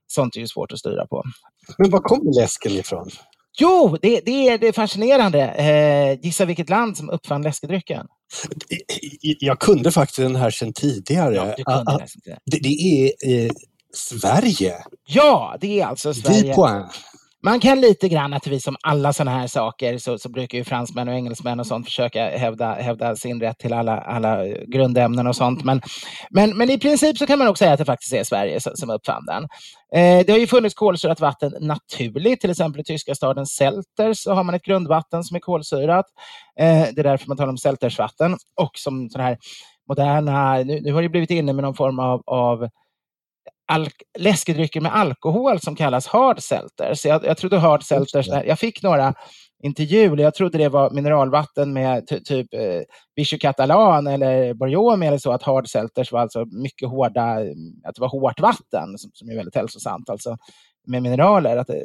sånt 0.08 0.36
är 0.36 0.40
ju 0.40 0.48
svårt 0.48 0.72
att 0.72 0.80
styra 0.80 1.08
på. 1.08 1.24
Men 1.78 1.90
var 1.90 2.00
kommer 2.00 2.42
läsken 2.42 2.72
ifrån? 2.72 3.10
Jo, 3.60 3.98
det, 4.02 4.22
det, 4.26 4.50
är, 4.50 4.58
det 4.58 4.68
är 4.68 4.72
fascinerande. 4.72 5.42
Eh, 5.42 6.20
gissa 6.26 6.46
vilket 6.46 6.70
land 6.70 6.98
som 6.98 7.10
uppfann 7.10 7.42
läskedrycken? 7.42 8.08
Jag 9.40 9.60
kunde 9.60 9.92
faktiskt 9.92 10.18
den 10.20 10.36
här 10.36 10.50
sedan 10.50 10.74
tidigare. 10.74 11.36
Ja, 11.36 11.54
du 11.58 11.64
kunde 11.64 11.92
ah, 11.92 12.00
det. 12.46 12.60
det 12.60 12.68
är 12.68 13.06
eh, 13.30 13.52
Sverige. 13.94 14.76
Ja, 15.06 15.58
det 15.62 15.80
är 15.80 15.86
alltså 15.86 16.14
Sverige. 16.14 16.56
Man 17.48 17.60
kan 17.60 17.82
lite 17.82 18.10
grann, 18.10 18.32
naturligtvis 18.32 18.64
som 18.64 18.76
alla 18.84 19.14
sådana 19.14 19.38
här 19.38 19.48
saker, 19.48 19.98
så, 19.98 20.18
så 20.18 20.30
brukar 20.30 20.58
ju 20.58 20.64
fransmän 20.64 21.08
och 21.08 21.14
engelsmän 21.14 21.60
och 21.60 21.68
sånt 21.68 21.86
försöka 21.86 22.30
hävda, 22.30 22.74
hävda 22.74 23.16
sin 23.16 23.42
rätt 23.42 23.58
till 23.60 23.74
alla, 23.74 23.98
alla 23.98 24.48
grundämnen 24.48 25.28
och 25.28 25.36
sånt. 25.36 25.64
Men, 25.64 25.82
men, 26.30 26.58
men 26.58 26.70
i 26.70 26.80
princip 26.80 27.18
så 27.18 27.28
kan 27.28 27.40
man 27.40 27.48
också 27.48 27.62
säga 27.62 27.74
att 27.74 27.80
det 27.80 27.86
faktiskt 27.86 28.14
är 28.14 28.24
Sverige 28.24 28.60
som, 28.60 28.76
som 28.76 28.90
uppfann 28.90 29.26
den. 29.26 29.44
Eh, 29.96 30.26
det 30.26 30.32
har 30.32 30.40
ju 30.40 30.48
funnits 30.48 30.76
kolsyrat 30.76 31.20
vatten 31.20 31.54
naturligt, 31.62 32.42
till 32.42 32.50
exempel 32.50 32.82
i 32.82 32.84
tyska 32.84 33.16
staden 33.16 33.46
Selter 33.46 34.14
så 34.14 34.34
har 34.34 34.44
man 34.44 34.56
ett 34.56 34.64
grundvatten 34.64 35.24
som 35.24 35.36
är 35.36 35.40
kolsyrat. 35.40 36.06
Eh, 36.60 36.86
det 36.94 37.02
är 37.02 37.04
därför 37.04 37.28
man 37.28 37.38
talar 37.38 37.50
om 37.50 37.58
Seltersvatten. 37.58 38.38
Och 38.62 38.72
som 38.74 39.10
sådana 39.10 39.30
här 39.30 39.38
moderna, 39.90 40.58
nu, 40.58 40.82
nu 40.82 40.94
har 40.94 41.02
det 41.02 41.10
blivit 41.10 41.32
inne 41.32 41.54
med 41.54 41.64
någon 41.64 41.76
form 41.76 42.00
av, 42.00 42.22
av 42.26 42.70
läskedrycker 44.20 44.82
med 44.82 44.96
alkohol 44.96 45.60
som 45.60 45.76
kallas 45.76 46.08
hard 46.08 46.44
selters. 46.44 47.06
Jag, 47.06 47.26
jag 47.26 47.38
trodde 47.38 47.58
hard 47.58 47.84
selters, 47.84 48.28
jag 48.28 48.60
fick 48.60 48.84
några 48.84 49.14
intervjuer, 49.64 50.18
jag 50.18 50.36
trodde 50.36 50.58
det 50.58 50.70
var 50.70 50.90
mineralvatten 50.90 51.74
med 51.74 52.08
typ 52.08 52.54
eh, 52.54 52.82
Vichy 53.16 53.38
Catalan 53.38 54.08
eller 54.08 54.54
Borjomi 54.54 55.08
eller 55.08 55.18
så, 55.18 55.32
att 55.32 55.44
hard 55.44 55.68
selters 55.70 56.12
var 56.12 56.20
alltså 56.20 56.46
mycket 56.46 56.90
hårda, 56.90 57.24
att 57.84 57.96
det 57.96 58.02
var 58.02 58.10
hårt 58.10 58.40
vatten 58.40 58.98
som, 58.98 59.12
som 59.14 59.30
är 59.30 59.36
väldigt 59.36 59.56
hälsosamt, 59.56 60.10
alltså 60.10 60.38
med 60.88 61.04
mineraler. 61.04 61.58
Att, 61.58 61.70
Eh, 61.70 61.76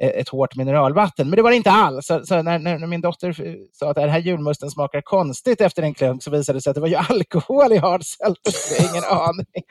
ett 0.00 0.28
hårt 0.28 0.56
mineralvatten. 0.56 1.30
Men 1.30 1.36
det 1.36 1.42
var 1.42 1.50
det 1.50 1.56
inte 1.56 1.70
alls. 1.70 2.06
Så, 2.06 2.26
så 2.26 2.42
när, 2.42 2.58
när, 2.58 2.86
min 2.86 3.00
dotter 3.00 3.56
sa 3.72 3.90
att 3.90 3.96
den 3.96 4.08
här 4.08 4.18
julmusten 4.18 4.70
smakar 4.70 5.00
konstigt 5.00 5.60
efter 5.60 5.82
en 5.82 5.94
klunk 5.94 6.22
så 6.22 6.30
visade 6.30 6.56
det 6.56 6.62
sig 6.62 6.70
att 6.70 6.74
det 6.74 6.80
var 6.80 6.88
ju 6.88 6.94
alkohol 7.10 7.72
i 7.72 7.76
hardselters. 7.76 8.80
ingen 8.90 9.04
aning. 9.10 9.62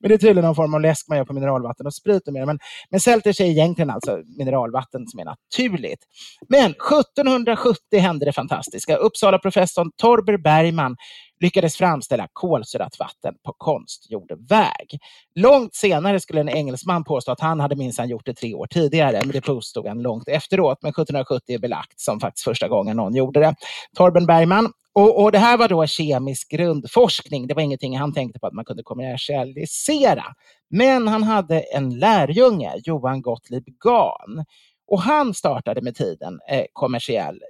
Men 0.00 0.08
det 0.08 0.14
är 0.14 0.18
tydligen 0.18 0.44
någon 0.44 0.54
form 0.54 0.74
av 0.74 0.80
läsk 0.80 1.08
man 1.08 1.18
gör 1.18 1.24
på 1.24 1.32
mineralvatten 1.32 1.86
och 1.86 1.94
sprit 1.94 2.28
och 2.28 2.32
mer. 2.32 2.46
Men, 2.46 2.58
men 2.90 3.00
selters 3.00 3.40
är 3.40 3.44
egentligen 3.44 3.90
alltså 3.90 4.18
mineralvatten 4.38 5.06
som 5.06 5.20
är 5.20 5.24
naturligt. 5.24 6.00
Men 6.48 6.70
1770 6.70 7.98
hände 7.98 8.24
det 8.24 8.32
fantastiska. 8.32 8.96
Uppsala-professorn 8.96 9.90
Torber 9.96 10.36
Bergman 10.36 10.96
lyckades 11.40 11.76
framställa 11.76 12.28
kolsyrat 12.32 12.98
vatten 12.98 13.34
på 13.44 13.54
konstgjord 13.58 14.32
väg. 14.48 14.98
Långt 15.34 15.74
senare 15.74 16.20
skulle 16.20 16.40
en 16.40 16.48
engelsman 16.48 17.04
påstå 17.04 17.32
att 17.32 17.40
han 17.40 17.60
hade 17.60 17.76
minsann 17.76 18.08
gjort 18.08 18.26
det 18.26 18.34
tre 18.34 18.54
år 18.54 18.66
tidigare, 18.66 19.20
men 19.24 19.30
det 19.32 19.40
påstod 19.40 19.86
han 19.86 20.02
långt 20.02 20.28
efteråt. 20.28 20.78
Men 20.82 20.90
1770 20.90 21.54
är 21.54 21.58
belagt 21.58 22.00
som 22.00 22.20
faktiskt 22.20 22.44
första 22.44 22.68
gången 22.68 22.96
någon 22.96 23.14
gjorde 23.14 23.40
det. 23.40 23.54
Torben 23.96 24.26
Bergman 24.26 24.72
och, 24.92 25.22
och, 25.22 25.32
Det 25.32 25.38
här 25.38 25.56
var 25.56 25.68
då 25.68 25.86
kemisk 25.86 26.50
grundforskning. 26.50 27.46
Det 27.46 27.54
var 27.54 27.62
ingenting 27.62 27.98
han 27.98 28.12
tänkte 28.12 28.40
på 28.40 28.46
att 28.46 28.52
man 28.52 28.64
kunde 28.64 28.82
kommersialisera. 28.82 30.24
Men 30.70 31.08
han 31.08 31.22
hade 31.22 31.60
en 31.60 31.98
lärjunge, 31.98 32.72
Johan 32.84 33.22
Gottlieb 33.22 33.64
Gahn. 33.84 34.44
Och 34.86 35.02
han 35.02 35.34
startade 35.34 35.82
med 35.82 35.96
tiden 35.96 36.40
eh, 36.50 36.64
kommersiell 36.72 37.40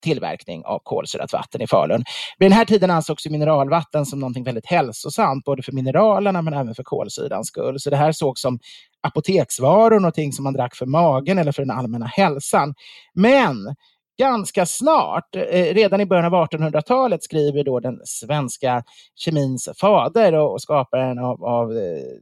tillverkning 0.00 0.64
av 0.64 0.80
kolsyrat 0.82 1.32
vatten 1.32 1.62
i 1.62 1.66
Falun. 1.66 2.04
Vid 2.38 2.50
den 2.50 2.56
här 2.56 2.64
tiden 2.64 2.90
ansågs 2.90 3.26
mineralvatten 3.26 4.06
som 4.06 4.20
något 4.20 4.46
väldigt 4.46 4.66
hälsosamt, 4.66 5.44
både 5.44 5.62
för 5.62 5.72
mineralerna 5.72 6.42
men 6.42 6.54
även 6.54 6.74
för 6.74 6.82
kolsyrans 6.82 7.48
skull. 7.48 7.80
Så 7.80 7.90
det 7.90 7.96
här 7.96 8.12
sågs 8.12 8.40
som 8.40 8.58
apoteksvaror, 9.00 10.00
någonting 10.00 10.32
som 10.32 10.42
man 10.42 10.52
drack 10.52 10.76
för 10.76 10.86
magen 10.86 11.38
eller 11.38 11.52
för 11.52 11.62
den 11.62 11.70
allmänna 11.70 12.06
hälsan. 12.06 12.74
Men 13.14 13.74
ganska 14.18 14.66
snart, 14.66 15.36
eh, 15.36 15.74
redan 15.74 16.00
i 16.00 16.06
början 16.06 16.34
av 16.34 16.48
1800-talet, 16.48 17.22
skriver 17.22 17.64
då 17.64 17.80
den 17.80 18.00
svenska 18.04 18.84
kemins 19.14 19.68
fader 19.80 20.32
och 20.32 20.62
skaparen 20.62 21.18
av, 21.18 21.44
av 21.44 21.72
eh, 21.72 22.18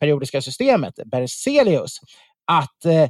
periodiska 0.00 0.42
systemet, 0.42 0.94
Berzelius, 1.06 2.00
att 2.44 2.84
eh, 2.84 3.08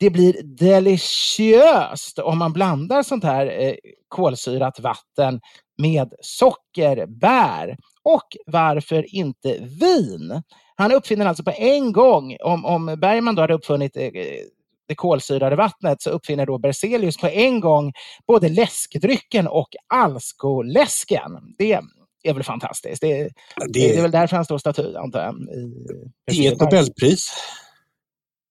det 0.00 0.10
blir 0.10 0.42
deliciöst 0.42 2.18
om 2.18 2.38
man 2.38 2.52
blandar 2.52 3.02
sånt 3.02 3.24
här 3.24 3.46
eh, 3.46 3.74
kolsyrat 4.08 4.80
vatten 4.80 5.40
med 5.78 6.14
socker, 6.20 7.06
bär 7.06 7.76
och 8.02 8.36
varför 8.46 9.14
inte 9.14 9.58
vin. 9.80 10.42
Han 10.74 10.92
uppfinner 10.92 11.26
alltså 11.26 11.44
på 11.44 11.52
en 11.56 11.92
gång, 11.92 12.36
om, 12.40 12.64
om 12.64 12.86
Bergman 12.86 13.34
då 13.34 13.42
hade 13.42 13.54
uppfunnit 13.54 13.96
eh, 13.96 14.10
det 14.88 14.94
kolsyrade 14.94 15.56
vattnet 15.56 16.02
så 16.02 16.10
uppfinner 16.10 16.46
då 16.46 16.58
Berzelius 16.58 17.16
på 17.16 17.28
en 17.28 17.60
gång 17.60 17.92
både 18.26 18.48
läskdrycken 18.48 19.48
och 19.48 19.68
alskoläsken. 19.94 21.54
Det 21.58 21.80
är 22.22 22.34
väl 22.34 22.42
fantastiskt. 22.42 23.00
Det, 23.00 23.22
det, 23.22 23.30
det 23.68 23.96
är 23.96 24.02
väl 24.02 24.10
därför 24.10 24.36
han 24.36 24.44
står 24.44 24.58
staty, 24.58 24.94
antar 24.96 25.20
jag. 25.20 25.34
Inget 26.32 26.60
Nobelpris. 26.60 27.32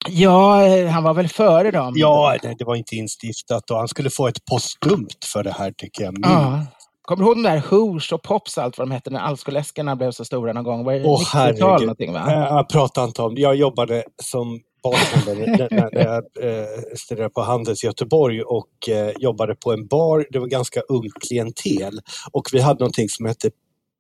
Ja, 0.08 0.68
han 0.88 1.04
var 1.04 1.14
väl 1.14 1.28
före 1.28 1.72
dem. 1.72 1.94
Ja, 1.96 2.38
det, 2.42 2.56
det 2.58 2.66
var 2.66 2.76
inte 2.76 2.96
instiftat 2.96 3.72
och 3.72 3.78
han 3.78 3.88
skulle 3.88 4.10
få 4.10 4.28
ett 4.28 4.46
postumt 4.46 5.26
för 5.34 5.44
det 5.44 5.52
här 5.52 5.72
tycker 5.72 6.04
jag. 6.04 6.16
Ja. 6.22 6.66
Kommer 7.02 7.24
du 7.24 7.28
ihåg 7.28 7.38
de 7.38 7.44
där 7.44 7.64
Hoosh 7.70 8.14
och 8.14 8.22
Pops, 8.22 8.58
allt 8.58 8.78
vad 8.78 8.88
de 8.88 8.94
hette, 8.94 9.10
när 9.10 9.20
alskoläskarna 9.20 9.96
blev 9.96 10.12
så 10.12 10.26
stora 10.26 10.54
någon 10.54 10.64
gång? 10.64 10.84
Var 10.84 10.94
det 10.94 11.04
Åh, 11.06 11.36
90-tal 11.36 11.82
någonting? 11.82 12.14
Va? 12.14 12.32
Jag 12.32 12.70
pratar 12.70 13.04
inte 13.04 13.22
om 13.22 13.36
det. 13.36 13.42
Jag 13.42 13.56
jobbade 13.56 14.04
som 14.24 14.60
bartender 14.84 15.36
när, 15.92 16.04
jag 16.04 16.16
eh, 16.16 16.68
studerade 16.98 17.34
på 17.34 17.42
Handels 17.42 17.84
i 17.84 17.88
Göteborg 17.88 18.42
och 18.42 18.90
eh, 18.90 19.12
jobbade 19.20 19.56
på 19.56 19.74
en 19.74 19.88
bar. 19.88 20.26
Det 20.32 20.40
var 20.40 20.48
ganska 20.48 20.82
ungt 20.82 21.14
klientel 21.28 22.00
och 22.32 22.50
vi 22.54 22.62
hade 22.62 22.80
någonting 22.80 23.10
som 23.10 23.26
hette 23.26 23.50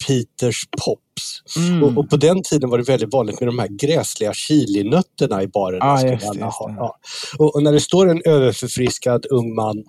Peters 0.08 0.64
Pops. 0.86 1.58
Mm. 1.58 1.84
Och, 1.84 1.98
och, 1.98 2.10
på 2.10 2.18
den 2.18 2.44
tiden 2.44 2.70
var 2.70 2.78
det 2.78 2.84
väldigt 2.84 3.14
vanligt 3.14 3.40
med 3.40 3.48
de 3.48 3.60
här 3.60 3.68
gräsliga 3.68 4.34
chilinötterna 4.34 5.44
i 5.44 5.48
baren. 5.48 5.80
Ah, 5.82 6.02
just, 6.02 6.26
just, 6.26 6.40
ja. 6.40 6.98
och, 7.38 7.56
och, 7.56 7.64
när 7.64 7.72
det 7.72 7.80
står 7.80 8.10
en 8.10 8.22
överförfriskad 8.26 9.26
ung 9.30 9.56
man 9.56 9.84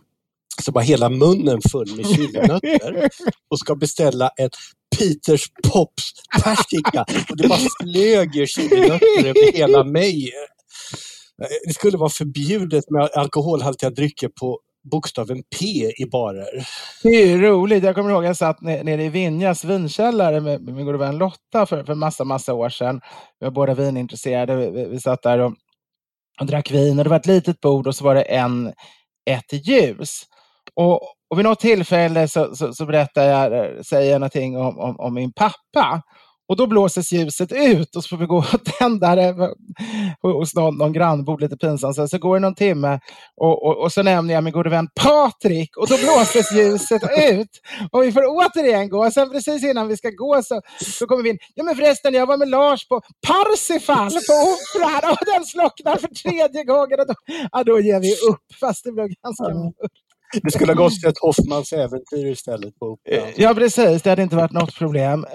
som 0.63 0.75
har 0.75 0.83
hela 0.83 1.09
munnen 1.09 1.61
full 1.71 1.97
med 1.97 2.07
chilinötter 2.07 3.09
och 3.51 3.59
ska 3.59 3.75
beställa 3.75 4.29
ett 4.29 4.53
Peters 4.99 5.45
Pops 5.73 6.13
persika 6.43 7.05
och 7.31 7.37
det 7.37 7.49
bara 7.49 7.59
flög 7.83 8.49
chilinötter 8.49 9.27
över 9.27 9.53
hela 9.53 9.85
mig. 9.85 10.33
Det 11.67 11.75
skulle 11.75 11.99
vara 11.99 12.11
förbjudet 12.11 12.91
med 12.91 13.11
alkoholhaltiga 13.15 13.91
drycker 13.91 14.29
på 14.29 14.61
bokstaven 14.83 15.43
P 15.59 15.67
i 15.97 16.07
barer. 16.13 16.67
Det 17.03 17.09
är 17.09 17.39
roligt. 17.39 17.85
Jag 17.85 17.95
kommer 17.95 18.11
ihåg 18.11 18.25
att 18.25 18.29
jag 18.29 18.37
satt 18.37 18.61
nere 18.61 19.05
i 19.05 19.09
Vinjas 19.09 19.65
vinkällare 19.65 20.41
med 20.41 20.63
min 20.63 20.87
gode 20.87 20.99
vän 20.99 21.19
Lotta 21.19 21.67
för, 21.67 21.85
för 21.85 21.95
massa, 21.95 22.25
massa 22.25 22.55
år 22.55 22.69
sedan. 22.69 23.01
Vi 23.41 23.45
var 23.47 23.51
båda 23.51 23.75
vinintresserade. 23.75 24.57
Vi, 24.57 24.85
vi 24.85 25.01
satt 25.01 25.23
där 25.23 25.39
och, 25.39 25.55
och 26.41 26.47
drack 26.47 26.71
vin 26.71 26.99
och 26.99 27.05
det 27.05 27.11
var 27.11 27.17
ett 27.17 27.27
litet 27.27 27.61
bord 27.61 27.87
och 27.87 27.95
så 27.95 28.05
var 28.05 28.15
det 28.15 28.23
en, 28.23 28.73
ett 29.31 29.69
ljus. 29.69 30.23
Och, 30.75 31.03
och 31.31 31.39
vid 31.39 31.45
något 31.45 31.61
tillfälle 31.61 32.29
så, 32.29 32.57
så, 32.57 32.73
så 32.73 32.87
berättar 32.87 33.25
jag, 33.25 33.87
säger 33.87 34.13
jag 34.13 34.21
någonting 34.21 34.57
om, 34.57 34.79
om, 34.79 35.01
om 35.01 35.15
min 35.15 35.33
pappa. 35.33 36.03
Och 36.51 36.57
då 36.57 36.67
blåses 36.67 37.13
ljuset 37.13 37.53
ut 37.53 37.97
och 37.97 38.05
så 38.05 38.09
får 38.09 38.17
vi 38.17 38.27
gå 38.27 38.39
och 38.39 38.65
tända 38.79 39.15
det 39.15 39.55
hos 40.23 40.55
någon, 40.55 40.79
någon 40.79 40.93
grannbord, 40.93 41.41
lite 41.41 41.57
pinsamt. 41.57 41.97
Så, 41.97 42.09
så 42.09 42.19
går 42.19 42.35
det 42.37 42.41
någon 42.41 42.55
timme 42.55 43.01
och, 43.37 43.67
och, 43.67 43.83
och 43.83 43.93
så 43.93 44.03
nämner 44.03 44.35
jag 44.35 44.45
min 44.45 44.53
gode 44.53 44.71
vän 44.71 44.89
Patrik 45.01 45.77
och 45.77 45.89
då 45.89 45.97
blåses 45.97 46.53
ljuset 46.53 47.03
ut. 47.31 47.49
Och 47.93 48.03
vi 48.03 48.13
får 48.13 48.25
återigen 48.27 48.89
gå. 48.89 49.07
Och 49.07 49.13
sen 49.13 49.31
precis 49.31 49.65
innan 49.65 49.89
vi 49.89 49.97
ska 49.97 50.11
gå 50.11 50.43
så, 50.43 50.61
så 50.99 51.07
kommer 51.07 51.23
vi 51.23 51.31
in. 51.31 51.39
Ja 51.55 51.65
men 51.65 51.77
förresten, 51.77 52.15
jag 52.15 52.27
var 52.27 52.37
med 52.37 52.49
Lars 52.49 52.89
på 52.89 53.01
Parsifal 53.27 54.11
på 54.11 54.35
Operan 54.53 55.11
och 55.11 55.27
den 55.35 55.45
slocknar 55.45 55.97
för 55.97 56.09
tredje 56.09 56.65
gången. 56.65 57.01
Och 57.01 57.07
då, 57.07 57.15
ja, 57.53 57.65
då 57.65 57.81
ger 57.81 58.01
vi 58.01 58.13
upp, 58.13 58.59
fast 58.61 58.85
det 58.85 58.93
blev 58.93 59.09
ganska 59.23 59.45
mörkt. 59.45 59.77
Det 60.43 60.51
skulle 60.51 60.73
ha 60.73 60.83
gått 60.83 61.05
ett 61.07 61.19
Hoffmans 61.19 61.73
äventyr 61.73 62.27
istället 62.27 62.79
på 62.79 62.87
Operan. 62.87 63.29
Ja, 63.37 63.55
precis. 63.55 64.03
Det 64.03 64.11
hade 64.11 64.23
inte 64.23 64.37
varit 64.37 64.53
något 64.53 64.75
problem. 64.75 65.27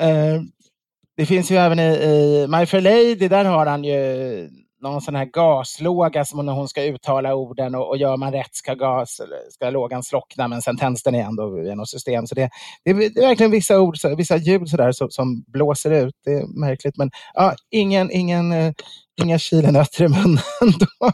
Det 1.18 1.26
finns 1.26 1.52
ju 1.52 1.56
även 1.56 1.80
i, 1.80 1.84
i 1.84 2.48
My 2.48 2.66
Fair 2.66 2.82
Lady, 2.82 3.28
där 3.28 3.46
har 3.46 3.66
han 3.66 3.84
ju 3.84 4.50
någon 4.82 5.02
sån 5.02 5.16
här 5.16 5.26
gaslåga 5.26 6.26
som 6.26 6.46
när 6.46 6.54
hon 6.54 6.68
ska 6.68 6.84
uttala 6.84 7.36
orden 7.36 7.76
och, 7.76 7.90
och 7.90 7.98
gör 7.98 8.18
man 8.18 8.32
rätt 8.32 8.56
ska, 8.56 8.74
gas, 8.74 9.22
ska 9.50 9.70
lågan 9.70 10.04
slockna 10.04 10.48
men 10.48 10.62
sen 10.62 10.78
tänds 10.78 11.04
den 11.04 11.16
igen 11.16 11.36
då 11.36 11.64
genom 11.64 11.86
system. 11.86 12.28
Så 12.28 12.36
det, 12.36 12.50
det, 12.84 12.92
är, 12.92 12.96
det 12.96 13.20
är 13.20 13.28
verkligen 13.28 13.52
vissa 13.52 13.80
ord, 13.80 13.98
så, 13.98 14.16
vissa 14.16 14.38
ljud 14.38 14.70
så 14.70 14.78
där, 14.78 14.92
så, 14.92 15.10
som 15.10 15.44
blåser 15.48 15.92
ut. 15.92 16.16
Det 16.26 16.32
är 16.32 16.60
märkligt 16.60 16.98
men 16.98 17.12
ja, 17.34 17.56
ingen, 17.72 18.12
ingen, 18.12 18.52
uh, 18.52 18.74
inga 19.22 19.40
chilenötter 19.40 20.04
i 20.04 20.08
munnen 20.08 20.40
då. 20.80 21.12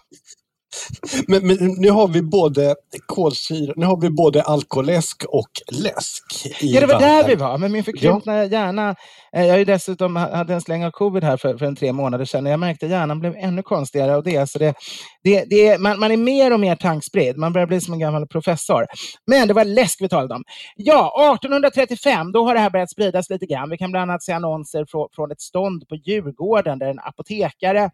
Men, 1.28 1.48
men, 1.48 1.58
nu 1.78 1.90
har 1.90 2.08
vi 2.08 2.22
både 2.22 2.76
kolsyra, 3.06 3.74
nu 3.76 3.86
har 3.86 4.02
vi 4.02 4.10
både 4.10 4.42
alkoläsk 4.42 5.24
och 5.28 5.50
läsk. 5.72 6.24
ja, 6.62 6.80
det 6.80 6.86
var 6.86 7.00
där 7.00 7.28
vi 7.28 7.36
var. 7.36 7.58
Men 7.58 7.72
min 7.72 7.84
förkrympna 7.84 8.38
ja. 8.38 8.46
hjärna. 8.46 8.96
Eh, 9.36 9.46
jag 9.46 9.54
har 9.54 9.58
ju 9.58 9.66
dessutom 9.66 10.16
hade 10.16 10.54
en 10.54 10.62
släng 10.62 10.86
av 10.86 10.92
covid 10.92 11.24
här 11.24 11.38
för, 11.38 11.58
för 11.58 11.66
en 11.66 11.76
tre 11.76 11.94
månader 11.94 12.26
sedan. 12.26 12.46
Jag 12.46 12.60
märkte 12.60 12.86
att 12.86 12.92
hjärnan 12.92 13.20
blev 13.20 13.36
ännu 13.38 13.64
konstigare 13.64 14.16
av 14.16 14.24
det. 14.24 14.50
Så 14.50 14.60
det, 14.60 14.76
det, 15.24 15.46
det 15.50 15.78
man, 15.78 16.00
man, 16.00 16.12
är 16.12 16.18
mer 16.18 16.54
och 16.54 16.60
mer 16.60 16.76
tankspridd. 16.76 17.38
Man 17.38 17.54
börjar 17.54 17.68
bli 17.68 17.82
som 17.82 17.94
en 17.94 18.00
gammal 18.00 18.28
professor. 18.28 18.86
Men 19.28 19.48
det 19.48 19.54
var 19.54 19.66
läsk 19.66 20.02
vi 20.02 20.10
talade 20.10 20.36
om. 20.36 20.44
Ja, 20.76 21.36
1835, 21.36 22.32
då 22.32 22.46
har 22.46 22.54
det 22.54 22.60
här 22.60 22.70
börjat 22.70 22.92
spridas 22.92 23.30
lite 23.30 23.46
grann. 23.46 23.70
Vi 23.70 23.78
kan 23.78 23.92
bland 23.92 24.12
annat 24.12 24.24
se 24.24 24.32
annonser 24.32 24.86
från, 24.90 25.08
från 25.16 25.32
ett 25.32 25.42
stånd 25.42 25.88
på 25.88 25.96
Djurgården 25.96 26.80
där 26.80 26.88
en 26.88 27.00
apotekare 27.00 27.90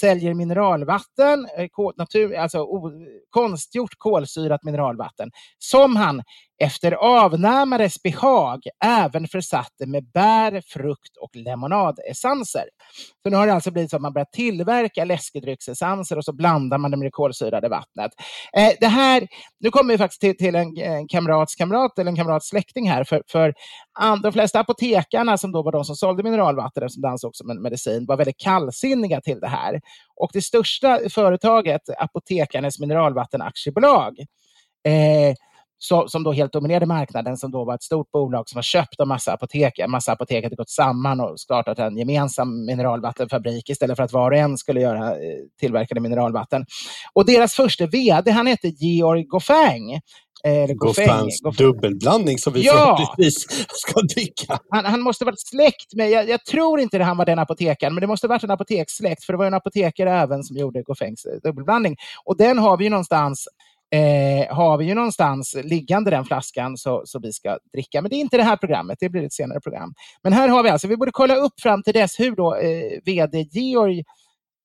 säljer 0.00 0.34
mineralvatten, 0.34 1.46
eh, 1.58 1.68
natur, 1.96 2.34
alltså 2.34 2.66
konstgjort 3.30 3.94
kolsyrat 3.98 4.64
mineralvatten, 4.64 5.30
som 5.58 5.96
han 5.96 6.22
efter 6.58 6.92
avnämares 6.92 8.02
behag 8.02 8.62
även 8.84 9.28
försatte 9.28 9.86
med 9.86 10.10
bär, 10.10 10.62
frukt 10.66 11.16
och 11.20 11.36
lemonadessenser. 11.36 12.64
Så 13.22 13.30
nu 13.30 13.36
har 13.36 13.46
det 13.46 13.54
alltså 13.54 13.70
blivit 13.70 13.90
så 13.90 13.96
att 13.96 14.02
man 14.02 14.12
börjar 14.12 14.26
tillverka 14.32 15.04
läskedrycksessenser 15.04 16.18
och 16.18 16.24
så 16.24 16.32
blandar 16.32 16.78
man 16.78 16.90
det 16.90 16.96
med 16.96 17.06
det 17.06 17.10
kolsyrade 17.10 17.68
vattnet. 17.68 18.12
Eh, 18.56 18.72
det 18.80 18.86
här, 18.86 19.28
nu 19.60 19.70
kommer 19.70 19.94
vi 19.94 19.98
faktiskt 19.98 20.20
till, 20.20 20.36
till 20.36 20.54
en, 20.54 20.78
en 20.78 21.08
kamrats 21.08 21.54
kamrat 21.54 21.98
eller 21.98 22.10
en 22.10 22.16
kamrats 22.16 22.48
släkting 22.48 22.90
här, 22.90 23.04
för, 23.04 23.22
för 23.28 23.54
de 24.22 24.32
flesta 24.32 24.60
apotekarna 24.60 25.38
som 25.38 25.52
då 25.52 25.62
var 25.62 25.72
de 25.72 25.84
som 25.84 25.96
sålde 25.96 26.22
mineralvatten, 26.22 26.82
eftersom 26.82 27.02
det 27.02 27.08
ansågs 27.08 27.38
som 27.38 27.50
en 27.50 27.62
medicin, 27.62 28.06
var 28.06 28.16
väldigt 28.16 28.38
kallsinniga 28.38 29.20
till 29.20 29.40
det 29.40 29.48
här. 29.48 29.80
Och 30.16 30.30
det 30.32 30.42
största 30.42 31.00
företaget, 31.10 31.82
Apotekarnes 31.98 32.78
mineralvattenaktiebolag 32.78 34.18
eh, 34.86 35.34
så, 35.78 36.08
som 36.08 36.22
då 36.22 36.32
helt 36.32 36.52
dominerade 36.52 36.86
marknaden, 36.86 37.36
som 37.36 37.50
då 37.50 37.64
var 37.64 37.74
ett 37.74 37.82
stort 37.82 38.10
bolag 38.10 38.48
som 38.48 38.56
har 38.56 38.62
köpt 38.62 39.00
en 39.00 39.08
massa 39.08 39.32
apotek. 39.32 39.78
En 39.78 39.90
massa 39.90 40.12
apotek 40.12 40.44
hade 40.44 40.56
gått 40.56 40.70
samman 40.70 41.20
och 41.20 41.40
startat 41.40 41.78
en 41.78 41.96
gemensam 41.96 42.66
mineralvattenfabrik 42.66 43.70
istället 43.70 43.96
för 43.96 44.02
att 44.02 44.12
var 44.12 44.30
och 44.30 44.36
en 44.36 44.58
skulle 44.58 44.80
göra 44.80 45.10
eh, 45.10 45.38
tillverkade 45.60 46.00
mineralvatten. 46.00 46.66
Och 47.12 47.26
deras 47.26 47.54
första 47.54 47.86
VD, 47.86 48.30
han 48.30 48.46
hette 48.46 48.68
Georg 48.68 49.24
Goffeng. 49.24 50.00
Eh, 50.44 50.74
Goffens 50.74 51.40
dubbelblandning 51.58 52.38
som 52.38 52.52
vi 52.52 52.60
ja! 52.62 52.72
förhoppningsvis 52.72 53.66
ska 53.68 54.00
dricka. 54.00 54.58
Han, 54.70 54.84
han 54.84 55.00
måste 55.00 55.24
varit 55.24 55.48
släkt 55.48 55.94
med, 55.94 56.10
jag, 56.10 56.28
jag, 56.28 56.44
tror 56.44 56.80
inte 56.80 56.98
det 56.98 57.04
han 57.04 57.16
var 57.16 57.24
den 57.24 57.38
apotekaren, 57.38 57.94
men 57.94 58.00
det 58.00 58.06
måste 58.06 58.28
varit 58.28 58.44
en 58.44 58.50
apotekssläkt, 58.50 59.24
för 59.24 59.32
det 59.32 59.36
var 59.36 59.46
en 59.46 59.54
apotekare 59.54 60.12
även 60.12 60.44
som 60.44 60.56
gjorde 60.56 60.82
Goffengs 60.82 61.24
eh, 61.24 61.40
dubbelblandning. 61.42 61.96
Och 62.24 62.36
den 62.36 62.58
har 62.58 62.76
vi 62.76 62.88
någonstans 62.88 63.48
eh, 63.94 64.56
har 64.56 64.78
vi 64.78 64.84
ju 64.84 64.94
någonstans 64.94 65.56
liggande 65.64 66.10
den 66.10 66.24
flaskan 66.24 66.76
så, 66.76 67.02
så 67.04 67.18
vi 67.18 67.32
ska 67.32 67.58
dricka. 67.72 68.02
Men 68.02 68.10
det 68.10 68.16
är 68.16 68.20
inte 68.20 68.36
det 68.36 68.42
här 68.42 68.56
programmet, 68.56 68.98
det 69.00 69.08
blir 69.08 69.22
ett 69.22 69.32
senare 69.32 69.60
program. 69.60 69.94
Men 70.22 70.32
här 70.32 70.48
har 70.48 70.62
vi 70.62 70.68
alltså, 70.68 70.88
vi 70.88 70.96
borde 70.96 71.12
kolla 71.12 71.36
upp 71.36 71.60
fram 71.60 71.82
till 71.82 71.94
dess 71.94 72.20
hur 72.20 72.36
då 72.36 72.54
eh, 72.54 73.00
VD 73.04 73.42
Georg 73.42 74.02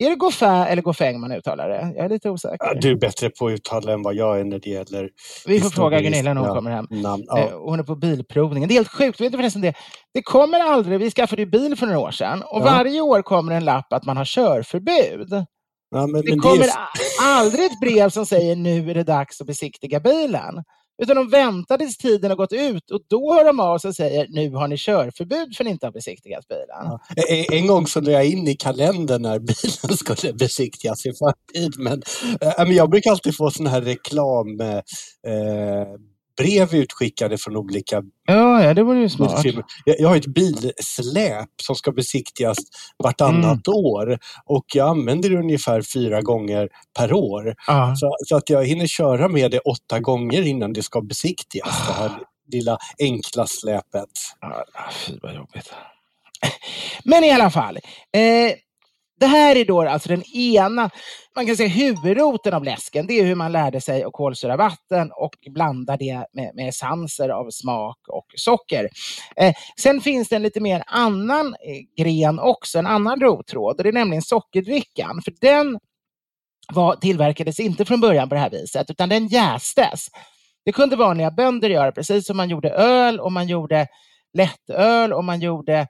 är 0.03 0.09
det 0.09 0.15
Goffin 0.15 0.47
eller 0.47 0.81
Goffeng 0.81 1.19
man 1.19 1.31
uttalar 1.31 1.69
det? 1.69 1.93
Jag 1.95 2.05
är 2.05 2.09
lite 2.09 2.29
osäker. 2.29 2.57
Ja, 2.59 2.73
du 2.73 2.91
är 2.91 2.95
bättre 2.95 3.29
på 3.29 3.47
att 3.47 3.51
uttala 3.53 3.93
än 3.93 4.01
vad 4.01 4.15
jag 4.15 4.39
är 4.39 4.43
när 4.43 4.59
det 4.59 4.69
gäller... 4.69 5.09
Vi 5.45 5.59
får 5.59 5.69
fråga 5.69 6.01
Gunilla 6.01 6.33
när 6.33 6.41
hon 6.41 6.55
kommer 6.55 6.71
hem. 6.71 6.87
Namn, 6.89 7.23
ja. 7.27 7.39
Eh, 7.39 7.59
hon 7.59 7.79
är 7.79 7.83
på 7.83 7.95
bilprovningen. 7.95 8.69
Det 8.69 8.73
är 8.73 8.75
helt 8.75 8.91
sjukt. 8.91 9.21
Vet 9.21 9.31
du 9.31 9.37
förresten 9.37 9.61
det? 9.61 9.73
Det 10.13 10.21
kommer 10.21 10.59
aldrig... 10.59 10.99
Vi 10.99 11.11
skaffade 11.11 11.41
ju 11.41 11.45
bil 11.45 11.75
för 11.75 11.85
några 11.85 11.99
år 11.99 12.11
sedan 12.11 12.41
och 12.41 12.61
ja. 12.61 12.65
varje 12.65 13.01
år 13.01 13.21
kommer 13.21 13.55
en 13.55 13.65
lapp 13.65 13.93
att 13.93 14.05
man 14.05 14.17
har 14.17 14.25
körförbud. 14.25 15.45
Ja, 15.91 16.07
men, 16.07 16.21
det 16.21 16.29
men 16.29 16.39
kommer 16.39 16.57
det 16.57 16.63
är 16.63 17.10
aldrig 17.21 17.65
ett 17.65 17.79
brev 17.79 18.09
som 18.09 18.25
säger 18.25 18.55
nu 18.55 18.89
är 18.89 18.93
det 18.93 19.03
dags 19.03 19.41
att 19.41 19.47
besiktiga 19.47 19.99
bilen. 19.99 20.63
Utan 21.01 21.15
de 21.15 21.29
väntar 21.29 21.77
tills 21.77 21.97
tiden 21.97 22.31
har 22.31 22.37
gått 22.37 22.53
ut 22.53 22.91
och 22.91 23.01
då 23.07 23.33
hör 23.33 23.45
de 23.45 23.59
av 23.59 23.77
sig 23.77 23.89
och 23.89 23.95
säger 23.95 24.27
nu 24.29 24.55
har 24.55 24.67
ni 24.67 24.77
körförbud 24.77 25.55
för 25.55 25.63
att 25.63 25.65
ni 25.65 25.71
inte 25.71 25.85
har 25.85 25.91
besiktigat 25.91 26.47
bilen. 26.47 26.67
Ja. 26.67 26.99
En 27.51 27.67
gång 27.67 27.87
så 27.87 28.01
lade 28.01 28.11
jag 28.11 28.25
in 28.25 28.47
i 28.47 28.55
kalendern 28.55 29.21
när 29.21 29.39
bilen 29.39 29.97
skulle 29.97 30.33
besiktigas 30.33 31.05
i 31.05 31.13
förtid. 31.13 31.73
Men, 31.77 32.01
äh, 32.41 32.71
jag 32.75 32.89
brukar 32.89 33.11
alltid 33.11 33.37
få 33.37 33.51
sån 33.51 33.67
här 33.67 33.81
reklam 33.81 34.61
eh, 34.61 34.77
eh 35.31 35.87
brev 36.37 36.75
utskickade 36.75 37.37
från 37.37 37.57
olika... 37.57 38.03
Ja, 38.27 38.63
ja 38.63 38.73
det 38.73 38.83
vore 38.83 38.99
ju 38.99 39.09
smart. 39.09 39.45
Jag, 39.85 40.09
har 40.09 40.15
ett 40.15 40.27
bilsläp 40.27 41.49
som 41.61 41.75
ska 41.75 41.91
besiktigas 41.91 42.57
vartannat 43.03 43.67
mm. 43.67 43.77
år 43.85 44.19
och 44.45 44.65
jag 44.73 44.89
använder 44.89 45.29
det 45.29 45.37
ungefär 45.37 45.81
fyra 45.93 46.21
gånger 46.21 46.69
per 46.97 47.13
år. 47.13 47.55
Ah. 47.67 47.95
Så, 47.95 48.15
så, 48.27 48.35
att 48.35 48.49
jag 48.49 48.65
hinner 48.65 48.87
köra 48.87 49.27
med 49.27 49.51
det 49.51 49.59
åtta 49.59 49.99
gånger 49.99 50.41
innan 50.41 50.73
det 50.73 50.83
ska 50.83 51.01
besiktigas, 51.01 51.67
ah. 51.67 51.87
det 51.87 51.93
här 51.93 52.11
lilla 52.51 52.77
enkla 52.99 53.47
släpet. 53.47 54.09
Ah, 54.39 54.91
fy 54.91 55.13
vad 55.21 55.35
jobbigt. 55.35 55.73
Men 57.03 57.23
i 57.23 57.31
alla 57.31 57.49
fall. 57.49 57.77
Eh, 58.13 58.53
det 59.21 59.27
här 59.27 59.55
är 59.55 59.65
då 59.65 59.81
alltså 59.81 60.09
den 60.09 60.23
ena, 60.35 60.89
man 61.35 61.47
kan 61.47 61.57
säga 61.57 61.69
huvudroten 61.69 62.53
av 62.53 62.63
läsken. 62.63 63.07
Det 63.07 63.19
är 63.19 63.25
hur 63.25 63.35
man 63.35 63.51
lärde 63.51 63.81
sig 63.81 64.03
att 64.03 64.13
kolsyra 64.13 64.57
vatten 64.57 65.11
och 65.11 65.35
blanda 65.49 65.97
det 65.97 66.25
med, 66.33 66.55
med 66.55 66.69
essenser 66.69 67.29
av 67.29 67.49
smak 67.51 67.97
och 68.07 68.25
socker. 68.35 68.89
Eh, 69.35 69.53
sen 69.77 70.01
finns 70.01 70.29
det 70.29 70.35
en 70.35 70.41
lite 70.41 70.59
mer 70.59 70.83
annan 70.87 71.47
eh, 71.47 72.03
gren 72.03 72.39
också, 72.39 72.79
en 72.79 72.87
annan 72.87 73.19
rottråd. 73.19 73.77
Och 73.77 73.83
det 73.83 73.89
är 73.89 73.93
nämligen 73.93 74.21
sockerdrickan. 74.21 75.21
För 75.25 75.33
den 75.41 75.79
var, 76.73 76.95
tillverkades 76.95 77.59
inte 77.59 77.85
från 77.85 78.01
början 78.01 78.29
på 78.29 78.35
det 78.35 78.41
här 78.41 78.49
viset, 78.49 78.89
utan 78.89 79.09
den 79.09 79.27
jästes. 79.27 80.07
Det 80.65 80.71
kunde 80.71 80.95
vanliga 80.95 81.31
bönder 81.31 81.69
göra, 81.69 81.91
precis 81.91 82.25
som 82.25 82.37
man 82.37 82.49
gjorde 82.49 82.69
öl 82.69 83.19
och 83.19 83.31
man 83.31 83.47
gjorde 83.47 83.87
lättöl 84.33 85.13
och 85.13 85.23
man 85.23 85.41
gjorde 85.41 85.87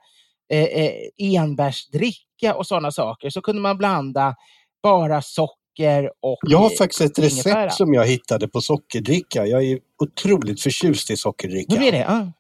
eh, 0.51 0.63
eh, 0.63 0.91
enbärsdricka 1.17 2.55
och 2.55 2.67
sådana 2.67 2.91
saker 2.91 3.29
så 3.29 3.41
kunde 3.41 3.61
man 3.61 3.77
blanda 3.77 4.35
bara 4.83 5.21
socker 5.21 6.11
och 6.21 6.37
Jag 6.41 6.57
har 6.57 6.69
faktiskt 6.69 7.01
ett 7.01 7.19
recept 7.19 7.45
ingefära. 7.45 7.69
som 7.69 7.93
jag 7.93 8.05
hittade 8.07 8.47
på 8.47 8.61
sockerdricka. 8.61 9.45
Jag 9.45 9.63
är 9.63 9.79
otroligt 10.03 10.61
förtjust 10.61 11.09
i 11.11 11.17
sockerdricka. 11.17 11.75
Hur 11.75 11.87
är 11.87 11.91
det? 11.91 12.07
Ah. 12.09 12.31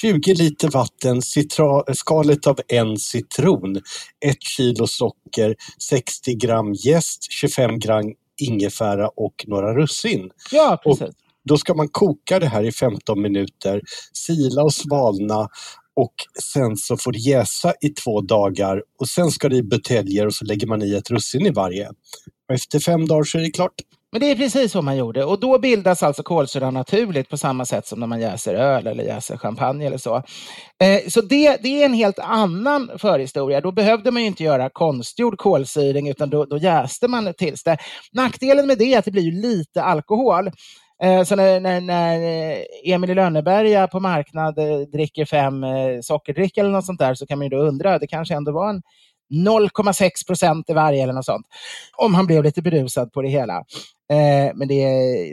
20 0.00 0.34
liter 0.34 0.68
vatten, 0.68 1.22
citra, 1.22 1.94
skalet 1.94 2.46
av 2.46 2.60
en 2.68 2.96
citron, 2.96 3.76
ett 4.26 4.42
kilo 4.42 4.86
socker, 4.86 5.56
60 5.78 6.34
gram 6.34 6.72
jäst, 6.72 7.32
25 7.32 7.78
gram 7.78 8.04
ingefära 8.40 9.08
och 9.08 9.44
några 9.46 9.74
russin. 9.74 10.30
Ja, 10.50 10.80
precis. 10.84 11.02
Och 11.02 11.08
då 11.44 11.58
ska 11.58 11.74
man 11.74 11.88
koka 11.88 12.38
det 12.38 12.46
här 12.46 12.62
i 12.64 12.72
15 12.72 13.22
minuter, 13.22 13.82
sila 14.12 14.62
och 14.62 14.74
svalna 14.74 15.48
och 15.96 16.14
sen 16.54 16.76
så 16.76 16.96
får 16.96 17.12
det 17.12 17.18
jäsa 17.18 17.74
i 17.80 17.88
två 17.88 18.20
dagar 18.20 18.82
och 18.98 19.08
sen 19.08 19.30
ska 19.30 19.48
det 19.48 19.56
i 19.56 19.62
buteljer 19.62 20.26
och 20.26 20.34
så 20.34 20.44
lägger 20.44 20.66
man 20.66 20.82
i 20.82 20.94
ett 20.94 21.10
russin 21.10 21.46
i 21.46 21.50
varje. 21.50 21.88
Och 22.48 22.54
efter 22.54 22.80
fem 22.80 23.06
dagar 23.06 23.24
så 23.24 23.38
är 23.38 23.42
det 23.42 23.50
klart. 23.50 23.74
Men 24.14 24.20
det 24.20 24.30
är 24.30 24.36
precis 24.36 24.72
så 24.72 24.82
man 24.82 24.96
gjorde 24.96 25.24
och 25.24 25.40
då 25.40 25.58
bildas 25.58 26.02
alltså 26.02 26.22
kolsyra 26.22 26.70
naturligt 26.70 27.28
på 27.28 27.36
samma 27.36 27.64
sätt 27.64 27.86
som 27.86 28.00
när 28.00 28.06
man 28.06 28.20
jäser 28.20 28.54
öl 28.54 28.86
eller 28.86 29.04
jäser 29.04 29.36
champagne 29.36 29.86
eller 29.86 29.98
så. 29.98 30.16
Eh, 30.82 31.08
så 31.08 31.20
det, 31.20 31.56
det 31.62 31.82
är 31.82 31.84
en 31.84 31.94
helt 31.94 32.18
annan 32.18 32.90
förhistoria. 32.98 33.60
Då 33.60 33.72
behövde 33.72 34.10
man 34.10 34.22
ju 34.22 34.28
inte 34.28 34.44
göra 34.44 34.70
konstgjord 34.70 35.38
kolsyring 35.38 36.08
utan 36.08 36.30
då, 36.30 36.44
då 36.44 36.58
jäste 36.58 37.08
man 37.08 37.34
tills 37.38 37.62
det. 37.62 37.76
Nackdelen 38.12 38.66
med 38.66 38.78
det 38.78 38.94
är 38.94 38.98
att 38.98 39.04
det 39.04 39.10
blir 39.10 39.42
lite 39.42 39.82
alkohol. 39.82 40.50
Eh, 41.04 41.24
så 41.24 41.36
när, 41.36 41.60
när, 41.60 41.80
när 41.80 42.20
eh, 42.20 42.64
Emil 42.84 43.10
i 43.10 43.14
Lönneberga 43.14 43.88
på 43.88 44.00
marknad 44.00 44.58
eh, 44.58 44.78
dricker 44.78 45.24
fem 45.24 45.64
eh, 45.64 46.00
sockerdrick 46.02 46.58
eller 46.58 46.70
något 46.70 46.86
sånt 46.86 46.98
där 46.98 47.14
så 47.14 47.26
kan 47.26 47.38
man 47.38 47.46
ju 47.46 47.48
då 47.48 47.56
undra, 47.56 47.98
det 47.98 48.06
kanske 48.06 48.34
ändå 48.34 48.52
var 48.52 48.70
en 48.70 48.82
0,6 49.46 50.26
procent 50.26 50.70
i 50.70 50.72
varje 50.72 51.02
eller 51.02 51.12
något 51.12 51.24
sånt. 51.24 51.46
Om 51.96 52.14
han 52.14 52.26
blev 52.26 52.42
lite 52.42 52.62
berusad 52.62 53.12
på 53.12 53.22
det 53.22 53.28
hela. 53.28 53.56
Eh, 54.10 54.54
men 54.54 54.68
det 54.68 54.86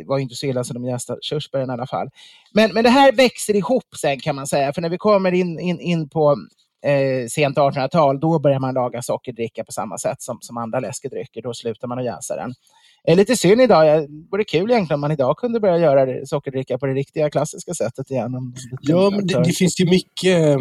var 0.08 0.20
inte 0.20 0.36
så 0.36 0.46
illa 0.46 0.64
som 0.64 0.74
de 0.74 0.90
jästa 0.90 1.18
körsbären 1.22 1.70
i 1.70 1.74
alla 1.74 1.88
fall. 1.88 2.10
Men, 2.54 2.74
men 2.74 2.84
det 2.84 2.90
här 2.90 3.12
växer 3.12 3.56
ihop 3.56 3.96
sen 4.02 4.20
kan 4.20 4.36
man 4.36 4.48
säga, 4.48 4.74
för 4.74 4.82
när 4.82 4.90
vi 4.90 4.98
kommer 4.98 5.32
in, 5.32 5.60
in, 5.60 5.80
in 5.80 6.10
på 6.10 6.38
eh, 6.86 7.28
sent 7.28 7.58
1800-tal, 7.58 8.20
då 8.20 8.40
börjar 8.40 8.60
man 8.60 8.74
laga 8.74 9.02
sockerdricka 9.02 9.64
på 9.64 9.72
samma 9.72 9.98
sätt 9.98 10.22
som, 10.22 10.38
som 10.42 10.58
andra 10.58 10.80
läskedrycker. 10.80 11.42
Då 11.42 11.54
slutar 11.54 11.88
man 11.88 12.00
att 12.00 12.06
jäsa 12.06 12.36
den 12.36 12.54
är 13.08 13.16
lite 13.16 13.36
synd 13.36 13.62
idag. 13.62 13.86
Det 13.86 14.08
vore 14.32 14.44
kul 14.44 14.72
egentligen 14.72 14.98
om 14.98 15.02
man 15.02 15.12
idag 15.12 15.38
kunde 15.38 15.60
börja 15.60 15.78
göra 15.78 16.26
sockerdricka 16.26 16.78
på 16.78 16.86
det 16.86 16.94
riktiga 16.94 17.30
klassiska 17.30 17.74
sättet 17.74 18.12
igen. 18.12 18.32
Ja, 18.82 19.10
men 19.10 19.28
det, 19.28 19.44
det 19.44 19.54
finns 19.54 19.80
ju 19.80 19.86
mycket 19.86 20.58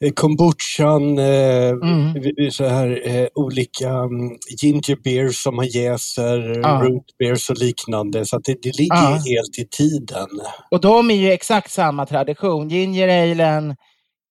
eh, 0.00 0.12
kombuchan, 0.14 1.18
eh, 1.18 1.68
mm. 1.68 2.50
så 2.50 2.64
här, 2.64 3.02
eh, 3.04 3.26
olika 3.34 3.90
um, 3.90 4.38
ginger 4.62 4.96
beers 5.04 5.42
som 5.42 5.56
man 5.56 5.66
jäser, 5.66 6.60
ah. 6.64 6.82
root 6.82 7.04
beers 7.18 7.50
och 7.50 7.58
liknande. 7.58 8.26
Så 8.26 8.38
det, 8.38 8.62
det 8.62 8.78
ligger 8.78 8.94
ah. 8.94 9.10
helt 9.10 9.58
i 9.58 9.64
tiden. 9.70 10.28
Och 10.70 10.80
de 10.80 11.10
är 11.10 11.14
ju 11.14 11.32
exakt 11.32 11.70
samma 11.70 12.06
tradition. 12.06 12.68
Ginger 12.68 13.08
alen, 13.22 13.74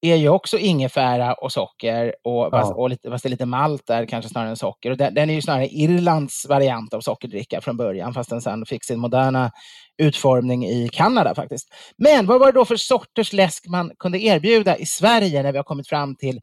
är 0.03 0.15
ju 0.15 0.29
också 0.29 0.57
ingefära 0.57 1.33
och 1.33 1.51
socker, 1.51 2.15
och, 2.23 2.49
ja. 2.51 2.73
och 2.73 2.89
lite, 2.89 3.09
fast 3.11 3.23
det 3.23 3.27
är 3.27 3.31
lite 3.31 3.45
malt 3.45 3.87
där 3.87 4.05
kanske 4.05 4.29
snarare 4.29 4.49
än 4.49 4.57
socker. 4.57 4.91
Och 4.91 4.97
den, 4.97 5.13
den, 5.13 5.29
är 5.29 5.33
ju 5.33 5.41
snarare 5.41 5.67
Irlands 5.67 6.45
variant 6.49 6.93
av 6.93 7.01
sockerdricka 7.01 7.61
från 7.61 7.77
början, 7.77 8.13
fast 8.13 8.29
den 8.29 8.41
sen 8.41 8.65
fick 8.65 8.83
sin 8.83 8.99
moderna 8.99 9.51
utformning 9.97 10.65
i 10.65 10.89
Kanada 10.89 11.35
faktiskt. 11.35 11.67
Men 11.97 12.25
vad 12.25 12.39
var 12.39 12.51
det 12.51 12.59
då 12.59 12.65
för 12.65 12.75
sorters 12.75 13.33
läsk 13.33 13.67
man 13.67 13.91
kunde 13.99 14.19
erbjuda 14.19 14.77
i 14.77 14.85
Sverige 14.85 15.43
när 15.43 15.51
vi 15.51 15.57
har 15.57 15.63
kommit 15.63 15.87
fram 15.87 16.15
till 16.15 16.41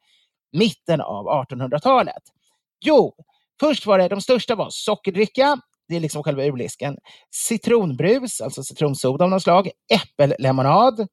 mitten 0.53 1.01
av 1.01 1.27
1800-talet? 1.27 2.23
Jo, 2.85 3.15
först 3.61 3.87
var 3.87 3.99
det, 3.99 4.09
de 4.09 4.21
största 4.21 4.55
var 4.55 4.69
sockerdricka, 4.71 5.61
det 5.89 5.97
är 5.97 6.01
liksom 6.01 6.23
själva 6.23 6.45
urlisken, 6.45 6.97
citronbrus, 7.31 8.41
alltså 8.41 8.63
citronsoda 8.63 9.25
av 9.25 9.31
något 9.31 9.43
slag, 9.43 9.71
äppellemonad, 9.95 11.07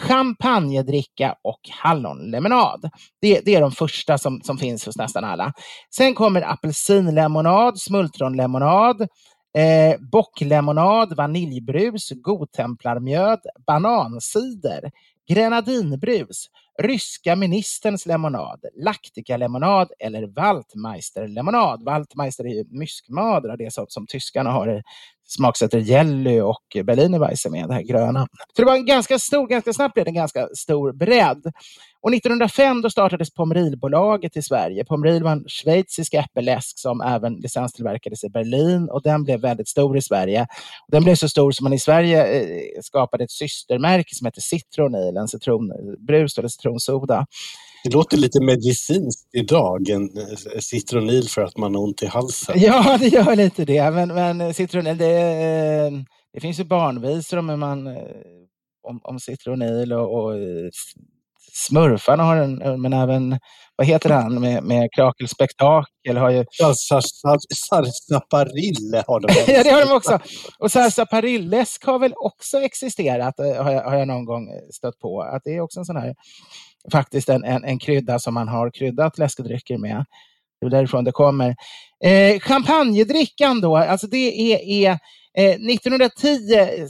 champagnedricka 0.00 1.36
och 1.42 1.60
hallonlemonad. 1.70 2.90
Det, 3.20 3.40
det, 3.44 3.54
är 3.54 3.60
de 3.60 3.72
första 3.72 4.18
som, 4.18 4.40
som 4.42 4.58
finns 4.58 4.86
hos 4.86 4.96
nästan 4.96 5.24
alla. 5.24 5.52
Sen 5.94 6.14
kommer 6.14 6.42
apelsinlemonad, 6.42 7.80
smultronlemonad, 7.80 9.00
eh, 9.58 10.00
bocklemonad, 10.12 11.16
vaniljbrus, 11.16 12.10
godtemplarmjöd, 12.10 13.40
banansider, 13.66 14.90
grenadinbrus, 15.28 16.46
ryska 16.82 17.36
ministerns 17.36 18.06
lemonad, 18.06 18.64
laktikalemonad 18.76 19.88
eller 19.98 20.26
Waldmeisterlemonad. 20.26 21.84
Waldmeister 21.84 22.44
är 22.44 22.54
ju 22.54 22.64
myskmadra, 22.70 23.56
det 23.56 23.72
som, 23.72 23.86
som 23.88 24.06
tyskarna 24.06 24.50
har 24.50 24.82
smaksätter 25.36 25.78
jelly 25.78 26.40
och 26.40 26.84
berlinerweisse 26.84 27.50
med, 27.50 27.68
det 27.68 27.74
här 27.74 27.82
gröna. 27.82 28.26
Så 28.56 28.62
det 28.62 28.64
var 28.64 28.74
en 28.74 28.86
ganska 28.86 29.18
stor, 29.18 29.46
ganska 29.46 29.72
snabbt 29.72 29.94
blev 29.94 30.04
det 30.04 30.10
en 30.10 30.14
ganska 30.14 30.48
stor 30.54 30.92
bredd. 30.92 31.52
Och 32.02 32.14
1905 32.14 32.82
då 32.82 32.90
startades 32.90 33.34
Pomerilbolaget 33.34 34.36
i 34.36 34.42
Sverige. 34.42 34.84
Pomeril 34.84 35.22
var 35.22 35.32
en 35.32 35.44
schweizisk 35.48 36.14
äppelläsk 36.14 36.78
som 36.78 37.00
även 37.00 37.34
licenstillverkades 37.34 38.24
i 38.24 38.28
Berlin 38.28 38.88
och 38.90 39.02
den 39.02 39.24
blev 39.24 39.40
väldigt 39.40 39.68
stor 39.68 39.96
i 39.96 40.02
Sverige. 40.02 40.42
Och 40.86 40.92
den 40.92 41.04
blev 41.04 41.14
så 41.14 41.28
stor 41.28 41.52
som 41.52 41.64
man 41.64 41.72
i 41.72 41.78
Sverige 41.78 42.40
eh, 42.40 42.80
skapade 42.82 43.24
ett 43.24 43.30
systermärke 43.30 44.14
som 44.14 44.26
heter 44.26 44.40
Citronil, 44.40 45.16
en 45.16 45.28
citronbrus 45.28 46.38
eller 46.38 46.48
citronsoda. 46.48 47.26
Det 47.84 47.90
låter 47.90 48.16
lite 48.16 48.40
medicinskt 48.40 49.34
idag, 49.34 49.88
en 49.88 50.18
eh, 50.18 50.58
citronil 50.60 51.28
för 51.28 51.42
att 51.42 51.56
man 51.56 51.74
har 51.74 51.82
ont 51.82 52.02
i 52.02 52.06
halsen. 52.06 52.60
Ja, 52.60 52.96
det 53.00 53.08
gör 53.08 53.36
lite 53.36 53.64
det. 53.64 53.90
Men, 53.90 54.14
men 54.14 54.54
citronil, 54.54 54.98
det, 54.98 55.06
eh, 55.06 55.92
det 56.32 56.40
finns 56.40 56.60
ju 56.60 56.64
barnvisor 56.64 57.36
om, 57.36 57.60
man, 57.60 57.86
eh, 57.86 58.02
om, 58.88 59.00
om 59.02 59.20
citronil 59.20 59.92
och, 59.92 60.14
och 60.14 60.34
Smurfarna 61.52 62.22
har 62.22 62.36
en, 62.36 62.82
men 62.82 62.92
även, 62.92 63.38
vad 63.76 63.86
heter 63.86 64.10
han 64.10 64.40
med, 64.40 64.62
med 64.62 64.92
Krakelspektakel 64.92 66.16
har 66.16 66.30
ju... 66.30 66.44
Ja, 66.58 66.74
Sarsaparille 66.74 69.04
har 69.06 69.20
de 69.20 69.28
Ja, 69.52 69.62
det 69.62 69.70
har 69.70 69.86
de 69.86 69.92
också. 69.92 70.18
Och 70.58 70.72
Sarsaparillesk 70.72 71.84
har 71.84 71.98
väl 71.98 72.12
också 72.16 72.58
existerat, 72.58 73.34
har 73.38 73.72
jag, 73.72 73.84
har 73.84 73.96
jag 73.96 74.08
någon 74.08 74.24
gång 74.24 74.48
stött 74.72 74.98
på. 74.98 75.22
Att 75.22 75.42
det 75.44 75.56
är 75.56 75.60
också 75.60 75.78
en 75.78 75.84
sån 75.84 75.96
här 75.96 76.14
faktiskt 76.92 77.28
en, 77.28 77.44
en, 77.44 77.64
en 77.64 77.78
krydda 77.78 78.18
som 78.18 78.34
man 78.34 78.48
har 78.48 78.70
kryddat 78.70 79.18
läskedrycker 79.18 79.78
med. 79.78 80.04
Det 80.60 80.66
är 80.66 80.70
därifrån 80.70 81.04
det 81.04 81.12
kommer. 81.12 81.56
Eh, 82.04 82.40
champagnedrickan 82.40 83.60
då, 83.60 83.76
alltså 83.76 84.06
det 84.06 84.52
är, 84.52 84.58
är 84.58 84.90
eh, 85.38 85.74
1910 85.74 86.88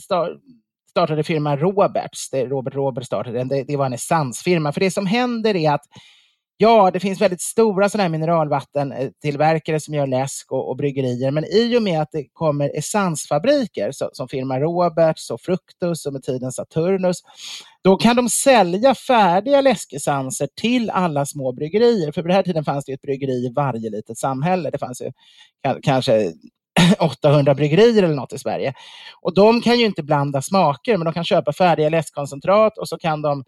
startade 0.90 1.22
firman 1.22 1.58
Roberts, 1.58 2.30
det 2.30 2.46
Robert 2.46 2.74
Robert 2.74 3.04
startade 3.04 3.38
den, 3.38 3.48
det, 3.48 3.62
det 3.62 3.76
var 3.76 3.86
en 3.86 3.92
essansfirma. 3.92 4.72
För 4.72 4.80
det 4.80 4.90
som 4.90 5.06
händer 5.06 5.56
är 5.56 5.72
att 5.72 5.84
Ja, 6.62 6.90
det 6.90 7.00
finns 7.00 7.20
väldigt 7.20 7.40
stora 7.40 7.88
sådana 7.88 8.02
här 8.02 8.08
mineralvattentillverkare 8.08 9.80
som 9.80 9.94
gör 9.94 10.06
läsk 10.06 10.52
och, 10.52 10.68
och, 10.68 10.76
bryggerier. 10.76 11.30
Men 11.30 11.44
i 11.44 11.76
och 11.78 11.82
med 11.82 12.02
att 12.02 12.08
det 12.12 12.24
kommer 12.32 12.78
essensfabriker 12.78 13.92
så, 13.92 14.10
som 14.12 14.28
firma 14.28 14.60
Roberts 14.60 15.30
och 15.30 15.40
Fructus 15.40 16.06
och 16.06 16.12
med 16.12 16.22
tiden 16.22 16.52
Saturnus, 16.52 17.16
då 17.84 17.96
kan 17.96 18.16
de 18.16 18.28
sälja 18.28 18.94
färdiga 18.94 19.60
läskessenser 19.60 20.48
till 20.60 20.90
alla 20.90 21.26
små 21.26 21.52
bryggerier. 21.52 22.12
För 22.12 22.22
på 22.22 22.28
den 22.28 22.36
här 22.36 22.42
tiden 22.42 22.64
fanns 22.64 22.84
det 22.84 22.92
ett 22.92 23.02
bryggeri 23.02 23.46
i 23.46 23.52
varje 23.56 23.90
litet 23.90 24.18
samhälle. 24.18 24.70
Det 24.70 24.78
fanns 24.78 25.02
ju 25.02 25.12
kanske 25.82 26.32
800 26.98 27.54
bryggerier 27.54 28.02
eller 28.02 28.14
något 28.14 28.32
i 28.32 28.38
Sverige. 28.38 28.74
Och 29.22 29.34
de 29.34 29.62
kan 29.62 29.78
ju 29.78 29.84
inte 29.84 30.02
blanda 30.02 30.42
smaker, 30.42 30.96
men 30.96 31.04
de 31.04 31.14
kan 31.14 31.24
köpa 31.24 31.52
färdiga 31.52 31.88
läskkoncentrat 31.88 32.78
och 32.78 32.88
så 32.88 32.98
kan 32.98 33.22
de 33.22 33.44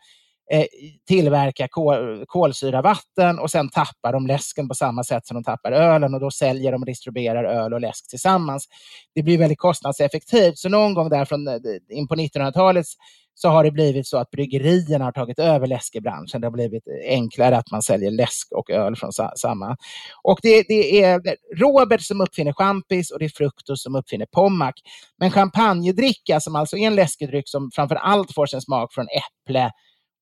Eh, 0.50 0.66
tillverka 1.08 1.68
kol, 1.70 2.24
kolsyravatten 2.26 3.38
och 3.38 3.50
sen 3.50 3.68
tappar 3.68 4.12
de 4.12 4.26
läsken 4.26 4.68
på 4.68 4.74
samma 4.74 5.04
sätt 5.04 5.26
som 5.26 5.34
de 5.34 5.44
tappar 5.44 5.72
ölen 5.72 6.14
och 6.14 6.20
då 6.20 6.30
säljer 6.30 6.72
de 6.72 6.82
och 6.82 6.86
distribuerar 6.86 7.44
öl 7.44 7.74
och 7.74 7.80
läsk 7.80 8.08
tillsammans. 8.08 8.68
Det 9.14 9.22
blir 9.22 9.38
väldigt 9.38 9.58
kostnadseffektivt. 9.58 10.58
Så 10.58 10.68
någon 10.68 10.94
gång 10.94 11.08
där 11.08 11.24
från 11.24 11.48
eh, 11.48 11.54
in 11.90 12.08
på 12.08 12.14
1900-talet 12.14 12.86
så 13.34 13.48
har 13.48 13.64
det 13.64 13.70
blivit 13.70 14.06
så 14.06 14.16
att 14.18 14.30
bryggerierna 14.30 15.04
har 15.04 15.12
tagit 15.12 15.38
över 15.38 15.66
läskebranschen. 15.66 16.40
Det 16.40 16.46
har 16.46 16.52
blivit 16.52 16.86
eh, 16.86 17.14
enklare 17.14 17.56
att 17.56 17.70
man 17.70 17.82
säljer 17.82 18.10
läsk 18.10 18.52
och 18.52 18.70
öl 18.70 18.96
från 18.96 19.12
samma. 19.36 19.76
Och 20.22 20.38
det, 20.42 20.64
det 20.68 21.02
är 21.02 21.20
Robert 21.56 22.00
som 22.00 22.20
uppfinner 22.20 22.52
champis 22.52 23.10
och 23.10 23.18
det 23.18 23.24
är 23.24 23.32
Fructus 23.36 23.82
som 23.82 23.94
uppfinner 23.94 24.26
Pommac. 24.26 24.74
Men 25.18 25.30
champagnedricka, 25.30 26.40
som 26.40 26.56
alltså 26.56 26.76
är 26.76 26.86
en 26.86 26.94
läskedryck 26.94 27.48
som 27.48 27.70
framför 27.74 27.96
allt 27.96 28.34
får 28.34 28.46
sin 28.46 28.60
smak 28.60 28.94
från 28.94 29.06
äpple, 29.08 29.70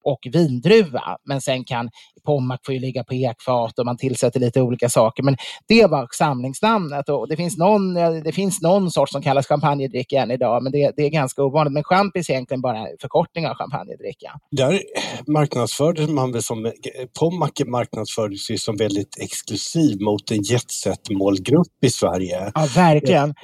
och 0.05 0.19
vindruva. 0.33 1.17
Men 1.25 1.41
sen 1.41 1.65
kan 1.65 1.91
Pommac 2.25 2.61
får 2.67 2.75
ju 2.75 2.81
ligga 2.81 3.05
på 3.05 3.15
ekfat 3.15 3.79
och 3.79 3.87
man 3.87 3.97
tillsätter 3.97 4.41
lite 4.41 4.63
olika 4.63 4.89
saker. 4.89 5.23
Men 5.23 5.37
det 5.69 5.87
var 5.87 6.09
samlingsnamnet 6.13 7.09
och 7.09 7.29
det 7.29 7.37
finns 7.37 7.57
någon, 7.57 7.95
det 7.95 8.33
finns 8.33 8.61
någon 8.61 8.91
sort 8.91 9.09
som 9.09 9.23
kallas 9.23 9.47
champagnedricka 9.47 10.23
än 10.23 10.31
idag, 10.31 10.63
men 10.63 10.73
det, 10.73 10.93
det 10.97 11.03
är 11.03 11.11
ganska 11.11 11.43
ovanligt. 11.43 11.73
Men 11.73 11.85
champis 11.85 12.29
är 12.29 12.33
egentligen 12.33 12.61
bara 12.61 12.87
förkortning 13.01 13.47
av 13.47 13.55
champagnedricka. 13.55 14.33
Där 14.51 14.81
marknadsfördes 15.27 16.09
man 16.09 16.33
väl 16.33 16.43
som, 16.43 16.73
Pommac 17.19 17.51
marknadsfördes 17.67 18.51
ju 18.51 18.59
som 18.59 18.77
väldigt 18.77 19.19
exklusiv 19.19 20.01
mot 20.01 20.31
en 20.31 20.43
jetset-målgrupp 20.43 21.85
i 21.85 21.91
Sverige. 21.91 22.53
Ja, 22.55 22.69
verkligen 22.75 23.35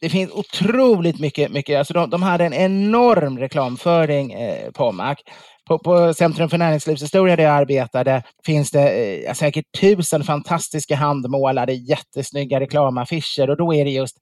det 0.00 0.08
finns 0.08 0.30
otroligt 0.32 1.20
mycket, 1.20 1.50
mycket 1.50 1.78
alltså 1.78 1.94
de, 1.94 2.10
de 2.10 2.22
hade 2.22 2.44
en 2.44 2.54
enorm 2.54 3.38
reklamföring, 3.38 4.32
eh, 4.32 4.70
Pommac. 4.70 5.18
På, 5.66 5.78
på 5.78 6.14
Centrum 6.14 6.48
för 6.48 6.58
näringslivshistoria 6.58 7.36
där 7.36 7.44
jag 7.44 7.52
arbetade 7.52 8.22
finns 8.46 8.70
det 8.70 8.90
eh, 9.26 9.34
säkert 9.34 9.64
tusen 9.80 10.24
fantastiska 10.24 10.96
handmålade 10.96 11.72
jättesnygga 11.72 12.60
reklamaffischer 12.60 13.50
och 13.50 13.56
då 13.56 13.74
är 13.74 13.84
det 13.84 13.90
just 13.90 14.16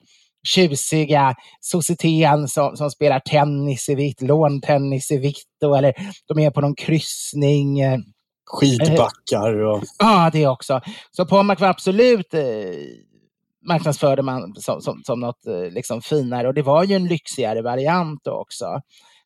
tjusiga 0.46 1.34
Societen 1.60 2.48
som, 2.48 2.76
som 2.76 2.90
spelar 2.90 3.20
tennis 3.20 3.88
i 3.88 3.94
vitt, 3.94 4.22
låntennis 4.22 5.10
i 5.10 5.18
vitt, 5.18 5.62
eller 5.76 5.94
de 6.28 6.38
är 6.38 6.50
på 6.50 6.60
någon 6.60 6.74
kryssning. 6.74 7.80
Eh, 7.80 7.98
Skidbackar 8.46 9.62
och... 9.62 9.82
Ja, 9.98 10.30
det 10.32 10.46
också. 10.46 10.80
Så 11.10 11.26
Pommac 11.26 11.60
var 11.60 11.68
absolut 11.68 12.34
eh, 12.34 12.42
marknadsförde 13.68 14.22
man 14.22 14.54
som, 14.56 14.80
som, 14.80 15.02
som 15.04 15.20
något 15.20 15.46
eh, 15.46 15.72
liksom 15.72 16.02
finare 16.02 16.48
och 16.48 16.54
det 16.54 16.62
var 16.62 16.84
ju 16.84 16.94
en 16.94 17.06
lyxigare 17.06 17.62
variant 17.62 18.26
också. 18.26 18.80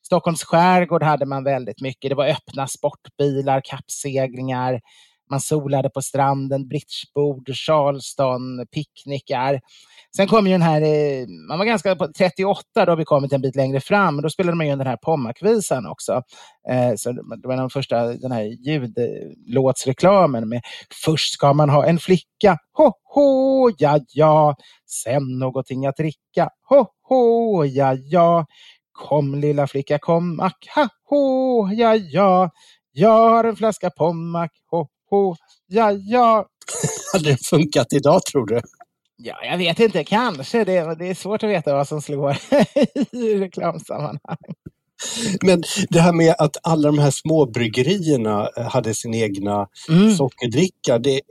Stockholms 0.09 0.43
skärgård 0.43 1.03
hade 1.03 1.25
man 1.25 1.43
väldigt 1.43 1.81
mycket. 1.81 2.11
Det 2.11 2.15
var 2.15 2.27
öppna 2.27 2.67
sportbilar, 2.67 3.61
kappseglingar, 3.63 4.79
man 5.29 5.39
solade 5.39 5.89
på 5.89 6.01
stranden, 6.01 6.67
bridgebord, 6.67 7.49
Charleston, 7.53 8.65
picknickar. 8.73 9.59
Sen 10.15 10.27
kom 10.27 10.47
ju 10.47 10.51
den 10.51 10.61
här, 10.61 10.81
eh, 10.81 11.27
man 11.49 11.59
var 11.59 11.65
ganska 11.65 11.95
på 11.95 12.07
38, 12.17 12.63
då 12.73 12.91
har 12.91 12.97
vi 12.97 13.05
kommit 13.05 13.33
en 13.33 13.41
bit 13.41 13.55
längre 13.55 13.79
fram, 13.79 14.21
då 14.21 14.29
spelade 14.29 14.57
man 14.57 14.67
ju 14.67 14.75
den 14.75 14.87
här 14.87 14.97
Pommac-visan 14.97 15.85
också. 15.85 16.21
Eh, 16.69 16.93
så 16.97 17.11
det 17.11 17.47
var 17.47 17.55
den 17.55 17.69
första 17.69 18.05
den 18.05 18.31
här 18.31 18.43
ljudlåtsreklamen 18.43 20.49
med 20.49 20.61
Först 21.05 21.33
ska 21.33 21.53
man 21.53 21.69
ha 21.69 21.85
en 21.85 21.99
flicka, 21.99 22.57
ho 22.73 22.91
ho, 23.15 23.69
ja 23.77 23.99
ja, 24.13 24.55
sen 24.85 25.39
någonting 25.39 25.85
att 25.85 25.97
dricka, 25.97 26.49
ho 26.69 26.85
ho, 27.09 27.65
ja 27.65 27.93
ja. 27.93 28.45
Kom 28.99 29.35
lilla 29.35 29.67
flicka, 29.67 29.99
kom 29.99 30.35
Mac, 30.35 30.53
ha 30.75 30.87
ho, 31.09 31.69
ja 31.73 31.95
ja. 31.95 32.51
Jag 32.91 33.29
har 33.29 33.43
en 33.43 33.55
flaska 33.55 33.89
Pommac, 33.89 34.51
ho 34.71 34.87
ho, 35.09 35.35
ja 35.67 35.91
ja. 35.91 36.45
Hade 37.13 37.29
det 37.29 37.45
funkat 37.45 37.93
idag 37.93 38.25
tror 38.25 38.45
du? 38.45 38.61
Ja, 39.17 39.45
jag 39.45 39.57
vet 39.57 39.79
inte, 39.79 40.03
kanske. 40.03 40.63
Det, 40.63 40.95
det 40.95 41.09
är 41.09 41.15
svårt 41.15 41.43
att 41.43 41.49
veta 41.49 41.73
vad 41.73 41.87
som 41.87 42.01
slår 42.01 42.37
i 43.15 43.37
reklamsammanhang. 43.39 44.37
Men 45.41 45.63
det 45.89 45.99
här 45.99 46.13
med 46.13 46.35
att 46.37 46.57
alla 46.63 46.87
de 46.87 46.99
här 46.99 47.11
småbryggerierna 47.11 48.49
eh, 48.57 48.63
hade 48.63 48.93
sin 48.93 49.13
egna 49.13 49.67
mm. 49.89 50.15
sockerdricka. 50.15 50.99
Det, 50.99 51.21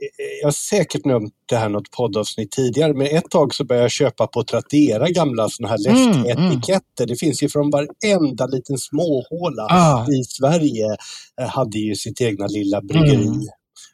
jag 0.41 0.47
har 0.47 0.51
säkert 0.51 1.05
nämnt 1.05 1.33
det 1.45 1.55
här 1.55 1.69
något 1.69 1.91
poddavsnitt 1.91 2.51
tidigare, 2.51 2.93
men 2.93 3.07
ett 3.07 3.29
tag 3.29 3.55
så 3.55 3.63
började 3.63 3.83
jag 3.83 3.91
köpa 3.91 4.27
på 4.27 4.43
Tradera 4.43 5.09
gamla 5.09 5.49
såna 5.49 5.69
här 5.69 5.87
mm, 5.87 6.07
läsketiketter. 6.07 7.03
Mm. 7.03 7.07
Det 7.07 7.15
finns 7.15 7.43
ju 7.43 7.49
från 7.49 7.69
varenda 7.69 8.45
liten 8.45 8.77
småhåla 8.77 9.63
ah. 9.69 10.05
i 10.11 10.23
Sverige 10.23 10.97
eh, 11.41 11.47
hade 11.47 11.77
ju 11.77 11.95
sitt 11.95 12.21
egna 12.21 12.47
lilla 12.47 12.81
bryggeri. 12.81 13.25
Mm. 13.25 13.47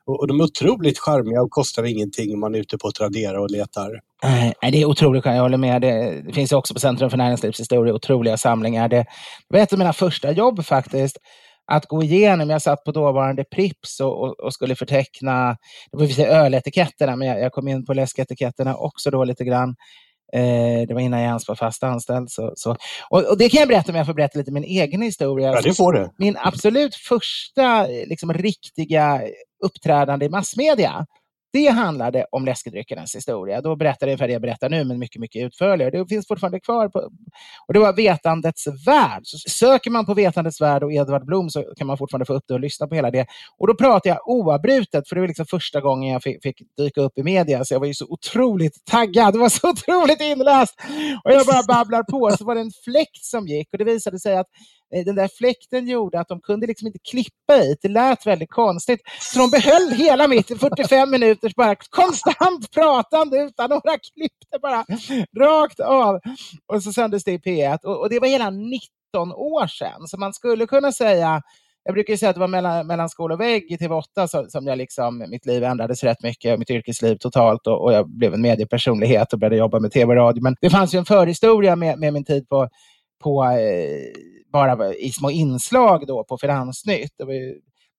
Och, 0.08 0.28
de 0.28 0.40
är 0.40 0.44
otroligt 0.44 1.00
charmiga 1.00 1.42
och 1.42 1.52
kostar 1.52 1.84
ingenting 1.84 2.34
om 2.34 2.40
man 2.40 2.56
är 2.56 2.60
ute 2.60 2.78
på 2.78 2.92
Tradera 2.92 3.42
och 3.42 3.52
letar. 3.52 3.92
Nej, 4.24 4.72
det 4.72 4.82
är 4.82 4.86
otroligt 4.86 5.26
jag 5.26 5.42
håller 5.42 5.58
med. 5.58 5.82
Det, 5.82 6.22
det 6.26 6.34
finns 6.34 6.52
också 6.52 6.74
på 6.74 6.80
Centrum 6.80 7.10
för 7.10 7.18
näringslivshistoria 7.18 7.94
otroliga 7.94 8.38
samlingar. 8.38 8.90
Det 8.90 9.06
var 9.48 9.60
ett 9.60 9.74
av 9.74 9.80
mina 9.80 9.94
första 9.94 10.32
jobb 10.32 10.66
faktiskt 10.66 11.18
att 11.72 11.86
gå 11.86 12.04
igenom. 12.04 12.50
Jag 12.50 12.62
satt 12.62 12.84
på 12.84 12.92
dåvarande 12.92 13.44
Prips 13.44 14.00
och, 14.00 14.24
och, 14.24 14.40
och 14.40 14.54
skulle 14.54 14.76
förteckna, 14.76 15.58
det 15.92 15.98
var 15.98 16.26
öletiketterna, 16.26 17.16
men 17.16 17.28
jag, 17.28 17.40
jag, 17.40 17.52
kom 17.52 17.68
in 17.68 17.86
på 17.86 17.94
läsketiketterna 17.94 18.76
också 18.76 19.12
då 19.12 19.24
lite 19.24 19.44
grann. 19.44 19.76
Eh, 20.34 20.88
det 20.88 20.94
var 20.94 21.02
innan 21.02 21.20
jag 21.20 21.28
ens 21.28 21.48
var 21.48 21.56
fast 21.56 21.84
anställd. 21.84 22.30
Så, 22.32 22.54
så. 22.56 22.76
Och, 23.10 23.24
och, 23.24 23.38
det 23.38 23.50
kan 23.50 23.60
jag 23.60 23.68
berätta 23.68 23.92
om 23.92 23.98
jag 23.98 24.06
får 24.06 24.14
berätta 24.14 24.40
lite 24.40 24.52
min 24.52 24.64
egen 24.64 25.02
historia. 25.02 25.52
Ja, 25.52 25.62
det 25.62 25.74
får 25.74 25.94
du. 25.94 26.10
Min 26.18 26.38
absolut 26.40 26.96
första 26.96 27.88
liksom, 27.88 28.34
riktiga 28.34 29.22
uppträdande 29.66 30.26
i 30.26 30.30
massmedia 30.30 31.06
det 31.56 31.68
handlade 31.68 32.26
om 32.32 32.46
läskedryckernas 32.46 33.16
historia. 33.16 33.62
Då 33.62 33.76
berättade 33.76 34.12
jag 34.12 34.14
ungefär 34.14 34.28
det 34.28 34.34
jag 34.34 34.42
berättar 34.42 34.70
nu, 34.70 34.84
men 34.84 35.00
mycket, 35.00 35.22
mycket 35.22 35.44
utförligare. 35.46 35.92
Det 35.92 36.08
finns 36.08 36.28
fortfarande 36.28 36.60
kvar. 36.60 36.90
På, 36.90 37.00
och 37.68 37.74
det 37.74 37.80
var 37.80 37.94
Vetandets 37.94 38.68
värld. 38.88 39.22
Så 39.24 39.38
söker 39.50 39.92
man 39.92 40.06
på 40.06 40.14
Vetandets 40.14 40.62
värld 40.62 40.84
och 40.84 40.94
Edvard 40.94 41.26
Blom 41.26 41.50
så 41.50 41.64
kan 41.78 41.88
man 41.88 41.98
fortfarande 41.98 42.26
få 42.26 42.34
upp 42.34 42.44
det 42.48 42.54
och 42.54 42.60
lyssna 42.60 42.88
på 42.88 42.96
hela 42.96 43.12
det. 43.12 43.26
Och 43.58 43.68
då 43.68 43.76
pratar 43.76 44.10
jag 44.10 44.30
oavbrutet, 44.30 45.10
för 45.10 45.16
det 45.16 45.22
var 45.22 45.28
liksom 45.28 45.46
första 45.46 45.82
gången 45.82 46.14
jag 46.14 46.24
fick, 46.24 46.44
fick 46.44 46.56
dyka 46.78 47.02
upp 47.02 47.18
i 47.18 47.24
media, 47.24 47.66
så 47.66 47.74
jag 47.74 47.80
var 47.80 47.88
ju 47.88 47.94
så 47.94 48.06
otroligt 48.10 48.86
taggad. 48.86 49.34
Det 49.34 49.40
var 49.40 49.50
så 49.50 49.70
otroligt 49.70 50.22
inläst. 50.22 50.76
Och 51.24 51.32
jag 51.32 51.46
bara 51.46 51.64
babblar 51.64 52.04
på. 52.04 52.38
Så 52.38 52.46
var 52.46 52.56
det 52.56 52.62
en 52.62 52.72
fläkt 52.84 53.24
som 53.24 53.48
gick 53.48 53.68
och 53.72 53.78
det 53.78 53.86
visade 53.86 54.20
sig 54.20 54.38
att 54.38 54.48
Eh, 54.94 55.06
den 55.06 55.16
där 55.16 55.30
fläkten 55.38 55.88
gjorde 55.88 56.20
att 56.20 56.28
de 56.28 56.42
kunde 56.42 56.68
liksom 56.68 56.88
inte 56.88 57.00
klippa 57.12 57.64
i. 57.64 57.76
Det 57.82 57.88
lät 57.88 58.26
väldigt 58.26 58.52
konstigt. 58.52 59.02
Så 59.20 59.40
de 59.40 59.50
behöll 59.50 59.92
hela 59.92 60.28
mitt 60.28 60.48
45 60.60 61.12
minuters 61.12 61.56
bara 61.56 61.76
konstant 61.76 62.72
pratande 62.72 63.38
utan 63.38 63.70
några 63.70 63.98
klipp. 63.98 64.34
Det 64.52 64.60
bara 64.60 64.86
rakt 65.40 65.80
av. 65.80 66.20
Och 66.74 66.84
så 66.84 66.94
sändes 66.94 67.24
det 67.24 67.32
i 67.32 67.38
P1 67.38 67.78
och, 67.84 68.00
och 68.00 68.10
det 68.10 68.20
var 68.20 68.28
hela 68.28 68.50
19 68.50 68.82
år 69.36 69.68
sedan. 69.68 70.08
Så 70.08 70.18
man 70.18 70.34
skulle 70.34 70.68
kunna 70.68 70.92
säga 70.92 71.42
jag 71.88 71.94
brukar 71.94 72.16
säga 72.16 72.30
att 72.30 72.36
det 72.36 72.40
var 72.40 72.48
mellan, 72.48 72.88
mellan 72.88 73.10
skål 73.10 73.32
och 73.32 73.40
vägg 73.40 73.72
i 73.72 73.78
TV8 73.78 74.28
som, 74.28 74.50
som 74.50 74.68
jag 74.68 74.78
liksom, 74.78 75.26
mitt 75.30 75.46
liv 75.46 75.64
ändrades 75.64 76.04
rätt 76.04 76.24
mycket, 76.24 76.60
mitt 76.60 76.70
yrkesliv 76.70 77.16
totalt 77.16 77.68
och, 77.68 77.84
och 77.84 77.94
jag 77.94 78.10
blev 78.10 78.34
en 78.34 78.42
mediepersonlighet 78.42 79.34
och 79.34 79.40
började 79.40 79.56
jobba 79.56 79.80
med 79.80 79.92
TV 79.92 80.14
och 80.14 80.16
radio. 80.16 80.44
Men 80.44 80.56
det 80.62 80.70
fanns 80.70 80.94
ju 80.94 81.00
en 81.00 81.06
förhistoria 81.06 81.76
med, 81.76 82.00
med 82.00 82.14
min 82.14 82.26
tid 82.26 82.50
på, 82.50 82.70
på 83.26 83.44
eh, 83.44 84.22
bara 84.52 84.94
i 84.94 85.12
små 85.12 85.32
inslag 85.32 86.08
då 86.08 86.24
på 86.24 86.38
Finansnytt. 86.38 87.12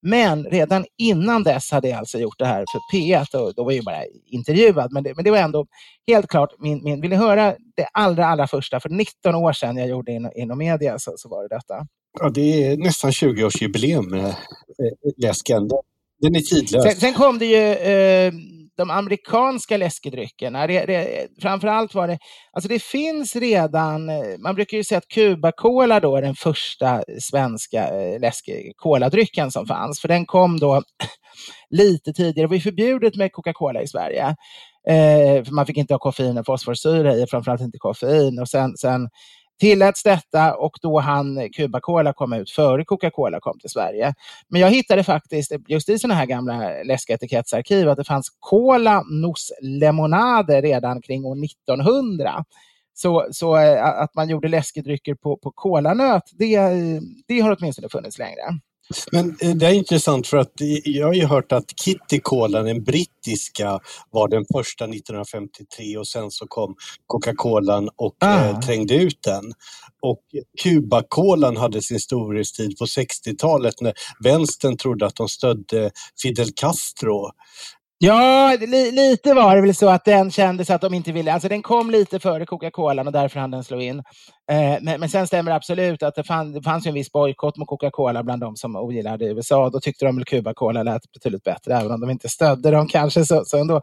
Men 0.03 0.45
redan 0.45 0.85
innan 0.99 1.43
dess 1.43 1.71
hade 1.71 1.89
jag 1.89 1.99
alltså 1.99 2.19
gjort 2.19 2.39
det 2.39 2.47
här 2.47 2.65
för 2.73 2.97
P1 2.97 3.35
och 3.35 3.55
då 3.55 3.65
var 3.65 3.73
jag 3.73 3.85
bara 3.85 4.03
intervjuad. 4.27 4.93
Men 4.93 5.03
det, 5.03 5.15
men 5.15 5.25
det 5.25 5.31
var 5.31 5.39
ändå 5.39 5.67
helt 6.07 6.29
klart 6.29 6.51
min, 6.59 6.85
min... 6.85 7.01
Vill 7.01 7.11
ni 7.11 7.17
höra 7.17 7.55
det 7.77 7.89
allra, 7.93 8.27
allra 8.27 8.47
första? 8.47 8.81
För 8.81 8.89
19 8.89 9.35
år 9.35 9.53
sedan 9.53 9.77
jag 9.77 9.89
gjorde 9.89 10.13
inom, 10.13 10.33
inom 10.35 10.59
media 10.59 10.99
så, 10.99 11.15
så 11.17 11.29
var 11.29 11.43
det 11.43 11.57
detta. 11.57 11.87
Ja, 12.21 12.29
det 12.29 12.67
är 12.67 12.77
nästan 12.77 13.11
20-årsjubileum 13.11 14.11
med 14.11 14.25
äh, 14.25 14.35
läsken. 15.17 15.69
Den 16.21 16.37
är 16.37 16.41
tidlös. 16.41 16.83
Sen, 16.83 16.97
sen, 16.97 17.15
kom 17.15 17.39
det 17.39 17.47
ju... 17.47 17.73
Eh, 17.73 18.33
de 18.77 18.91
amerikanska 18.91 19.77
läskedryckerna, 19.77 20.67
det, 20.67 20.87
det, 20.87 21.29
framförallt 21.43 21.95
var 21.95 22.09
det, 22.09 22.19
alltså 22.53 22.69
det 22.69 22.83
finns 22.83 23.37
redan, 23.37 24.09
eh, 24.09 24.39
man 24.39 24.55
brukar 24.55 24.77
ju 24.77 24.85
säga 24.85 24.99
att 24.99 25.09
Cuba 25.09 25.53
Cola 25.53 26.01
då 26.01 26.17
är 26.17 26.23
den 26.23 26.35
första 26.35 27.03
svenska 27.21 27.89
eh, 27.89 28.21
läskedrycken 28.21 29.51
som 29.51 29.67
fanns, 29.67 30.01
för 30.01 30.09
den 30.09 30.27
kom 30.27 30.59
då 30.59 30.83
lite 31.71 32.13
tidigare. 32.13 32.47
Det 32.47 32.51
var 32.51 32.55
ju 32.55 32.61
förbjudet 32.61 33.17
med 33.17 33.33
Coca-Cola 33.33 33.83
i 33.83 33.89
Sverige. 33.89 34.37
Eh, 34.89 35.45
för 35.45 35.53
man 35.53 35.67
fick 35.67 35.77
inte 35.77 35.95
ha 35.95 35.99
koffein 35.99 36.39
och 36.39 36.47
fosforsyra 36.47 37.15
i, 37.15 37.27
framförallt 37.27 37.61
inte 37.61 37.79
koffein. 37.79 38.39
Och 38.39 38.49
sen, 38.49 38.77
sen 38.77 39.09
tilläts 39.61 40.03
detta 40.03 40.55
och 40.55 40.79
då 40.83 41.01
han 41.01 41.49
Cuba 41.57 41.81
Cola 41.81 42.13
kom 42.13 42.33
ut 42.33 42.51
före 42.51 42.85
Coca-Cola 42.85 43.41
kom 43.41 43.59
till 43.59 43.71
Sverige. 43.71 44.15
Men 44.49 44.61
jag 44.61 44.71
hittade 44.71 45.05
faktiskt 45.05 45.53
just 45.69 45.89
i 45.89 45.99
sådana 45.99 46.15
här 46.15 46.27
gamla 46.27 46.83
läskiga 46.85 47.15
etikettsarkiv 47.15 47.89
att 47.89 47.97
det 47.97 48.05
fanns 48.05 48.29
Cola 48.41 49.03
Nos 49.03 49.53
Lemonade 49.63 50.61
redan 50.61 51.03
kring 51.03 51.25
år 51.25 51.45
1900. 51.45 52.45
Så, 52.95 53.27
så 53.31 53.57
eh, 53.57 53.85
att 53.85 54.15
man 54.15 54.29
gjorde 54.29 54.49
läskedrycker 54.49 55.15
på, 55.15 55.37
på 55.37 55.51
kolanöt, 55.51 56.23
det, 56.33 56.55
eh, 56.55 57.01
det 57.27 57.41
har 57.41 57.57
åtminstone 57.59 57.89
funnits 57.89 58.19
längre. 58.19 58.43
Men 59.13 59.37
eh, 59.41 59.51
det 59.51 59.67
är 59.67 59.73
intressant 59.73 60.27
för 60.27 60.37
att 60.37 60.53
jag 60.85 61.07
har 61.07 61.15
ju 61.15 61.27
hört 61.27 61.53
att 61.53 61.81
Kitty 61.81 62.21
Cola, 62.23 62.63
den 62.63 62.85
brittiska, 62.85 63.81
var 64.11 64.29
den 64.29 64.45
första 64.53 64.85
1953 64.85 65.97
och 65.97 66.09
sen 66.09 66.31
så 66.31 66.47
kom 66.47 66.75
Coca-Colan 67.07 67.89
och 67.97 68.17
ah. 68.21 68.45
eh, 68.45 68.61
trängde 68.61 68.95
ut 68.95 69.23
den. 69.23 69.53
Och 70.03 70.21
Cuba-kolan 70.63 71.57
hade 71.57 71.83
sin 71.83 72.01
storhetstid 72.01 72.79
på 72.79 72.85
60-talet 72.85 73.81
när 73.81 73.93
vänstern 74.25 74.77
trodde 74.77 75.07
att 75.07 75.17
de 75.17 75.29
stödde 75.29 75.91
Fidel 76.23 76.49
Castro. 76.57 77.31
Ja, 77.99 78.57
li, 78.61 78.93
lite 78.93 79.35
var 79.35 79.57
det 79.57 79.63
väl 79.63 79.75
så 79.75 79.89
att 79.89 80.05
den 80.05 80.31
kändes 80.31 80.71
att 80.71 80.81
de 80.81 80.95
inte 80.95 81.13
ville, 81.13 81.33
alltså 81.33 81.49
den 81.49 81.63
kom 81.63 81.91
lite 81.91 82.21
före 82.21 82.47
Coca-Cola 82.47 83.03
och 83.03 83.13
därför 83.13 83.41
hann 83.41 83.51
den 83.51 83.65
slå 83.65 83.81
in. 83.81 83.99
Eh, 84.51 84.77
men, 84.81 85.01
men 85.01 85.09
sen 85.09 85.27
stämmer 85.27 85.51
det 85.51 85.57
absolut 85.57 86.03
att 86.03 86.15
det, 86.15 86.25
fann, 86.25 86.53
det 86.53 86.63
fanns 86.63 86.87
en 86.87 86.95
viss 86.95 87.13
bojkott 87.13 87.57
mot 87.57 87.69
Coca-Cola 87.69 88.23
bland 88.23 88.43
de 88.43 88.57
som 88.57 88.77
ogillade 88.77 89.25
USA. 89.25 89.71
Då 89.71 89.81
tyckte 89.81 90.05
de 90.05 90.19
att 90.19 90.25
Cuba-Cola 90.25 90.83
lät 90.83 91.13
betydligt 91.13 91.45
bättre, 91.45 91.75
även 91.75 91.93
om 91.93 92.01
de 92.01 92.11
inte 92.11 92.29
stödde 92.29 92.71
dem 92.71 92.89
kanske. 92.89 93.25
Så, 93.25 93.43
så 93.45 93.59
ändå. 93.59 93.81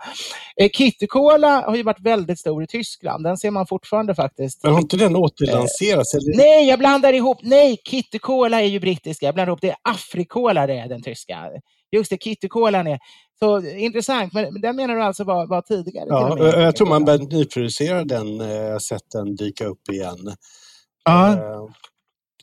Eh, 0.62 0.70
Kitty-Cola 0.70 1.66
har 1.66 1.76
ju 1.76 1.84
varit 1.84 2.02
väldigt 2.02 2.40
stor 2.40 2.64
i 2.64 2.68
Tyskland. 2.68 3.24
Den 3.24 3.38
ser 3.38 3.52
man 3.52 3.68
fortfarande 3.68 4.16
faktiskt. 4.16 4.64
Men 4.64 4.74
har 4.74 4.82
inte 4.82 4.98
den 4.98 5.16
återlanserats? 5.16 6.14
Eh, 6.14 6.20
nej, 6.38 6.70
jag 6.70 6.80
blandar 6.80 7.14
ihop. 7.14 7.38
Nej, 7.42 7.78
Kitty-Cola 7.90 8.62
är 8.62 8.68
ju 8.68 8.80
brittiska. 8.80 9.26
Jag 9.26 9.36
blandar 9.36 9.52
ihop. 9.52 9.62
Det 9.62 9.70
är 9.70 9.78
Afrikola 9.82 10.68
det 10.68 10.80
är 10.80 10.88
den 10.88 11.02
tyska. 11.02 11.50
Just 11.94 12.10
det, 12.10 12.18
Kitty-Colan 12.18 12.88
är 12.88 13.00
så 13.40 13.68
intressant, 13.68 14.34
men 14.34 14.62
den 14.62 14.76
menar 14.76 14.96
du 14.96 15.04
alltså 15.04 15.24
var, 15.24 15.48
var 15.48 15.62
tidigare? 15.62 16.06
Ja, 16.10 16.62
jag 16.62 16.76
tror 16.76 16.88
man 16.88 17.06
började 17.06 17.38
nyproducera 17.38 18.04
den, 18.04 18.42
eh, 18.42 18.78
sett 18.78 19.12
den 19.12 19.36
dyka 19.36 19.66
upp 19.66 19.90
igen. 19.92 20.36
Ja. 21.06 21.34
Eh, 21.34 21.66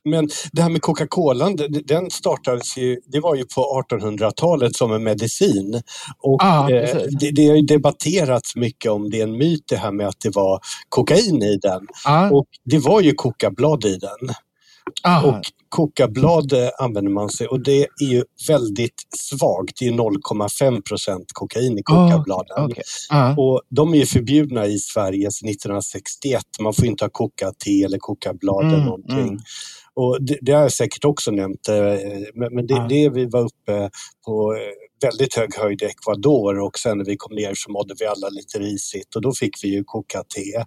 men 0.04 0.28
det 0.52 0.62
här 0.62 0.70
med 0.70 0.82
Coca-Cola, 0.82 1.50
den 1.84 2.10
startades 2.10 2.76
ju, 2.76 3.00
det 3.06 3.20
var 3.20 3.34
ju 3.34 3.44
på 3.44 3.84
1800-talet 3.90 4.76
som 4.76 4.92
en 4.92 5.02
medicin. 5.02 5.82
Och 6.18 6.44
ah, 6.44 6.68
det, 6.68 7.30
det, 7.30 7.48
har 7.48 7.56
ju 7.56 7.62
debatterats 7.62 8.56
mycket 8.56 8.90
om 8.90 9.10
det 9.10 9.20
är 9.20 9.22
en 9.22 9.38
myt 9.38 9.64
det 9.68 9.76
här 9.76 9.92
med 9.92 10.08
att 10.08 10.20
det 10.20 10.34
var 10.36 10.60
kokain 10.88 11.42
i 11.42 11.56
den. 11.56 11.86
Ah. 12.04 12.30
Och 12.30 12.46
det 12.64 12.78
var 12.78 13.00
ju 13.00 13.12
kokablad 13.12 13.84
i 13.84 13.96
den. 13.96 14.34
Ah. 15.02 15.26
Och 15.26 15.40
kokablad 15.68 16.52
använder 16.78 17.12
man 17.12 17.28
sig 17.28 17.46
och 17.46 17.60
det 17.60 17.82
är 17.82 18.06
ju 18.06 18.24
väldigt 18.48 19.02
svagt. 19.16 19.78
Det 19.78 19.86
är 19.86 19.92
0,5 19.92 20.82
procent 20.82 21.24
kokain 21.32 21.78
i 21.78 21.82
kokabladen. 21.82 22.56
Oh, 22.56 22.64
okay. 22.64 22.82
uh. 23.12 23.38
Och 23.38 23.62
de 23.68 23.94
är 23.94 23.98
ju 23.98 24.06
förbjudna 24.06 24.66
i 24.66 24.78
Sverige 24.78 25.30
sedan 25.30 25.48
1961. 25.48 26.42
Man 26.60 26.74
får 26.74 26.86
inte 26.86 27.04
ha 27.04 27.10
kokate 27.10 27.70
eller 27.84 27.98
kokablad 27.98 28.64
mm, 28.64 28.74
eller 28.74 28.84
någonting. 28.84 29.28
Mm. 29.28 29.38
Och 29.94 30.18
det, 30.20 30.38
det, 30.42 30.52
har 30.52 30.62
jag 30.62 30.72
säkert 30.72 31.04
också 31.04 31.30
nämnt, 31.30 31.68
eh, 31.68 31.74
men, 32.34 32.54
men 32.54 32.66
det, 32.66 32.74
uh. 32.74 32.88
det 32.88 33.08
vi 33.08 33.26
var 33.26 33.40
uppe 33.40 33.90
på 34.26 34.54
eh, 34.54 34.89
väldigt 35.00 35.34
hög 35.36 35.54
höjd 35.56 35.82
i 35.82 35.84
Ecuador 35.84 36.60
och 36.60 36.78
sen 36.78 36.98
när 36.98 37.04
vi 37.04 37.16
kom 37.16 37.34
ner 37.36 37.52
så 37.54 37.70
mådde 37.70 37.94
vi 37.98 38.06
alla 38.06 38.28
lite 38.28 38.58
risigt 38.58 39.16
och 39.16 39.22
då 39.22 39.32
fick 39.32 39.64
vi 39.64 39.68
ju 39.68 39.84
koka 39.84 40.22
te. 40.22 40.56
Eh, 40.56 40.64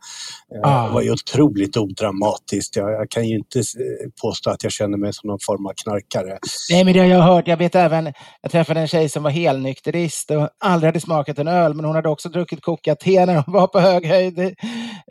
ah. 0.64 0.88
Det 0.88 0.94
var 0.94 1.02
ju 1.02 1.12
otroligt 1.12 1.78
odramatiskt. 1.78 2.76
Jag, 2.76 2.92
jag, 2.92 3.10
kan 3.10 3.28
ju 3.28 3.36
inte 3.36 3.60
eh, 3.60 4.10
påstå 4.22 4.50
att 4.50 4.64
jag 4.64 4.72
känner 4.72 4.98
mig 4.98 5.14
som 5.14 5.28
någon 5.28 5.40
form 5.46 5.66
av 5.66 5.74
knarkare. 5.84 6.38
Nej, 6.72 6.84
men 6.84 6.94
det 6.94 7.00
har 7.00 7.08
jag 7.08 7.22
hört. 7.22 7.48
Jag 7.48 7.58
vet 7.58 7.76
även, 7.76 8.14
jag 8.42 8.52
träffade 8.52 8.80
en 8.80 8.88
tjej 8.88 9.10
som 9.10 9.24
var 9.24 9.32
helnykterist 9.32 10.32
och 10.32 10.50
aldrig 10.60 10.88
hade 10.88 11.00
smakat 11.00 11.40
en 11.40 11.48
öl, 11.48 11.74
men 11.74 11.86
hon 11.86 11.96
hade 11.96 12.10
också 12.10 12.30
druckit 12.30 12.62
koka 12.62 12.96
te 12.96 13.26
när 13.26 13.36
hon 13.36 13.54
var 13.54 13.68
på 13.68 13.80
hög 13.80 14.06
höjd 14.06 14.40
i, 14.40 14.56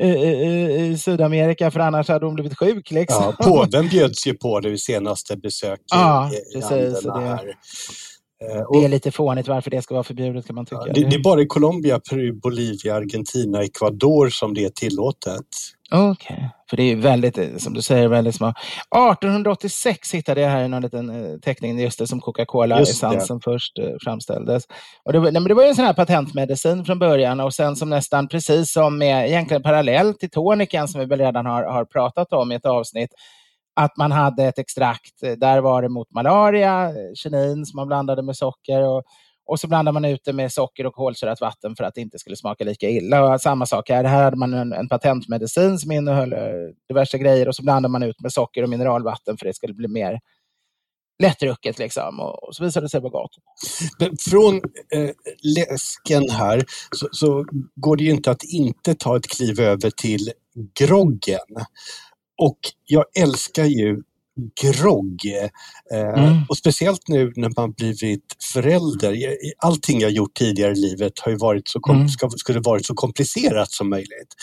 i, 0.00 0.06
i, 0.06 0.86
i 0.86 0.98
Sydamerika, 0.98 1.70
för 1.70 1.80
annars 1.80 2.08
hade 2.08 2.26
hon 2.26 2.34
blivit 2.34 2.58
sjuk. 2.58 2.90
Liksom. 2.90 3.34
Ja, 3.38 3.44
påven 3.44 3.88
bjöds 3.88 4.26
ju 4.26 4.34
på 4.34 4.60
det 4.60 4.70
vid 4.70 4.80
senaste 4.80 5.36
besök 5.36 5.80
i, 5.80 5.82
ja, 5.90 6.30
i, 6.32 6.54
precis, 6.54 7.02
det, 7.02 7.20
här. 7.20 7.54
Eh, 8.50 8.80
det 8.80 8.84
är 8.84 8.88
lite 8.88 9.10
fånigt 9.10 9.48
varför 9.48 9.70
det 9.70 9.82
ska 9.82 9.94
vara 9.94 10.04
förbjudet 10.04 10.46
kan 10.46 10.54
man 10.54 10.66
tycka. 10.66 10.82
Ja, 10.86 10.92
det, 10.92 11.04
det, 11.04 11.16
är 11.16 11.22
bara 11.22 11.40
i 11.40 11.46
Colombia, 11.46 12.00
Peru, 12.10 12.32
Bolivia, 12.32 12.94
Argentina, 12.94 13.62
Ecuador 13.62 14.28
som 14.28 14.54
det 14.54 14.64
är 14.64 14.70
tillåtet. 14.70 15.46
Okej, 15.94 16.34
okay. 16.34 16.48
för 16.70 16.76
det 16.76 16.82
är 16.82 16.96
väldigt, 16.96 17.62
som 17.62 17.74
du 17.74 17.82
säger, 17.82 18.08
väldigt 18.08 18.34
små. 18.34 18.48
1886 18.48 20.14
hittade 20.14 20.40
jag 20.40 20.50
här 20.50 20.64
i 20.64 20.68
någon 20.68 20.82
liten 20.82 21.10
eh, 21.10 21.38
teckning, 21.38 21.80
just 21.80 21.98
det 21.98 22.06
som 22.06 22.20
Coca-Cola-essensen 22.20 23.40
först 23.40 23.78
eh, 23.78 23.90
framställdes. 24.04 24.64
Och 25.04 25.12
det, 25.12 25.20
nej, 25.20 25.32
men 25.32 25.44
det 25.44 25.54
var 25.54 25.62
ju 25.62 25.68
en 25.68 25.74
sån 25.74 25.84
här 25.84 25.94
patentmedicin 25.94 26.84
från 26.84 26.98
början 26.98 27.40
och 27.40 27.54
sen 27.54 27.76
som 27.76 27.90
nästan 27.90 28.28
precis 28.28 28.72
som 28.72 28.98
med, 28.98 29.28
egentligen 29.28 29.62
parallellt 29.62 30.20
till 30.20 30.30
toniken 30.30 30.88
som 30.88 31.00
vi 31.00 31.06
väl 31.06 31.18
redan 31.18 31.46
har, 31.46 31.62
har 31.62 31.84
pratat 31.84 32.32
om 32.32 32.52
i 32.52 32.54
ett 32.54 32.66
avsnitt, 32.66 33.10
att 33.74 33.96
man 33.96 34.12
hade 34.12 34.44
ett 34.44 34.58
extrakt, 34.58 35.22
eh, 35.22 35.32
där 35.32 35.60
var 35.60 35.82
det 35.82 35.88
mot 35.88 36.10
malaria, 36.10 36.88
eh, 36.88 37.14
kinin 37.14 37.66
som 37.66 37.76
man 37.76 37.86
blandade 37.86 38.22
med 38.22 38.36
socker 38.36 38.82
och, 38.82 39.02
och 39.46 39.60
så 39.60 39.68
blandade 39.68 39.92
man 39.92 40.04
ut 40.04 40.20
det 40.24 40.32
med 40.32 40.52
socker 40.52 40.86
och 40.86 40.94
kolsyrat 40.94 41.40
vatten 41.40 41.76
för 41.76 41.84
att 41.84 41.94
det 41.94 42.00
inte 42.00 42.18
skulle 42.18 42.36
smaka 42.36 42.64
lika 42.64 42.88
illa. 42.88 43.24
Och 43.24 43.40
samma 43.40 43.66
sak 43.66 43.88
här, 43.88 44.04
här 44.04 44.24
hade 44.24 44.36
man 44.36 44.54
en, 44.54 44.72
en 44.72 44.88
patentmedicin 44.88 45.78
som 45.78 45.92
innehöll 45.92 46.32
eh, 46.32 46.38
diverse 46.88 47.18
grejer 47.18 47.48
och 47.48 47.56
så 47.56 47.62
blandade 47.62 47.92
man 47.92 48.02
ut 48.02 48.20
med 48.20 48.32
socker 48.32 48.62
och 48.62 48.68
mineralvatten 48.68 49.36
för 49.36 49.46
att 49.46 49.50
det 49.50 49.56
skulle 49.56 49.74
bli 49.74 49.88
mer 49.88 50.20
lättdrucket 51.22 51.78
liksom 51.78 52.20
och, 52.20 52.44
och 52.44 52.56
så 52.56 52.64
visade 52.64 52.84
det 52.86 52.90
sig 52.90 53.00
vara 53.00 53.10
gott. 53.10 53.30
Men 53.98 54.16
från 54.16 54.54
eh, 54.94 55.10
läsken 55.56 56.30
här 56.30 56.64
så, 56.90 57.08
så, 57.12 57.44
går 57.74 57.96
det 57.96 58.04
ju 58.04 58.10
inte 58.10 58.30
att 58.30 58.44
inte 58.44 58.94
ta 58.94 59.16
ett 59.16 59.28
kliv 59.28 59.60
över 59.60 59.90
till 59.90 60.32
groggen. 60.78 61.66
Och 62.42 62.58
jag 62.86 63.04
älskar 63.14 63.64
ju 63.64 64.02
grogg. 64.62 65.20
Eh, 65.92 66.24
mm. 66.24 66.42
Och 66.48 66.56
speciellt 66.56 67.08
nu 67.08 67.32
när 67.36 67.52
man 67.56 67.72
blivit 67.72 68.24
förälder. 68.52 69.16
Allting 69.58 70.00
jag 70.00 70.10
gjort 70.10 70.34
tidigare 70.34 70.72
i 70.72 70.76
livet 70.76 71.12
har 71.18 71.32
ju 71.32 71.38
varit 71.38 71.68
så, 71.68 71.80
kom- 71.80 71.96
mm. 71.96 72.08
ska, 72.08 72.30
skulle 72.30 72.60
varit 72.60 72.86
så 72.86 72.94
komplicerat 72.94 73.70
som 73.70 73.90
möjligt. 73.90 74.34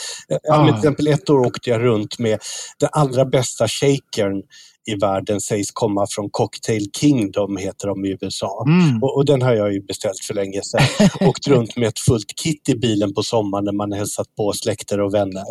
Ah. 0.51 0.65
Till 0.65 0.75
exempel 0.75 1.07
ett 1.07 1.29
år 1.29 1.39
åkte 1.39 1.69
jag 1.69 1.81
runt 1.81 2.19
med 2.19 2.39
den 2.79 2.89
allra 2.91 3.25
bästa 3.25 3.67
shakern 3.67 4.43
i 4.91 4.95
världen 4.95 5.41
sägs 5.41 5.71
komma 5.71 6.07
från 6.09 6.29
Cocktail 6.29 6.85
Kingdom, 6.99 7.57
heter 7.57 7.87
de 7.87 8.05
i 8.05 8.17
USA. 8.21 8.65
Mm. 8.67 9.03
Och, 9.03 9.17
och, 9.17 9.25
den 9.25 9.41
har 9.41 9.53
jag 9.53 9.73
ju 9.73 9.81
beställt 9.81 10.19
för 10.27 10.33
länge 10.33 10.61
sedan. 10.61 11.07
Åkt 11.29 11.47
runt 11.47 11.75
med 11.75 11.87
ett 11.87 11.99
fullt 11.99 12.35
kit 12.43 12.69
i 12.69 12.75
bilen 12.75 13.13
på 13.13 13.23
sommaren 13.23 13.65
när 13.65 13.71
man 13.71 13.91
hälsat 13.91 14.35
på 14.35 14.53
släkter 14.53 14.99
och 14.99 15.13
vänner. 15.13 15.43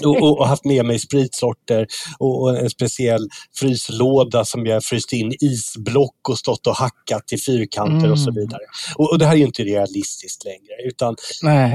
och, 0.04 0.22
och, 0.22 0.38
och, 0.38 0.48
haft 0.48 0.64
med 0.64 0.86
mig 0.86 0.98
spritsorter 0.98 1.86
och, 2.18 2.58
en 2.58 2.70
speciell 2.70 3.28
fryslåda 3.58 4.44
som 4.44 4.66
jag 4.66 4.84
fryst 4.84 5.12
in 5.12 5.32
isblock 5.40 6.28
och 6.28 6.38
stått 6.38 6.66
och 6.66 6.76
hackat 6.76 7.32
i 7.32 7.38
fyrkanter 7.38 7.96
mm. 7.96 8.12
och 8.12 8.18
så 8.18 8.30
mm. 8.30 8.40
vidare. 8.40 8.62
Och, 8.96 9.18
det 9.18 9.26
här 9.26 9.32
är 9.32 9.38
ju 9.38 9.44
inte 9.44 9.62
realistiskt 9.62 10.44
längre 10.44 10.88
utan 10.88 11.16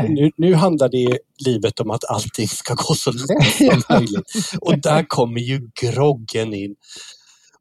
nu, 0.10 0.32
nu 0.38 0.54
handlar 0.54 0.90
det 0.90 1.18
livet 1.46 1.80
om 1.80 1.92
att 1.92 2.06
allting 2.10 2.48
ska 2.48 2.74
gå 2.74 2.94
så 2.96 3.12
lätt 3.12 3.58
som 3.58 3.84
möjligt. 3.90 4.32
Och 4.62 4.80
där 4.80 5.04
kommer 5.08 5.42
ju 5.42 5.70
groggen 5.82 6.54
in. 6.54 6.61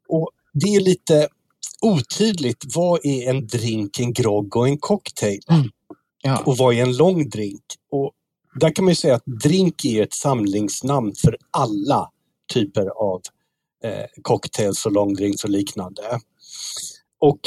Och 0.07 0.29
det 0.53 0.75
är 0.75 0.79
lite 0.79 1.27
otydligt. 1.81 2.75
Vad 2.75 3.05
är 3.05 3.29
en 3.29 3.47
drink, 3.47 3.99
en 3.99 4.13
grogg 4.13 4.55
och 4.55 4.67
en 4.67 4.77
cocktail? 4.77 5.41
Mm. 5.49 5.69
Ja. 6.21 6.43
Och 6.45 6.57
vad 6.57 6.75
är 6.75 6.81
en 6.81 6.97
lång 6.97 7.29
drink? 7.29 7.63
Och 7.91 8.11
där 8.59 8.75
kan 8.75 8.85
man 8.85 8.91
ju 8.91 8.95
säga 8.95 9.15
att 9.15 9.25
drink 9.25 9.85
är 9.85 10.03
ett 10.03 10.13
samlingsnamn 10.13 11.13
för 11.15 11.37
alla 11.51 12.09
typer 12.53 12.87
av 12.87 13.21
eh, 13.83 14.05
cocktails 14.21 14.85
och 14.85 14.91
långdrinks 14.91 15.43
och 15.43 15.49
liknande. 15.49 16.19
Och 17.19 17.39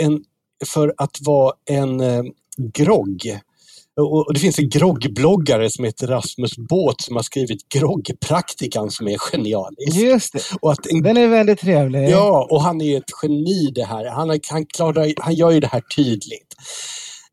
en, 0.00 0.24
för 0.66 0.94
att 0.96 1.16
vara 1.20 1.52
en 1.64 2.00
eh, 2.00 2.22
grogg 2.56 3.40
och 3.98 4.34
det 4.34 4.40
finns 4.40 4.58
en 4.58 4.68
groggbloggare 4.68 5.70
som 5.70 5.84
heter 5.84 6.06
Rasmus 6.06 6.56
Båt 6.56 7.00
som 7.00 7.16
har 7.16 7.22
skrivit 7.22 7.68
Groggpraktikan 7.68 8.90
som 8.90 9.08
är 9.08 9.18
genialisk. 9.18 9.96
Just 9.96 10.32
det. 10.32 10.42
Och 10.60 10.72
att 10.72 10.86
en, 10.86 11.02
Den 11.02 11.16
är 11.16 11.26
väldigt 11.26 11.58
trevlig. 11.58 12.08
Ja, 12.08 12.48
och 12.50 12.62
han 12.62 12.80
är 12.80 12.98
ett 12.98 13.10
geni 13.22 13.70
det 13.74 13.84
här. 13.84 14.04
Han, 14.10 14.40
han, 14.50 14.66
klarar, 14.66 15.12
han 15.16 15.34
gör 15.34 15.50
ju 15.50 15.60
det 15.60 15.66
här 15.66 15.82
tydligt. 15.96 16.54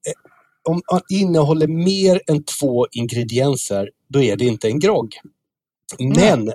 Eh, 0.07 0.71
om 0.71 0.81
man 0.91 1.01
innehåller 1.09 1.67
mer 1.67 2.21
än 2.27 2.43
två 2.43 2.87
ingredienser, 2.91 3.89
då 4.09 4.21
är 4.21 4.35
det 4.35 4.45
inte 4.45 4.67
en 4.67 4.79
grogg. 4.79 5.09
Men 5.99 6.53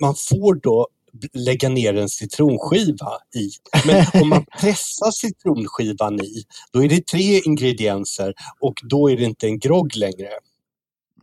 man 0.00 0.14
får 0.14 0.54
då 0.54 0.88
lägga 1.32 1.68
ner 1.68 1.94
en 1.94 2.08
citronskiva 2.08 3.12
i. 3.36 3.50
Men 3.86 4.22
om 4.22 4.28
man 4.28 4.44
pressar 4.60 5.10
citronskivan 5.10 6.20
i, 6.20 6.44
då 6.72 6.84
är 6.84 6.88
det 6.88 7.06
tre 7.06 7.40
ingredienser 7.40 8.34
och 8.60 8.74
då 8.82 9.10
är 9.10 9.16
det 9.16 9.24
inte 9.24 9.46
en 9.46 9.58
grogg 9.58 9.96
längre. 9.96 10.28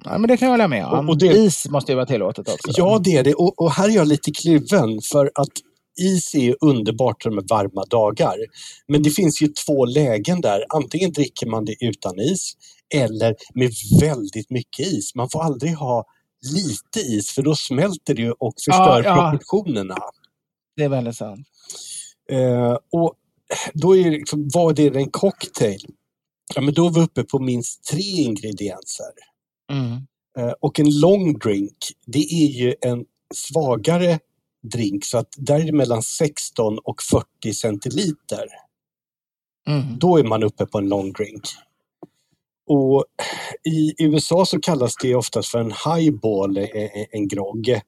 Ja, 0.03 0.17
men 0.17 0.27
det 0.27 0.37
kan 0.37 0.45
jag 0.45 0.53
hålla 0.53 0.67
med 0.67 0.85
om. 0.85 1.09
Och, 1.09 1.09
och 1.09 1.19
det, 1.19 1.27
Is 1.27 1.69
måste 1.69 1.91
ju 1.91 1.95
vara 1.95 2.05
tillåtet 2.05 2.49
också. 2.49 2.71
Ja, 2.75 2.99
det 3.03 3.15
är 3.15 3.23
det. 3.23 3.33
Och, 3.33 3.61
och, 3.61 3.71
här 3.71 3.89
är 3.89 3.93
jag 3.93 4.07
lite 4.07 4.31
kluven 4.31 5.01
för 5.11 5.31
att 5.35 5.51
is 6.01 6.35
är 6.35 6.55
underbart 6.61 7.25
med 7.25 7.43
varma 7.49 7.85
dagar. 7.85 8.35
Men 8.87 9.03
det 9.03 9.09
finns 9.09 9.41
ju 9.41 9.47
två 9.47 9.85
lägen 9.85 10.41
där. 10.41 10.65
Antingen 10.69 11.11
dricker 11.11 11.47
man 11.47 11.65
det 11.65 11.75
utan 11.79 12.19
is 12.19 12.53
eller 12.93 13.35
med 13.53 13.71
väldigt 14.01 14.49
mycket 14.49 14.87
is. 14.87 15.15
Man 15.15 15.29
får 15.29 15.43
aldrig 15.43 15.75
ha 15.75 16.05
lite 16.53 16.99
is 16.99 17.31
för 17.31 17.41
då 17.41 17.55
smälter 17.55 18.13
det 18.13 18.31
och 18.31 18.53
förstör 18.65 19.03
ja, 19.03 19.15
ja. 19.15 19.31
proportionerna. 19.31 19.97
Det 20.75 20.83
är 20.83 20.89
väldigt 20.89 21.15
sant. 21.15 21.47
Eh, 22.31 22.77
och 22.91 23.13
då 23.73 23.97
är 23.97 24.03
det 24.03 24.09
liksom, 24.09 24.49
vad 24.53 24.79
är 24.79 24.91
det 24.91 24.99
en 24.99 25.11
cocktail? 25.11 25.85
Ja, 26.55 26.61
men 26.61 26.73
då 26.73 26.87
är 26.87 26.91
vi 26.91 27.01
uppe 27.01 27.23
på 27.23 27.39
minst 27.39 27.83
tre 27.83 28.01
ingredienser. 28.01 29.11
Mm. 29.71 29.91
Eh, 30.37 30.53
och 30.59 30.79
en 30.79 30.99
long 30.99 31.39
drink, 31.39 31.77
det 32.05 32.19
är 32.19 32.47
ju 32.47 32.75
en 32.81 33.05
svagare 33.33 34.19
drink 34.71 35.05
så 35.05 35.17
att 35.17 35.29
där 35.37 35.59
är 35.59 35.65
det 35.65 35.71
mellan 35.71 36.03
16 36.03 36.79
och 36.79 37.01
40 37.01 37.53
centiliter. 37.53 38.47
Mm. 39.67 39.99
Då 39.99 40.17
är 40.17 40.23
man 40.23 40.43
uppe 40.43 40.65
på 40.65 40.77
en 40.77 40.89
long 40.89 41.13
drink. 41.13 41.43
Och 42.67 43.05
I 43.63 44.03
USA 44.03 44.45
så 44.45 44.59
kallas 44.59 44.93
det 45.01 45.15
oftast 45.15 45.49
för 45.49 45.59
en 45.59 45.73
highball, 45.85 46.57
en 47.11 47.27
grogg. 47.27 47.81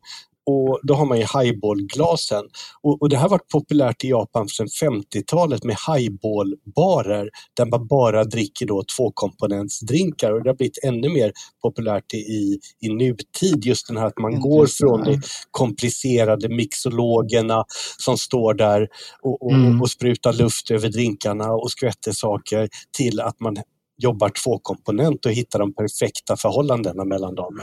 Och 0.52 0.80
då 0.84 0.94
har 0.94 1.06
man 1.06 1.18
ju 1.18 1.24
highballglasen. 1.24 2.44
Och, 2.82 3.02
och 3.02 3.10
det 3.10 3.16
här 3.16 3.24
har 3.24 3.30
varit 3.30 3.48
populärt 3.48 4.04
i 4.04 4.10
Japan 4.10 4.48
sedan 4.48 4.68
50-talet 4.68 5.64
med 5.64 5.76
highballbarer 5.88 7.30
där 7.54 7.66
man 7.66 7.88
bara 7.88 8.24
dricker 8.24 8.66
då 8.66 8.84
tvåkomponentsdrinkar 8.98 10.32
och 10.32 10.44
det 10.44 10.50
har 10.50 10.56
blivit 10.56 10.84
ännu 10.84 11.10
mer 11.10 11.32
populärt 11.62 12.14
i, 12.14 12.60
i 12.82 12.90
nutid. 12.90 13.66
Just 13.66 13.88
den 13.88 13.98
här 13.98 14.06
att 14.06 14.20
man 14.20 14.42
går 14.42 14.68
från 14.68 15.04
de 15.04 15.22
komplicerade 15.52 16.50
mixologerna 16.50 17.66
som 17.98 18.18
står 18.18 18.54
där 18.54 18.88
och, 19.22 19.42
och, 19.42 19.52
mm. 19.52 19.82
och 19.82 19.90
sprutar 19.90 20.34
luft 20.34 20.72
över 20.72 20.90
drinkarna 20.90 21.52
och 21.52 21.72
skvätter 21.72 22.12
saker 22.12 22.70
till 22.98 23.20
att 23.20 23.40
man 23.40 23.58
jobbar 24.00 24.30
tvåkomponent 24.30 25.26
och 25.26 25.32
hittar 25.32 25.60
de 25.60 25.74
perfekta 25.74 26.38
förhållandena 26.38 27.06
mellan 27.06 27.36
dem. 27.36 27.62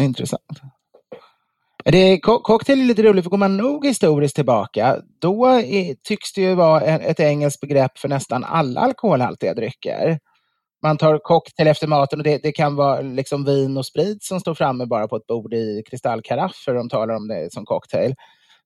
Intressant. 0.00 0.60
Det, 1.84 2.18
cocktail 2.20 2.80
är 2.80 2.84
lite 2.84 3.02
roligt, 3.02 3.24
för 3.24 3.30
går 3.30 3.38
man 3.38 3.56
nog 3.56 3.86
historiskt 3.86 4.34
tillbaka, 4.34 5.00
då 5.20 5.46
är, 5.46 5.94
tycks 6.02 6.32
det 6.32 6.40
ju 6.40 6.54
vara 6.54 6.80
ett 6.80 7.20
engelskt 7.20 7.60
begrepp 7.60 7.98
för 7.98 8.08
nästan 8.08 8.44
alla 8.44 8.80
alkoholhaltiga 8.80 9.54
drycker. 9.54 10.18
Man 10.82 10.96
tar 10.96 11.18
cocktail 11.18 11.68
efter 11.68 11.86
maten 11.86 12.20
och 12.20 12.24
det, 12.24 12.42
det, 12.42 12.52
kan 12.52 12.76
vara 12.76 13.00
liksom 13.00 13.44
vin 13.44 13.76
och 13.76 13.86
sprit 13.86 14.22
som 14.22 14.40
står 14.40 14.54
framme 14.54 14.86
bara 14.86 15.08
på 15.08 15.16
ett 15.16 15.26
bord 15.26 15.54
i 15.54 15.82
kristallkaraffer. 15.90 16.74
De 16.74 16.88
talar 16.88 17.14
om 17.14 17.28
det 17.28 17.52
som 17.52 17.64
cocktail. 17.64 18.14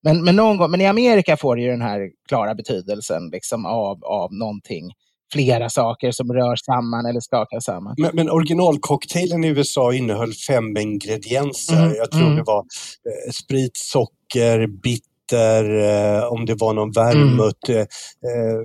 Men, 0.02 0.24
men, 0.24 0.36
någon 0.36 0.56
gång, 0.56 0.70
men 0.70 0.80
i 0.80 0.86
Amerika 0.86 1.36
får 1.36 1.56
det 1.56 1.62
ju 1.62 1.70
den 1.70 1.82
här 1.82 2.10
klara 2.28 2.54
betydelsen 2.54 3.28
liksom 3.32 3.66
av, 3.66 4.04
av 4.04 4.34
någonting 4.34 4.92
flera 5.32 5.70
saker 5.70 6.12
som 6.12 6.32
rör 6.32 6.56
samman 6.56 7.06
eller 7.06 7.20
skakar 7.20 7.60
samman. 7.60 7.94
Men, 7.98 8.10
men 8.14 8.30
originalcocktailen 8.30 9.44
i 9.44 9.48
USA 9.48 9.94
innehöll 9.94 10.32
fem 10.32 10.76
ingredienser. 10.76 11.82
Mm. 11.82 11.94
Jag 11.96 12.10
tror 12.10 12.26
mm. 12.26 12.36
det 12.36 12.42
var 12.42 12.58
eh, 12.58 13.32
sprit, 13.44 13.76
socker, 13.76 14.66
bitter, 14.66 15.64
eh, 16.18 16.24
om 16.24 16.46
det 16.46 16.54
var 16.54 16.72
någon 16.72 16.92
vermouth. 16.92 17.70
Mm. 17.70 17.80
Eh, 17.80 18.52
eh 18.52 18.62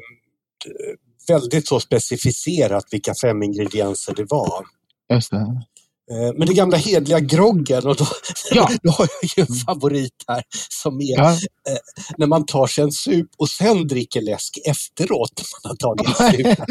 väldigt 1.27 1.67
så 1.67 1.79
specificerat 1.79 2.85
vilka 2.91 3.13
fem 3.23 3.43
ingredienser 3.43 4.13
det 4.15 4.25
var. 4.29 4.65
Just 5.13 5.31
det. 5.31 5.63
Eh, 6.11 6.33
men 6.37 6.47
det 6.47 6.53
gamla 6.53 6.77
hedliga 6.77 7.19
groggen, 7.19 7.87
och 7.87 7.95
då, 7.95 8.05
ja. 8.51 8.69
då 8.83 8.91
har 8.91 9.07
jag 9.21 9.31
ju 9.37 9.41
en 9.41 9.55
favorit 9.55 10.23
här 10.27 10.43
som 10.69 11.01
är 11.01 11.17
ja. 11.17 11.31
eh, 11.31 11.77
när 12.17 12.27
man 12.27 12.45
tar 12.45 12.67
sig 12.67 12.83
en 12.83 12.91
sup 12.91 13.27
och 13.37 13.49
sen 13.49 13.87
dricker 13.87 14.21
läsk 14.21 14.57
efteråt 14.65 15.43
man 15.63 15.69
har 15.69 15.75
tagit 15.75 16.19
en 16.19 16.55
sup. 16.55 16.69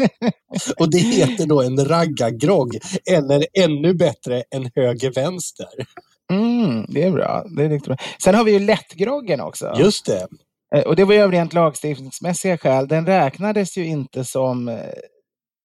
och 0.79 0.91
det 0.91 0.97
heter 0.97 1.45
då 1.45 1.61
en 1.61 1.85
raggargrogg, 1.85 2.77
eller 3.11 3.45
ännu 3.59 3.93
bättre 3.93 4.43
en 4.49 4.71
höger-vänster. 4.75 5.67
Mm, 6.31 6.85
det 6.89 7.03
är 7.03 7.11
bra. 7.11 7.45
Det 7.57 7.63
är 7.63 7.69
riktigt 7.69 7.87
bra. 7.87 7.97
Sen 8.23 8.35
har 8.35 8.43
vi 8.43 8.51
ju 8.51 8.59
lättgroggen 8.59 9.41
också. 9.41 9.73
Just 9.79 10.05
det. 10.05 10.27
Eh, 10.75 10.83
och 10.83 10.95
det 10.95 11.05
var 11.05 11.13
ju 11.13 11.21
av 11.21 11.31
rent 11.31 11.53
lagstiftningsmässiga 11.53 12.57
skäl. 12.57 12.87
Den 12.87 13.05
räknades 13.05 13.77
ju 13.77 13.85
inte 13.85 14.25
som 14.25 14.67
eh, 14.67 14.75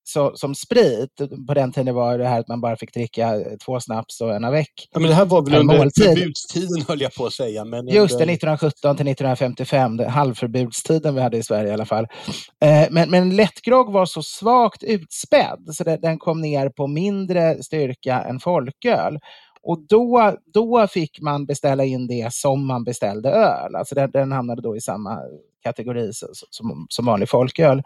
så, 0.09 0.31
som 0.35 0.55
sprit. 0.55 1.21
På 1.47 1.53
den 1.53 1.71
tiden 1.71 1.95
var 1.95 2.17
det 2.17 2.27
här 2.27 2.39
att 2.39 2.47
man 2.47 2.61
bara 2.61 2.77
fick 2.77 2.93
dricka 2.93 3.33
två 3.65 3.79
snaps 3.79 4.21
och 4.21 4.35
en 4.35 4.43
avec. 4.43 4.89
Ja, 4.91 4.99
men 4.99 5.09
det 5.09 5.15
här 5.15 5.25
var 5.25 5.41
väl 5.41 5.55
under 5.55 5.77
måltid. 5.77 6.03
förbudstiden 6.03 6.85
höll 6.87 7.01
jag 7.01 7.13
på 7.13 7.25
att 7.25 7.33
säga. 7.33 7.65
Men 7.65 7.87
Just 7.87 8.17
det, 8.17 8.23
1917 8.23 8.97
till 8.97 9.07
1955, 9.07 9.99
halvförbudstiden 9.99 11.15
vi 11.15 11.21
hade 11.21 11.37
i 11.37 11.43
Sverige 11.43 11.69
i 11.69 11.73
alla 11.73 11.85
fall. 11.85 12.07
Eh, 12.61 12.87
men, 12.91 13.09
men 13.09 13.35
lättgrogg 13.35 13.91
var 13.91 14.05
så 14.05 14.23
svagt 14.23 14.83
utspädd 14.83 15.59
så 15.73 15.83
det, 15.83 15.97
den 15.97 16.19
kom 16.19 16.41
ner 16.41 16.69
på 16.69 16.87
mindre 16.87 17.63
styrka 17.63 18.21
än 18.21 18.39
folköl. 18.39 19.19
Och 19.63 19.79
då, 19.87 20.37
då 20.53 20.87
fick 20.87 21.21
man 21.21 21.45
beställa 21.45 21.85
in 21.85 22.07
det 22.07 22.33
som 22.33 22.67
man 22.67 22.83
beställde 22.83 23.29
öl. 23.29 23.75
Alltså 23.75 23.95
den, 23.95 24.11
den 24.11 24.31
hamnade 24.31 24.61
då 24.61 24.75
i 24.75 24.81
samma 24.81 25.19
kategori 25.63 26.13
som, 26.13 26.87
som, 26.89 27.05
vanlig 27.05 27.29
folköl. 27.29 27.83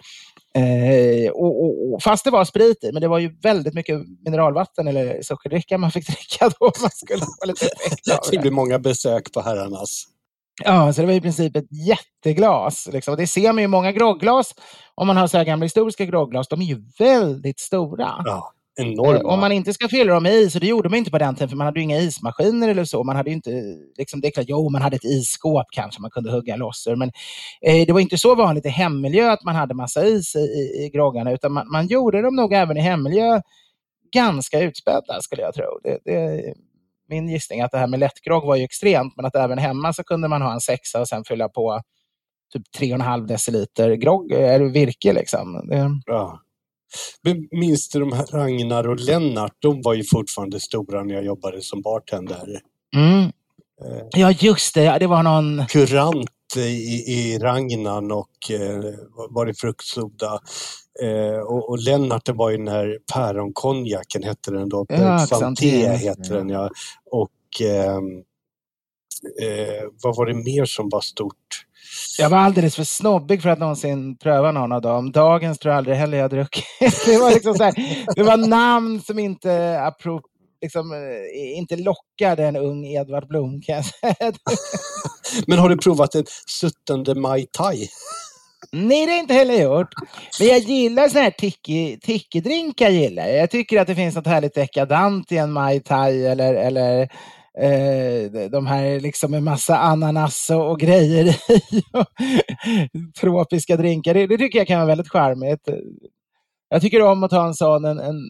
Eh, 0.55 1.31
och, 1.31 1.63
och, 1.63 1.93
och, 1.93 2.03
fast 2.03 2.23
det 2.23 2.31
var 2.31 2.45
sprit 2.45 2.83
i, 2.83 2.91
men 2.91 3.01
det 3.01 3.07
var 3.07 3.19
ju 3.19 3.35
väldigt 3.41 3.73
mycket 3.73 3.99
mineralvatten 4.25 4.87
eller 4.87 5.21
sockerdricka 5.21 5.77
man 5.77 5.91
fick 5.91 6.07
dricka 6.17 6.49
då. 6.59 6.71
Man 6.81 6.91
skulle 6.93 7.19
få 7.19 7.45
lite 7.45 7.65
effekt 7.65 8.03
det. 8.31 8.37
blir 8.39 8.51
många 8.51 8.79
besök 8.79 9.31
på 9.33 9.41
herrarnas. 9.41 10.03
Ja, 10.63 10.93
så 10.93 11.01
det 11.01 11.07
var 11.07 11.13
i 11.13 11.21
princip 11.21 11.55
ett 11.55 11.87
jätteglas. 11.87 12.89
Liksom. 12.91 13.15
Det 13.15 13.27
ser 13.27 13.53
man 13.53 13.61
ju 13.61 13.67
många 13.67 13.91
grogglas, 13.91 14.53
om 14.95 15.07
man 15.07 15.17
har 15.17 15.27
så 15.27 15.37
här 15.37 15.45
gamla 15.45 15.63
historiska 15.63 16.05
grogglas, 16.05 16.47
de 16.47 16.61
är 16.61 16.65
ju 16.65 16.83
väldigt 16.99 17.59
stora. 17.59 18.15
Ja. 18.25 18.52
Enorma. 18.75 19.33
Om 19.33 19.39
man 19.39 19.51
inte 19.51 19.73
ska 19.73 19.87
fylla 19.87 20.13
dem 20.13 20.23
med 20.23 20.33
is, 20.33 20.55
och 20.55 20.61
det 20.61 20.67
gjorde 20.67 20.89
man 20.89 20.99
inte 20.99 21.11
på 21.11 21.17
den 21.17 21.35
tiden, 21.35 21.49
för 21.49 21.57
man 21.57 21.65
hade 21.65 21.79
ju 21.79 21.83
inga 21.83 21.97
ismaskiner 21.97 22.69
eller 22.69 22.85
så. 22.85 23.03
Man 23.03 23.15
hade 23.15 23.31
inte, 23.31 23.49
liksom, 23.97 24.21
det 24.21 24.27
är 24.27 24.31
klart, 24.31 24.45
jo, 24.49 24.69
man 24.69 24.81
hade 24.81 24.95
ett 24.95 25.03
isskåp 25.03 25.65
kanske 25.71 26.01
man 26.01 26.11
kunde 26.11 26.31
hugga 26.31 26.55
loss 26.55 26.87
ur, 26.87 26.95
men 26.95 27.11
eh, 27.61 27.85
det 27.87 27.93
var 27.93 27.99
inte 27.99 28.17
så 28.17 28.35
vanligt 28.35 28.65
i 28.65 28.69
hemmiljö 28.69 29.31
att 29.31 29.43
man 29.43 29.55
hade 29.55 29.73
massa 29.73 30.05
is 30.05 30.35
i, 30.35 30.39
i, 30.39 30.85
i 30.85 30.89
groggarna, 30.93 31.31
utan 31.31 31.51
man, 31.53 31.71
man, 31.71 31.87
gjorde 31.87 32.21
dem 32.21 32.35
nog 32.35 32.53
även 32.53 32.77
i 32.77 32.81
hemmiljö 32.81 33.41
ganska 34.13 34.59
utspädda, 34.59 35.21
skulle 35.21 35.41
jag 35.41 35.53
tro. 35.53 35.79
Det, 35.83 35.99
det 36.05 36.15
är 36.15 36.53
min 37.09 37.29
gissning 37.29 37.61
att 37.61 37.71
det 37.71 37.77
här 37.77 37.87
med 37.87 37.99
lättgrogg 37.99 38.45
var 38.45 38.55
ju 38.55 38.63
extremt, 38.63 39.13
men 39.15 39.25
att 39.25 39.35
även 39.35 39.57
hemma 39.57 39.93
så 39.93 40.03
kunde 40.03 40.27
man 40.27 40.41
ha 40.41 40.53
en 40.53 40.61
sexa 40.61 40.99
och 40.99 41.07
sen 41.07 41.23
fylla 41.23 41.49
på 41.49 41.81
typ 42.53 42.63
3,5 42.79 43.27
deciliter 43.27 43.95
grogg, 43.95 44.31
eller 44.31 44.65
virke. 44.65 45.13
Liksom. 45.13 45.67
Det... 45.67 45.89
Ja. 46.05 46.39
Minns 47.51 47.89
du 47.89 47.99
de 47.99 48.13
här 48.13 48.25
Ragnar 48.25 48.87
och 48.87 48.99
Lennart? 48.99 49.55
De 49.59 49.81
var 49.81 49.93
ju 49.93 50.03
fortfarande 50.03 50.59
stora 50.59 51.03
när 51.03 51.15
jag 51.15 51.25
jobbade 51.25 51.61
som 51.61 51.81
bartender. 51.81 52.59
Mm. 52.95 53.23
Eh, 53.83 54.07
ja, 54.11 54.31
just 54.31 54.75
det. 54.75 54.97
Det 54.99 55.07
var 55.07 55.23
någon... 55.23 55.65
Kurant 55.67 56.29
i, 56.57 57.13
i 57.13 57.39
Ragnan 57.39 58.11
och 58.11 58.51
eh, 58.51 58.93
var 59.29 59.45
det 59.45 59.53
fruktsoda. 59.53 60.39
Eh, 61.01 61.39
och, 61.39 61.69
och 61.69 61.79
Lennart, 61.79 62.25
det 62.25 62.33
var 62.33 62.49
ju 62.49 62.57
den 62.57 62.67
här 62.67 62.97
päronkonjaken 63.13 64.23
hette 64.23 64.51
den 64.51 64.69
då. 64.69 64.85
Ja, 64.89 65.27
Xanté 65.31 65.95
heter 65.97 66.33
den 66.33 66.49
ja. 66.49 66.69
Och 67.11 67.61
ehm, 67.61 68.23
eh, 69.41 69.83
vad 70.03 70.15
var 70.17 70.25
det 70.25 70.33
mer 70.33 70.65
som 70.65 70.89
var 70.89 71.01
stort? 71.01 71.65
Jag 72.17 72.29
var 72.29 72.37
alldeles 72.37 72.75
för 72.75 72.83
snobbig 72.83 73.41
för 73.41 73.49
att 73.49 73.59
någonsin 73.59 74.17
pröva 74.17 74.51
någon 74.51 74.71
av 74.71 74.81
dem. 74.81 75.11
Dagens 75.11 75.59
tror 75.59 75.71
jag 75.71 75.77
aldrig 75.77 75.97
heller 75.97 76.17
jag 76.17 76.29
druckit. 76.29 76.65
Det 77.05 77.17
var, 77.17 77.31
liksom 77.31 77.55
så 77.55 77.63
här, 77.63 77.73
det 78.15 78.23
var 78.23 78.37
namn 78.37 79.01
som 79.01 79.19
inte, 79.19 79.81
apro, 79.81 80.21
liksom, 80.61 80.91
eh, 80.91 81.57
inte 81.57 81.75
lockade 81.75 82.45
en 82.45 82.55
ung 82.55 82.85
Edvard 82.85 83.27
Blom 83.27 83.61
kan 83.61 83.75
jag 83.75 83.85
säga. 83.85 84.33
Men 85.47 85.59
har 85.59 85.69
du 85.69 85.77
provat 85.77 86.15
en 86.15 86.25
suttande 86.47 87.15
Mai 87.15 87.45
Tai? 87.57 87.87
Nej, 88.71 89.05
det 89.05 89.11
har 89.11 89.17
jag 89.17 89.23
inte 89.23 89.33
heller 89.33 89.63
gjort. 89.63 89.93
Men 90.39 90.47
jag 90.47 90.59
gillar 90.59 91.07
sådana 91.07 91.23
här 91.23 91.97
tiki-drinkar. 92.01 92.89
Gillar. 92.89 93.27
Jag 93.27 93.49
tycker 93.49 93.81
att 93.81 93.87
det 93.87 93.95
finns 93.95 94.15
något 94.15 94.27
härligt 94.27 94.55
dekadant 94.55 95.31
i 95.31 95.37
en 95.37 95.51
Mai 95.51 95.79
Tai 95.79 96.25
eller, 96.25 96.53
eller 96.53 97.09
eh, 97.59 98.49
de 98.51 98.65
här 98.65 98.99
liksom 98.99 99.31
med 99.31 99.43
massa 99.43 99.77
ananas 99.77 100.49
och 100.49 100.79
grejer 100.79 101.25
i. 101.25 101.83
tropiska 103.21 103.77
drinkar. 103.77 104.13
Det, 104.13 104.27
det, 104.27 104.37
tycker 104.37 104.59
jag 104.59 104.67
kan 104.67 104.77
vara 104.77 104.87
väldigt 104.87 105.11
charmigt. 105.11 105.69
Jag 106.69 106.81
tycker 106.81 107.01
om 107.01 107.23
att 107.23 107.31
ta 107.31 107.47
en 107.47 107.53
sån, 107.53 107.85
en, 107.85 107.99
en 107.99 108.21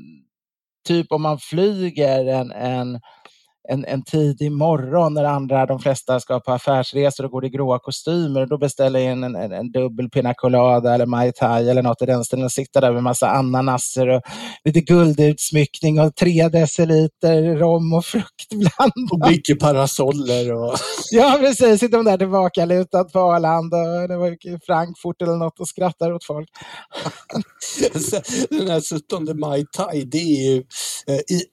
typ 0.87 1.11
om 1.11 1.21
man 1.21 1.39
flyger 1.39 2.25
en, 2.25 2.51
en 2.51 2.99
en, 3.69 3.85
en 3.85 4.03
tidig 4.03 4.51
morgon 4.51 5.13
när 5.13 5.23
andra, 5.23 5.65
de 5.65 5.79
flesta 5.79 6.19
ska 6.19 6.39
på 6.39 6.51
affärsresor 6.51 7.25
och 7.25 7.31
går 7.31 7.45
i 7.45 7.49
gråa 7.49 7.79
kostymer. 7.79 8.45
Då 8.45 8.57
beställer 8.57 8.99
jag 8.99 9.11
in 9.11 9.23
en, 9.23 9.35
en, 9.35 9.51
en 9.51 9.71
dubbel 9.71 10.09
pina 10.09 10.33
colada 10.33 10.93
eller 10.93 11.05
mai 11.05 11.31
tai 11.31 11.69
eller 11.69 11.81
något 11.81 12.01
i 12.01 12.05
den 12.05 12.23
stilen 12.23 12.45
och 12.45 12.51
sitter 12.51 12.81
där 12.81 12.91
med 12.91 13.03
massa 13.03 13.29
ananaser 13.29 14.07
och 14.07 14.21
lite 14.65 14.81
guldutsmyckning 14.81 15.99
och 15.99 16.15
tre 16.15 16.49
deciliter 16.49 17.55
rom 17.55 17.93
och 17.93 18.05
frukt 18.05 18.49
blandat. 18.49 19.11
Och 19.11 19.29
mycket 19.29 19.59
parasoller. 19.59 20.53
Och... 20.53 20.75
ja, 21.11 21.37
precis. 21.39 21.79
Sitter 21.79 21.97
de 21.97 22.05
där 22.05 22.17
tillbaka 22.17 22.65
lutat 22.65 23.11
på 23.11 23.19
Arlanda 23.19 24.07
det 24.07 24.17
var 24.17 24.65
Frankfurt 24.65 25.21
eller 25.21 25.35
något 25.35 25.59
och 25.59 25.67
skrattar 25.67 26.13
åt 26.13 26.25
folk. 26.25 26.49
den 28.49 28.67
här 28.67 28.81
17 28.99 29.39
maj 29.39 29.65
tai, 29.73 30.03
det 30.03 30.17
är 30.17 30.51
ju 30.51 30.63
eh, 31.07 31.15
i 31.15 31.43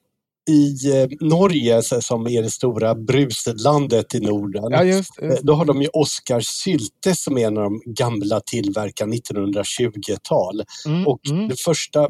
i 0.48 0.90
eh, 1.00 1.08
Norge 1.20 1.82
som 1.82 2.26
är 2.26 2.42
det 2.42 2.50
stora 2.50 2.94
bruslandet 2.94 4.14
i 4.14 4.20
Norden. 4.20 4.64
Ja, 4.70 4.84
just, 4.84 5.10
just. 5.22 5.42
Då 5.42 5.54
har 5.54 5.64
de 5.64 5.82
ju 5.82 5.88
Oskar 5.88 6.40
Sylte 6.40 7.14
som 7.14 7.38
är 7.38 7.46
en 7.46 7.58
av 7.58 7.64
de 7.64 7.82
gamla 7.86 8.40
tillverkarna 8.40 9.14
1920-tal. 9.14 10.64
Mm, 10.86 11.06
och 11.06 11.20
mm. 11.30 11.48
den 11.48 11.56
första 11.56 12.08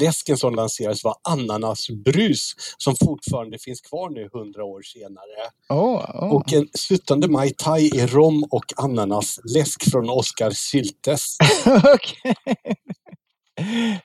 läsken 0.00 0.36
som 0.36 0.54
lanserades 0.54 1.04
var 1.04 1.14
ananasbrus 1.28 2.54
som 2.78 2.96
fortfarande 3.04 3.58
finns 3.58 3.80
kvar 3.80 4.10
nu 4.10 4.28
hundra 4.32 4.64
år 4.64 4.82
senare. 4.82 5.50
Oh, 5.68 6.24
oh. 6.24 6.34
Och 6.34 6.52
en 6.52 6.68
17 6.88 7.32
Mai 7.32 7.50
Tai 7.50 7.98
är 7.98 8.06
rom 8.06 8.44
och 8.50 8.64
ananasläsk 8.76 9.90
från 9.90 10.10
Oskar 10.10 10.50
Syltes. 10.50 11.36
okay. 11.66 12.34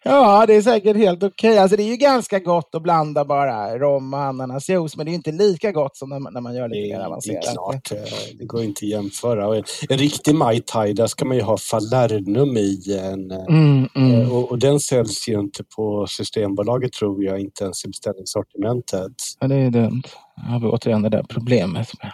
Ja, 0.03 0.45
det 0.45 0.55
är 0.55 0.61
säkert 0.61 0.97
helt 0.97 1.23
okej. 1.23 1.49
Okay. 1.49 1.57
Alltså, 1.57 1.77
det 1.77 1.83
är 1.83 1.87
ju 1.87 1.95
ganska 1.95 2.39
gott 2.39 2.69
att 2.75 2.83
blanda 2.83 3.25
bara 3.25 3.77
rom 3.77 4.13
och 4.13 4.19
ananasjuice, 4.19 4.97
men 4.97 5.05
det 5.05 5.11
är 5.11 5.13
inte 5.13 5.31
lika 5.31 5.71
gott 5.71 5.97
som 5.97 6.09
när, 6.09 6.41
man 6.41 6.55
gör 6.55 6.69
lite 6.69 6.97
mer 6.97 7.05
avancerat. 7.05 7.41
Det 7.41 7.49
är 7.49 7.53
klart, 7.53 7.91
eh, 7.91 8.37
det 8.39 8.45
går 8.45 8.63
inte 8.63 8.85
att 8.85 8.89
jämföra. 8.89 9.57
En, 9.57 9.63
en 9.89 9.97
riktig 9.97 10.35
Mai 10.35 10.61
Tai, 10.61 10.93
där 10.93 11.07
ska 11.07 11.25
man 11.25 11.37
ju 11.37 11.43
ha 11.43 11.57
falernum 11.57 12.57
i. 12.57 12.99
En, 13.01 13.31
eh, 13.31 13.45
mm, 13.49 13.89
mm. 13.95 14.31
Och, 14.31 14.51
och, 14.51 14.59
den 14.59 14.79
säljs 14.79 15.27
ju 15.29 15.39
inte 15.39 15.63
på 15.75 16.07
Systembolaget 16.07 16.93
tror 16.93 17.23
jag, 17.23 17.39
inte 17.39 17.63
ens 17.63 17.85
i 17.85 17.87
beställningssortimentet. 17.87 19.13
Ja, 19.39 19.47
det 19.47 19.55
är 19.55 19.69
dumt. 19.69 20.03
Då 20.35 20.51
har 20.51 20.59
vi 20.59 20.67
återigen 20.67 21.01
det 21.01 21.09
där 21.09 21.23
problemet 21.29 21.89
med 22.03 22.11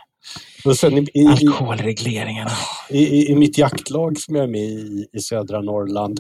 och 0.66 0.78
sen 0.78 0.98
i, 0.98 1.08
i, 1.14 1.28
Alkoholregleringarna. 1.28 2.52
I, 2.90 3.00
i, 3.00 3.32
I, 3.32 3.36
mitt 3.36 3.58
jaktlag 3.58 4.20
som 4.20 4.36
jag 4.36 4.44
är 4.44 4.48
med 4.48 4.62
i, 4.62 5.08
i 5.14 5.20
södra 5.20 5.62
Norrland, 5.62 6.20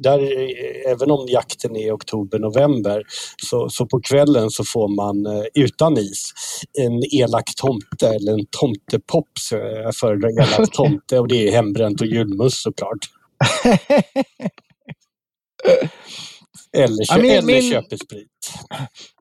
där, 0.00 0.20
även 0.88 1.10
om 1.10 1.26
jakten 1.28 1.76
är 1.76 1.86
i 1.86 1.90
oktober-november, 1.90 3.02
så, 3.42 3.68
så 3.68 3.86
på 3.86 4.00
kvällen 4.00 4.50
så 4.50 4.64
får 4.64 4.88
man 4.88 5.26
eh, 5.26 5.44
utan 5.54 5.98
is 5.98 6.32
en 6.78 7.14
elak 7.14 7.54
tomte 7.56 8.08
eller 8.08 8.32
en 8.32 8.46
tomtepops. 8.50 9.52
Jag 9.52 9.96
föredrar 9.96 10.30
elak 10.30 10.70
tomte 10.72 11.18
och 11.18 11.28
det 11.28 11.48
är 11.48 11.52
hembränt 11.52 12.00
och 12.00 12.06
julmust 12.06 12.62
såklart. 12.62 12.98
Eller, 16.76 17.04
kö 17.04 17.14
ja, 17.14 17.22
min, 17.22 17.30
eller 17.30 17.46
min, 17.46 17.72
köper 17.72 17.96
sprit. 17.96 18.28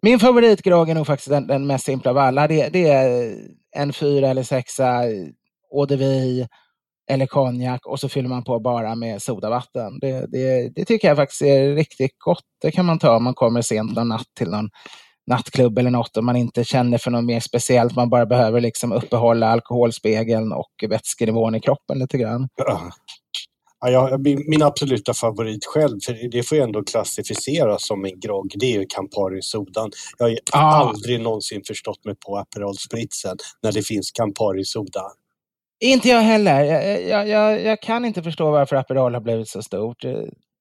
Min 0.02 0.20
favoritgrogg 0.20 0.90
är 0.90 0.96
nog 0.96 1.08
faktiskt 1.08 1.30
den, 1.30 1.48
den 1.48 1.68
mest 1.68 1.86
simpla 1.86 2.12
av 2.12 2.18
alla. 2.18 2.48
Det, 2.48 2.70
det 2.70 2.88
är 2.88 3.38
en 3.76 3.94
fyra 3.94 4.30
eller 4.30 4.44
sexa 4.44 5.04
eau 5.74 5.86
de 5.88 5.96
vie 5.96 6.48
eller 7.10 7.26
konjak 7.26 7.86
och 7.86 8.00
så 8.00 8.10
fyller 8.10 8.30
man 8.30 8.44
på 8.44 8.60
bara 8.60 8.96
med 8.96 9.22
sodavatten. 9.22 10.00
Det, 10.00 10.26
det, 10.32 10.70
det, 10.76 10.86
tycker 10.86 11.08
jag 11.08 11.18
faktiskt 11.18 11.42
är 11.42 11.76
riktigt 11.76 12.20
gott. 12.20 12.46
Det 12.62 12.72
kan 12.72 12.86
man 12.86 13.00
ta 13.00 13.16
om 13.16 13.24
man 13.24 13.34
kommer 13.34 13.62
sent 13.62 13.96
någon 13.96 14.10
natt 14.10 14.28
till 14.38 14.50
någon 14.50 14.70
nattklubb 15.28 15.78
eller 15.78 15.92
något 15.92 16.18
och 16.18 16.24
man 16.24 16.36
inte 16.36 16.64
känner 16.64 16.98
för 16.98 17.12
något 17.12 17.24
mer 17.24 17.40
speciellt. 17.40 17.96
Man 17.96 18.10
bara 18.10 18.26
behöver 18.26 18.62
liksom 18.62 18.92
uppehålla 18.92 19.48
alkoholspegeln 19.48 20.52
och 20.52 20.72
vätskenivån 20.90 21.56
i 21.56 21.60
kroppen 21.60 22.00
lite 22.00 22.18
grann. 22.18 22.50
Ja. 23.86 24.18
Min 24.48 24.64
absoluta 24.64 25.14
favorit 25.14 25.66
själv, 25.66 26.00
för 26.06 26.32
det 26.32 26.44
får 26.44 26.58
ju 26.58 26.64
ändå 26.64 26.84
klassificeras 26.84 27.88
som 27.88 28.06
en 28.06 28.20
grogg, 28.20 28.54
det 28.56 28.66
är 28.66 28.80
ju 28.80 28.86
Campari 28.86 29.42
Sodan. 29.42 29.92
Jag 30.18 30.28
har 30.28 30.36
ah. 30.52 30.90
aldrig 30.90 31.22
någonsin 31.22 31.62
förstått 31.68 32.06
mig 32.06 32.16
på 32.26 32.38
Aperol 32.38 32.76
Spritzen 32.76 33.38
när 33.64 33.72
det 33.72 33.82
finns 33.82 34.12
Campari 34.12 34.66
Soda. 34.66 35.02
Inte 35.80 36.10
jag 36.10 36.22
heller. 36.22 36.64
Jag, 36.64 37.08
jag, 37.08 37.28
jag, 37.28 37.64
jag, 37.64 37.82
kan 37.82 38.06
inte 38.06 38.24
förstå 38.24 38.52
varför 38.52 38.76
Aperol 38.76 39.14
har 39.14 39.22
blivit 39.22 39.50
så 39.50 39.62
stort. 39.62 40.02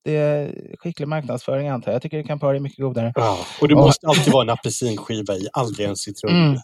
Det 0.04 0.16
är 0.16 0.54
skicklig 0.78 1.08
marknadsföring 1.08 1.68
antar 1.68 1.90
jag. 1.90 1.94
Jag 1.94 2.02
tycker 2.02 2.22
Campari 2.22 2.56
är 2.56 2.60
mycket 2.60 2.78
godare. 2.78 3.12
Ja, 3.14 3.38
och 3.60 3.68
det 3.68 3.74
måste 3.74 4.06
alltid 4.06 4.32
vara 4.32 4.42
en 4.42 4.50
apelsinskiva 4.50 5.34
i, 5.34 5.48
aldrig 5.52 5.88
en 5.88 5.96
citron. 5.96 6.44
Mm. 6.44 6.58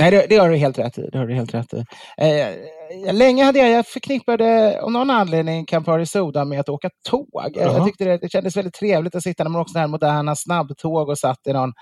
Nej, 0.00 0.10
det, 0.10 0.26
det, 0.28 0.36
har 0.36 0.48
du 0.48 0.56
helt 0.56 0.78
rätt 0.78 0.98
i. 0.98 1.08
Det 1.12 1.18
har 1.18 1.26
du 1.26 1.34
helt 1.34 1.54
rätt 1.54 1.74
i. 1.74 1.84
Eh, 2.18 3.14
länge 3.14 3.44
hade 3.44 3.58
jag, 3.58 3.70
jag 3.70 3.86
förknippade 3.86 4.80
av 4.82 4.92
någon 4.92 5.10
anledning 5.10 5.66
Campari 5.66 6.06
Soda 6.06 6.44
med 6.44 6.60
att 6.60 6.68
åka 6.68 6.90
tåg. 7.08 7.56
Uh 7.56 7.62
-huh. 7.62 7.74
Jag 7.74 7.86
tyckte 7.86 8.04
det, 8.04 8.18
det 8.18 8.32
kändes 8.32 8.56
väldigt 8.56 8.74
trevligt 8.74 9.14
att 9.14 9.22
sitta 9.22 9.44
när 9.44 9.50
man 9.50 9.60
åkte 9.60 9.72
sådana 9.72 9.86
här 9.86 9.90
moderna 9.90 10.36
snabbtåg 10.36 11.08
och 11.08 11.18
satt 11.18 11.46
i 11.46 11.52
någon, 11.52 11.72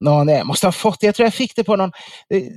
någon, 0.00 0.28
jag 0.28 0.46
måste 0.46 0.66
ha 0.66 0.72
fått 0.72 1.02
jag 1.02 1.14
tror 1.14 1.26
jag 1.26 1.34
fick 1.34 1.56
det 1.56 1.64
på 1.64 1.76
någon, 1.76 1.92
det, 2.28 2.48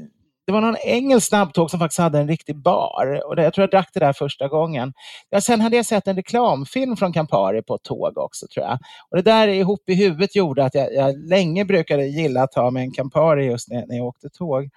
det 0.48 0.54
var 0.54 0.62
någon 0.62 0.78
engelsk 0.78 1.28
snabbtåg 1.28 1.70
som 1.72 1.80
faktiskt 1.80 2.00
hade 2.00 2.20
en 2.20 2.28
riktig 2.28 2.56
bar. 2.64 3.22
Och 3.28 3.36
det, 3.36 3.44
jag 3.44 3.54
tror 3.54 3.64
jag 3.64 3.70
drack 3.70 3.90
det 3.94 4.00
där 4.00 4.14
första 4.14 4.48
gången. 4.48 4.94
Ja, 5.30 5.42
sen 5.42 5.62
hade 5.62 5.76
jag 5.76 5.86
sett 5.86 6.08
en 6.08 6.16
reklamfilm 6.16 6.98
från 6.98 7.14
Campari 7.14 7.62
på 7.64 7.76
ett 7.76 7.84
tåg 7.84 8.18
också 8.18 8.46
tror 8.54 8.66
jag. 8.66 8.80
Och 9.10 9.18
det 9.18 9.24
där 9.24 9.48
ihop 9.48 9.90
i 9.90 9.96
huvudet 9.96 10.36
gjorde 10.36 10.66
att 10.66 10.76
jag, 10.76 10.94
jag 10.94 11.30
länge 11.30 11.66
brukade 11.66 12.06
gilla 12.06 12.44
att 12.44 12.52
ta 12.52 12.72
med 12.72 12.84
en 12.84 12.92
Campari 12.92 13.46
just 13.46 13.70
när, 13.70 13.86
när 13.88 13.98
jag 13.98 14.06
åkte 14.06 14.30
tåg. 14.30 14.70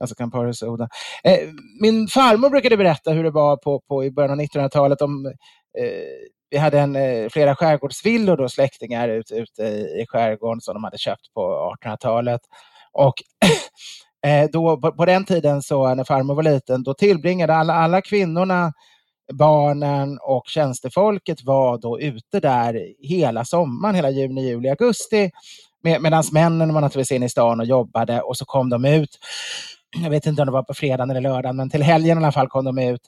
Alltså 0.00 0.14
Campari 0.14 0.54
Soda. 0.54 0.88
Eh, 1.24 1.38
min 1.80 2.08
farmor 2.08 2.50
brukade 2.50 2.76
berätta 2.76 3.10
hur 3.10 3.24
det 3.24 3.30
var 3.30 3.56
på, 3.56 3.80
på 3.88 4.04
i 4.04 4.10
början 4.10 4.30
av 4.30 4.46
1900-talet. 4.46 5.02
Om, 5.02 5.26
eh, 5.78 5.82
vi 6.50 6.56
hade 6.56 6.80
en, 6.80 6.96
eh, 6.96 7.28
flera 7.28 7.56
skärgårdsvillor, 7.56 8.36
då, 8.36 8.48
släktingar 8.48 9.08
ute 9.08 9.34
ute 9.34 9.62
i 9.62 10.04
skärgården 10.08 10.60
som 10.60 10.74
de 10.74 10.84
hade 10.84 10.98
köpt 10.98 11.34
på 11.34 11.74
1800-talet. 11.84 12.40
Och 12.92 13.14
eh, 14.26 14.50
då, 14.52 14.80
på, 14.80 14.92
på, 14.92 15.04
den 15.04 15.24
tiden, 15.24 15.62
så, 15.62 15.94
när 15.94 16.04
farmor 16.04 16.34
var 16.34 16.42
liten, 16.42 16.82
då 16.82 16.94
tillbringade 16.94 17.54
alla, 17.54 17.74
alla 17.74 18.02
kvinnorna 18.02 18.72
barnen 19.32 20.18
och 20.22 20.42
tjänstefolket 20.46 21.44
var 21.44 21.78
då 21.78 22.00
ute 22.00 22.40
där 22.40 22.94
hela 22.98 23.44
sommaren, 23.44 23.94
hela 23.94 24.10
juni, 24.10 24.48
juli, 24.48 24.68
augusti. 24.68 25.30
Med, 25.82 26.02
Medan 26.02 26.24
männen 26.32 26.74
var 26.74 26.80
naturligtvis 26.80 27.16
inne 27.16 27.26
i 27.26 27.28
stan 27.28 27.60
och 27.60 27.66
jobbade 27.66 28.20
och 28.20 28.36
så 28.36 28.44
kom 28.44 28.70
de 28.70 28.84
ut 28.84 29.18
jag 30.02 30.10
vet 30.10 30.26
inte 30.26 30.42
om 30.42 30.46
det 30.46 30.52
var 30.52 30.62
på 30.62 30.74
fredagen 30.74 31.10
eller 31.10 31.20
lördagen, 31.20 31.56
men 31.56 31.70
till 31.70 31.82
helgen 31.82 32.18
i 32.18 32.20
alla 32.20 32.32
fall 32.32 32.48
kom 32.48 32.64
de 32.64 32.78
ut 32.78 33.00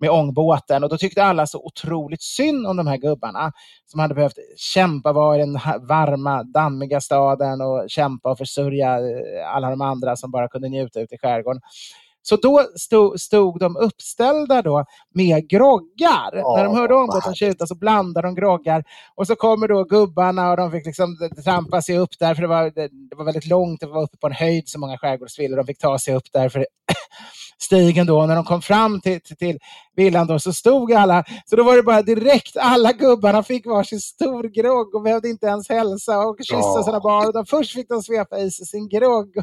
med 0.00 0.10
ångbåten 0.10 0.84
och 0.84 0.90
då 0.90 0.98
tyckte 0.98 1.24
alla 1.24 1.46
så 1.46 1.58
otroligt 1.58 2.22
synd 2.22 2.66
om 2.66 2.76
de 2.76 2.86
här 2.86 2.96
gubbarna 2.96 3.52
som 3.86 4.00
hade 4.00 4.14
behövt 4.14 4.38
kämpa 4.56 5.12
var 5.12 5.36
i 5.36 5.38
den 5.38 5.52
varma, 5.88 6.42
dammiga 6.42 7.00
staden 7.00 7.60
och 7.60 7.90
kämpa 7.90 8.30
och 8.30 8.38
försörja 8.38 8.98
eh, 8.98 9.54
alla 9.54 9.70
de 9.70 9.80
andra 9.80 10.16
som 10.16 10.30
bara 10.30 10.48
kunde 10.48 10.68
njuta 10.68 11.00
ute 11.00 11.14
i 11.14 11.18
skärgården. 11.18 11.60
Så 12.26 12.36
då 12.36 12.66
stod, 12.76 13.20
stod 13.20 13.58
de 13.60 13.76
uppställda 13.76 14.62
då 14.62 14.84
med 15.14 15.48
groggar. 15.48 16.42
Oh, 16.42 16.56
När 16.56 16.64
de 16.64 16.76
hörde 16.76 16.94
ångbåten 16.94 17.34
tjuta 17.34 17.66
så 17.66 17.74
blandade 17.74 18.28
de 18.28 18.34
groggar. 18.34 18.84
Och 19.14 19.26
så 19.26 19.36
kommer 19.36 19.68
då 19.68 19.84
gubbarna 19.84 20.50
och 20.50 20.56
de 20.56 20.70
fick 20.70 20.86
liksom 20.86 21.16
trampa 21.44 21.82
sig 21.82 21.98
upp 21.98 22.18
där 22.18 22.34
för 22.34 22.42
det 22.42 22.48
var, 22.48 22.62
det, 22.62 22.88
det 23.10 23.16
var 23.16 23.24
väldigt 23.24 23.46
långt, 23.46 23.80
det 23.80 23.86
var 23.86 24.02
uppe 24.02 24.16
på 24.16 24.26
en 24.26 24.32
höjd 24.32 24.68
så 24.68 24.78
många 24.78 24.98
skärgårdsvillor. 24.98 25.56
De 25.56 25.66
fick 25.66 25.78
ta 25.78 25.98
sig 25.98 26.14
upp 26.14 26.32
där 26.32 26.48
för 26.48 26.66
stigen 27.64 28.06
då. 28.06 28.26
När 28.26 28.34
de 28.34 28.44
kom 28.44 28.62
fram 28.62 29.00
till, 29.00 29.20
till, 29.20 29.36
till 29.36 29.58
villan 29.96 30.26
då 30.26 30.38
så 30.38 30.52
stod 30.52 30.92
alla, 30.92 31.24
så 31.46 31.56
då 31.56 31.62
var 31.62 31.76
det 31.76 31.82
bara 31.82 32.02
direkt, 32.02 32.56
alla 32.56 32.92
gubbarna 32.92 33.42
fick 33.42 33.66
varsin 33.66 34.00
stor 34.00 34.42
grogg 34.42 34.94
och 34.94 35.02
behövde 35.02 35.28
inte 35.28 35.46
ens 35.46 35.68
hälsa 35.68 36.18
och 36.18 36.36
kyssa 36.38 36.58
ja. 36.58 36.82
sina 36.84 37.00
barn. 37.00 37.32
De 37.32 37.46
först 37.46 37.72
fick 37.72 37.88
de 37.88 38.02
svepa 38.02 38.38
i 38.38 38.50
sig 38.50 38.66
sin 38.66 38.88
grogg 38.88 39.36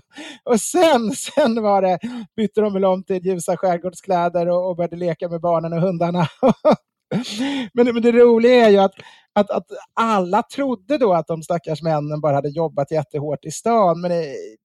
och 0.43 0.59
sen, 0.59 1.11
sen 1.11 1.61
var 1.63 1.81
det, 1.81 1.99
bytte 2.35 2.61
de 2.61 2.73
väl 2.73 2.85
om 2.85 3.03
till 3.03 3.25
ljusa 3.25 3.57
skärgårdskläder 3.57 4.49
och, 4.49 4.69
och 4.69 4.75
började 4.75 4.95
leka 4.95 5.29
med 5.29 5.41
barnen 5.41 5.73
och 5.73 5.81
hundarna. 5.81 6.27
men, 7.73 7.85
men 7.93 8.01
det 8.01 8.11
roliga 8.11 8.65
är 8.65 8.69
ju 8.69 8.77
att 8.77 8.93
att, 9.35 9.49
att 9.49 9.65
alla 9.93 10.43
trodde 10.43 10.97
då 10.97 11.13
att 11.13 11.27
de 11.27 11.43
stackars 11.43 11.81
männen 11.81 12.21
bara 12.21 12.35
hade 12.35 12.49
jobbat 12.49 12.91
jättehårt 12.91 13.45
i 13.45 13.51
stan. 13.51 14.01
Men 14.01 14.11
eh, 14.11 14.17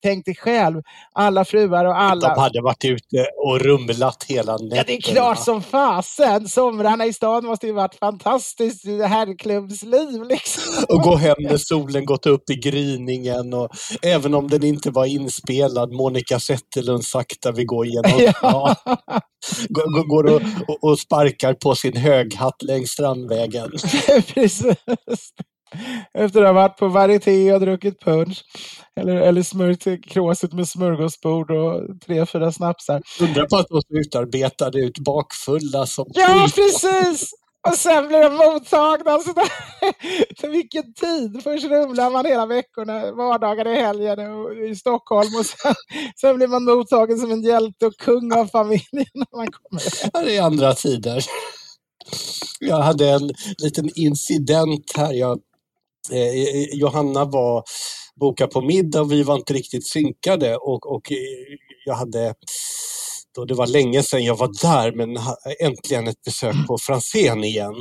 tänk 0.02 0.24
dig 0.24 0.34
själv, 0.34 0.82
alla 1.12 1.44
fruar 1.44 1.84
och 1.84 2.00
alla... 2.00 2.34
De 2.34 2.40
hade 2.40 2.62
varit 2.62 2.84
ute 2.84 3.26
och 3.46 3.60
rumlat 3.60 4.24
hela 4.28 4.52
nätterna. 4.52 4.76
Ja, 4.76 4.84
det 4.86 4.96
är 4.96 5.00
klart 5.00 5.44
som 5.44 5.62
fasen. 5.62 6.48
Somrarna 6.48 7.06
i 7.06 7.12
stan 7.12 7.44
måste 7.44 7.66
ju 7.66 7.72
varit 7.72 7.94
fantastiskt 7.94 8.84
herrklubbsliv. 8.86 10.22
Liksom. 10.22 10.84
Och 10.88 11.00
gå 11.00 11.16
hem 11.16 11.36
när 11.38 11.56
solen 11.56 12.04
gått 12.04 12.26
upp 12.26 12.50
i 12.50 12.54
gryningen. 12.54 13.54
Och 13.54 13.68
även 14.02 14.34
om 14.34 14.48
den 14.48 14.64
inte 14.64 14.90
var 14.90 15.06
inspelad, 15.06 15.92
Monica 15.92 16.40
Zetterlund 16.40 17.04
sakta 17.04 17.52
vi 17.52 17.64
går 17.64 17.86
igenom 17.86 18.32
ja. 18.42 18.76
Går, 20.08 20.34
och, 20.34 20.42
och, 20.84 20.98
sparkar 20.98 21.54
på 21.54 21.74
sin 21.74 21.96
höghatt 21.96 22.62
längs 22.62 22.90
Strandvägen. 22.90 23.70
Precis. 24.34 24.55
Efter 26.14 26.42
att 26.42 26.46
ha 26.46 26.52
varit 26.52 26.76
på 26.76 26.88
varieté 26.88 27.52
och 27.52 27.60
druckit 27.60 28.00
punch. 28.00 28.44
Eller, 29.00 29.16
eller 29.16 29.42
smörjt 29.42 30.04
kråset 30.04 30.52
med 30.52 30.68
smörgåsbord 30.68 31.50
och 31.50 32.00
tre, 32.06 32.26
fyra 32.26 32.52
snapsar. 32.52 33.02
Undrar 33.20 33.46
på 33.46 33.56
att 33.56 33.66
de 33.68 33.98
utarbetade 33.98 34.78
ut 34.78 34.98
bakfulla 34.98 35.86
som... 35.86 36.06
Ja, 36.14 36.48
precis! 36.54 37.30
Och 37.68 37.74
sen 37.74 38.08
blir 38.08 38.22
de 38.22 38.34
mottagna 38.34 39.18
sådär. 39.18 39.48
För 40.40 40.48
vilken 40.58 40.94
tid! 40.94 41.42
Först 41.42 41.64
rumlar 41.64 42.10
man 42.10 42.26
hela 42.26 42.46
veckorna, 42.46 43.12
vardagar 43.12 43.68
i 43.68 43.80
helgen 43.80 44.18
i 44.70 44.76
Stockholm 44.76 45.34
och 45.38 45.46
sen, 45.46 45.74
sen 46.20 46.36
blir 46.36 46.46
man 46.46 46.64
mottagen 46.64 47.18
som 47.18 47.30
en 47.30 47.42
hjälte 47.42 47.86
och 47.86 47.96
kung 47.96 48.32
av 48.32 48.46
familjen 48.46 49.06
när 49.14 49.36
man 49.36 49.46
kommer. 49.52 49.82
Ja, 50.12 50.22
det 50.22 50.36
är 50.36 50.42
andra 50.42 50.74
tider. 50.74 51.24
Jag 52.60 52.80
hade 52.80 53.10
en 53.10 53.30
liten 53.58 53.90
incident 53.94 54.92
här. 54.96 55.12
Jag, 55.12 55.38
eh, 56.12 56.62
Johanna 56.72 57.24
var 57.24 57.64
bokad 58.20 58.50
på 58.50 58.60
middag 58.60 59.00
och 59.00 59.12
vi 59.12 59.22
var 59.22 59.36
inte 59.36 59.54
riktigt 59.54 59.88
synkade 59.88 60.56
och, 60.56 60.86
och 60.94 61.12
eh, 61.12 61.18
jag 61.84 61.94
hade 61.94 62.34
då 63.36 63.44
det 63.44 63.54
var 63.54 63.66
länge 63.66 64.02
sedan 64.02 64.24
jag 64.24 64.36
var 64.36 64.50
där 64.62 64.92
men 64.92 65.18
äntligen 65.60 66.08
ett 66.08 66.22
besök 66.22 66.54
på 66.66 66.78
Franzén 66.78 67.44
igen. 67.44 67.74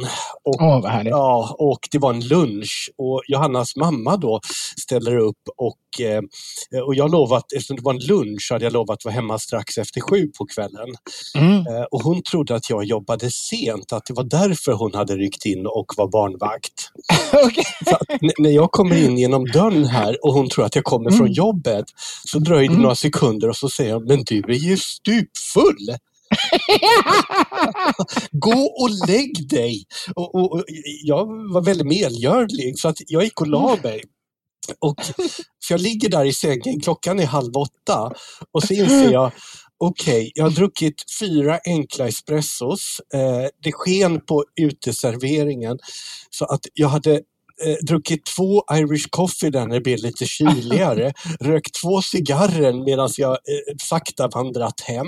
Och, 0.44 0.62
oh, 0.62 1.02
ja, 1.06 1.56
och 1.60 1.80
det 1.92 1.98
var 1.98 2.14
en 2.14 2.28
lunch 2.28 2.92
och 2.98 3.22
Johannas 3.28 3.76
mamma 3.76 4.18
då 4.18 4.40
ställer 4.82 5.18
upp 5.18 5.42
och, 5.58 6.06
eh, 6.06 6.22
och 6.86 6.96
jag 6.96 7.12
lovat, 7.12 7.54
eftersom 7.54 7.76
det 7.76 7.82
var 7.82 7.94
en 7.94 8.00
lunch 8.00 8.48
hade 8.52 8.66
jag 8.66 8.74
lovat 8.74 8.98
att 8.98 9.06
vara 9.06 9.16
hemma 9.16 9.40
strax 9.40 9.78
efter 9.78 10.02
sju 10.02 10.28
på 10.38 10.46
kvällen. 10.46 10.90
Mm. 11.38 11.68
Eh, 11.68 11.84
och 11.92 12.02
hon 12.02 12.24
trodde 12.24 12.56
att 12.56 12.70
jag 12.70 12.84
jobbade 12.84 13.32
sent, 13.32 13.94
att 13.94 14.06
det 14.06 14.14
var 14.14 14.24
därför 14.24 14.72
hon 14.72 14.94
hade 14.94 15.16
ryckt 15.16 15.46
in 15.46 15.68
och 15.68 15.94
var 15.98 16.08
barnvakt. 16.08 16.74
okay. 17.46 17.64
när 18.38 18.50
jag 18.50 18.72
kommer 18.72 19.06
in 19.06 19.18
genom 19.18 19.46
dörren 19.46 19.86
här 19.86 20.26
och 20.26 20.34
hon 20.34 20.50
tror 20.50 20.66
att 20.66 20.76
jag 20.76 20.84
kommer 20.84 21.10
mm. 21.10 21.18
från 21.18 21.32
jobbet 21.32 21.86
så 22.26 22.40
dröjer 22.40 22.68
det 22.68 22.74
mm. 22.74 22.82
några 22.82 22.96
sekunder 22.96 23.50
och 23.50 23.56
så 23.56 23.70
säger 23.70 23.94
hon, 23.94 24.06
men 24.06 24.24
du 24.24 24.40
är 24.40 24.54
ju 24.54 24.78
stup 24.78 25.38
full. 25.54 25.96
Gå 28.32 28.60
och 28.60 28.90
lägg 29.08 29.50
dig! 29.50 29.84
Och, 30.16 30.36
och, 30.36 30.54
och, 30.54 30.64
jag 31.04 31.54
var 31.54 31.62
väldigt 31.62 31.88
medgörlig 31.88 32.80
så 32.80 32.88
att 32.88 32.98
jag 33.08 33.24
gick 33.24 33.42
och 33.42 33.48
la 33.48 33.78
mig. 33.84 34.04
Och, 34.80 34.96
jag 35.70 35.82
ligger 35.82 36.10
där 36.10 36.26
i 36.26 36.34
sängen, 36.34 36.80
klockan 36.80 37.20
är 37.20 37.26
halv 37.26 37.58
åtta 37.58 38.14
och 38.52 38.64
så 38.64 38.74
inser 38.74 39.12
jag 39.12 39.32
Okej, 39.78 40.20
okay, 40.20 40.32
jag 40.36 40.44
har 40.44 40.52
druckit 40.52 41.04
fyra 41.20 41.60
enkla 41.66 42.08
espressos. 42.08 43.02
Eh, 43.14 43.48
det 43.64 43.72
sken 43.72 44.22
på 44.26 44.44
uteserveringen 44.62 45.78
så 46.30 46.46
att 46.46 46.62
jag 46.74 46.88
hade 46.88 47.22
eh, 47.66 47.86
druckit 47.88 48.26
två 48.26 48.64
Irish 48.74 49.08
coffee 49.10 49.50
när 49.50 49.68
det 49.68 49.82
blev 49.82 50.00
lite 50.00 50.26
kyligare, 50.26 51.14
rökt 51.40 51.82
två 51.82 52.02
cigarrer 52.02 52.86
medan 52.86 53.10
jag 53.18 53.32
eh, 53.32 53.76
sakta 53.84 54.28
vandrat 54.28 54.82
hem. 54.82 55.08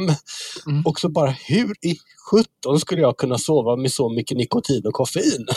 Mm. 0.67 0.85
Och 0.85 0.99
så 0.99 1.09
bara, 1.09 1.29
hur 1.29 1.71
i 1.85 1.95
sjutton 2.31 2.79
skulle 2.79 3.01
jag 3.01 3.17
kunna 3.17 3.37
sova 3.37 3.75
med 3.75 3.91
så 3.91 4.09
mycket 4.09 4.37
nikotin 4.37 4.87
och 4.87 4.93
koffein? 4.93 5.47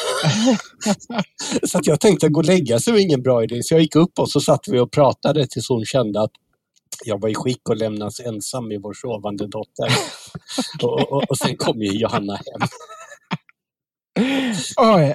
så 1.62 1.78
att 1.78 1.86
jag 1.86 2.00
tänkte 2.00 2.28
gå 2.28 2.40
och 2.40 2.46
lägga 2.46 2.80
sig 2.80 2.92
var 2.92 3.00
ingen 3.00 3.22
bra 3.22 3.44
idé, 3.44 3.62
så 3.62 3.74
jag 3.74 3.80
gick 3.80 3.96
upp 3.96 4.18
och 4.18 4.30
så 4.30 4.40
satt 4.40 4.68
vi 4.68 4.78
och 4.78 4.92
pratade 4.92 5.46
tills 5.46 5.68
hon 5.68 5.84
kände 5.84 6.22
att 6.22 6.32
jag 7.04 7.20
var 7.20 7.28
i 7.28 7.34
skick 7.34 7.70
att 7.70 7.78
lämnas 7.78 8.20
ensam 8.20 8.68
med 8.68 8.80
vår 8.82 8.94
sovande 8.94 9.46
dotter. 9.46 9.88
och, 10.82 11.12
och, 11.12 11.30
och 11.30 11.38
sen 11.38 11.56
kom 11.56 11.82
ju 11.82 11.92
Johanna 11.92 12.34
hem. 12.34 12.68
Oj, 14.76 15.14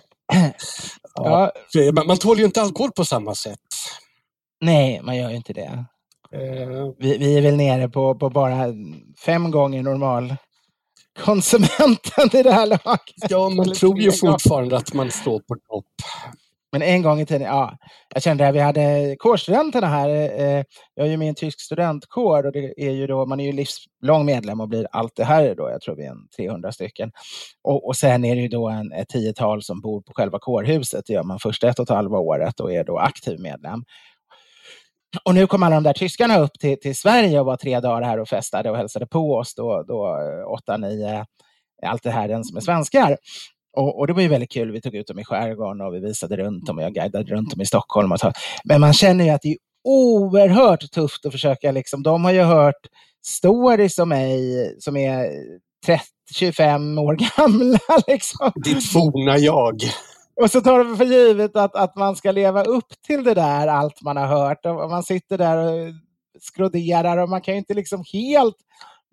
Ja. 1.16 1.52
Man, 1.94 2.08
man 2.08 2.18
tål 2.18 2.40
ju 2.40 2.46
inte 2.46 2.62
alkohol 2.62 2.92
på 2.92 3.06
samma 3.06 3.36
sätt. 3.36 3.60
Nej, 4.62 5.02
man 5.04 5.18
gör 5.18 5.30
ju 5.30 5.36
inte 5.36 5.54
det. 5.54 5.86
Uh. 6.36 6.92
Vi, 7.00 7.18
vi, 7.18 7.38
är 7.38 7.42
väl 7.42 7.56
nere 7.56 7.90
på, 7.90 8.16
på 8.16 8.30
bara 8.30 8.74
fem 9.26 9.52
gånger 9.52 9.84
normal 9.84 10.36
konsumenten 11.20 12.30
i 12.34 12.44
det 12.44 12.52
här 12.52 12.66
laget. 12.66 13.30
Ja, 13.30 13.50
man 13.50 13.74
tror 13.74 14.00
ju 14.00 14.12
fortfarande 14.12 14.78
att 14.78 14.94
man 14.94 15.12
står 15.12 15.40
på 15.40 15.56
topp. 15.56 15.86
Men 16.76 16.82
en 16.82 17.02
gång 17.02 17.20
i 17.20 17.26
tiden, 17.26 17.48
ja, 17.48 17.78
jag 18.14 18.24
kände 18.24 18.48
att 18.48 18.56
vi 18.56 18.60
hade 18.60 19.16
kårstudenterna 19.20 19.88
här. 19.88 20.10
Eh, 20.10 20.64
jag 20.96 21.08
är 21.08 21.12
ju 21.12 21.18
med 21.18 21.26
i 21.26 21.30
en 21.30 21.36
tysk 21.36 21.62
studentkår 21.62 22.46
och 22.46 22.52
det 22.52 22.74
är 22.78 22.92
ju 22.92 23.08
då, 23.08 23.26
man 23.26 23.40
är 23.40 23.46
ju 23.46 23.52
livslång 23.52 24.26
medlem 24.26 24.62
och 24.62 24.70
blir 24.70 24.88
allt 24.92 25.16
det 25.16 25.24
här 25.24 25.56
då, 25.56 25.70
jag 25.70 25.82
tror 25.82 25.96
vi 25.96 26.06
är 26.06 26.12
en 26.12 26.28
300 26.38 26.72
stycken. 26.72 27.12
Och, 27.64 27.88
och 27.88 27.96
sen 27.96 28.26
är 28.26 28.36
det 28.36 28.42
ju 28.42 28.48
då 28.48 28.70
en, 28.70 28.92
ett 28.92 29.10
tiotal 29.10 29.64
som 29.64 29.82
bor 29.82 30.02
på 30.02 30.14
själva 30.16 30.40
kårhuset, 30.40 31.06
det 31.08 31.14
gör 31.14 31.24
man 31.24 31.40
först 31.40 31.64
ett 31.64 31.80
och 31.80 31.84
ett 31.84 31.96
halvt 31.96 32.12
året 32.12 32.60
och 32.60 32.74
är 32.74 32.84
då 32.84 32.98
aktiv 32.98 33.40
medlem. 33.40 33.84
Och 35.24 35.36
nu 35.36 35.48
kom 35.48 35.64
alla 35.64 35.76
de 35.76 35.84
där 35.84 35.94
tyskarna 35.94 36.40
upp 36.40 36.54
till, 36.60 36.80
till 36.80 36.96
Sverige 36.96 37.40
och 37.40 37.46
var 37.46 37.58
tre 37.58 37.80
dagar 37.80 38.02
här 38.02 38.20
och 38.20 38.30
festade 38.30 38.72
och 38.72 38.78
hälsade 38.78 39.08
på 39.08 39.36
oss 39.36 39.56
då, 39.56 39.84
då 39.88 40.08
eh, 40.08 40.52
åtta, 40.52 40.78
nio, 40.78 41.26
allt 41.84 42.04
det 42.04 42.12
här, 42.12 42.28
den 42.28 42.44
som 42.44 42.58
är 42.58 42.62
svenskar. 42.62 43.18
Och, 43.76 44.00
och, 44.00 44.08
det 44.08 44.14
var 44.14 44.22
ju 44.22 44.28
väldigt 44.28 44.52
kul. 44.52 44.72
Vi 44.72 44.82
tog 44.82 44.96
ut 44.96 45.08
dem 45.08 45.20
i 45.20 45.26
skärgården 45.26 45.82
och 45.82 45.94
vi 45.94 46.00
visade 46.00 46.38
runt 46.38 46.66
dem 46.66 46.78
och 46.78 46.84
jag 46.84 46.94
guidade 46.94 47.36
runt 47.36 47.52
dem 47.52 47.62
i 47.62 47.66
Stockholm. 47.66 48.12
Och 48.12 48.20
så. 48.20 48.32
Men 48.64 48.82
man 48.82 48.94
känner 48.94 49.26
ju 49.26 49.32
att 49.32 49.42
det 49.42 49.50
är 49.50 49.58
oerhört 49.84 50.92
tufft 50.92 51.26
att 51.26 51.32
försöka, 51.32 51.72
liksom, 51.72 52.04
de 52.04 52.26
har 52.26 52.32
ju 52.32 52.42
hört 52.42 52.88
stories 53.26 53.98
om 54.00 54.10
mig 54.10 54.76
som 54.80 54.98
är 54.98 55.30
30, 55.86 56.04
25 56.36 56.98
år 56.98 57.18
gamla. 57.38 57.80
Liksom. 58.08 58.52
Ditt 58.56 58.92
forna 58.92 59.38
jag. 59.38 59.82
Och 60.42 60.52
så 60.52 60.62
tar 60.62 60.84
de 60.84 60.98
för 60.98 61.06
givet 61.06 61.56
att, 61.56 61.76
att 61.76 61.96
man 61.96 62.16
ska 62.16 62.32
leva 62.32 62.64
upp 62.64 62.94
till 63.08 63.24
det 63.24 63.34
där, 63.34 63.68
allt 63.68 64.02
man 64.02 64.18
har 64.18 64.28
hört. 64.28 64.66
Och 64.66 64.90
man 64.90 65.04
sitter 65.04 65.38
där 65.38 65.58
och 65.58 65.94
skroderar 66.42 67.18
och 67.18 67.30
man 67.30 67.42
kan 67.42 67.54
ju 67.54 67.58
inte 67.58 67.74
liksom 67.74 68.04
helt 68.14 68.56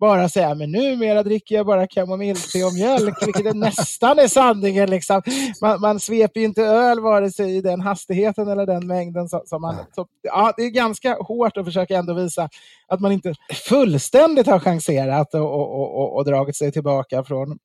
bara 0.03 0.29
säga 0.29 0.55
men 0.55 0.71
numera 0.71 1.23
dricker 1.23 1.55
jag 1.55 1.67
bara 1.67 1.87
kamomillte 1.87 2.65
och 2.65 2.75
mjölk, 2.75 3.27
vilket 3.27 3.47
är 3.47 3.55
nästan 3.55 4.19
är 4.19 4.29
sanningen. 4.29 4.91
Liksom. 4.91 5.23
Man, 5.61 5.81
man 5.81 6.01
sveper 6.01 6.41
ju 6.41 6.47
inte 6.47 6.63
öl 6.63 7.01
vare 7.01 7.31
sig 7.31 7.57
i 7.57 7.61
den 7.61 7.81
hastigheten 7.81 8.49
eller 8.49 8.67
den 8.67 8.87
mängden. 8.87 9.29
Som, 9.29 9.41
som 9.45 9.63
man, 9.63 9.77
så, 9.95 10.07
ja, 10.23 10.53
det 10.57 10.63
är 10.63 10.71
ganska 10.71 11.15
hårt 11.15 11.57
att 11.57 11.65
försöka 11.65 11.97
ändå 11.97 12.15
visa 12.15 12.49
att 12.89 13.01
man 13.01 13.13
inte 13.13 13.35
fullständigt 13.69 14.47
har 14.47 14.59
chanserat 14.59 15.35
och, 15.35 15.41
och, 15.41 16.01
och, 16.01 16.17
och 16.17 16.25
dragit 16.25 16.57
sig 16.57 16.73
tillbaka 16.73 17.25
från 17.25 17.59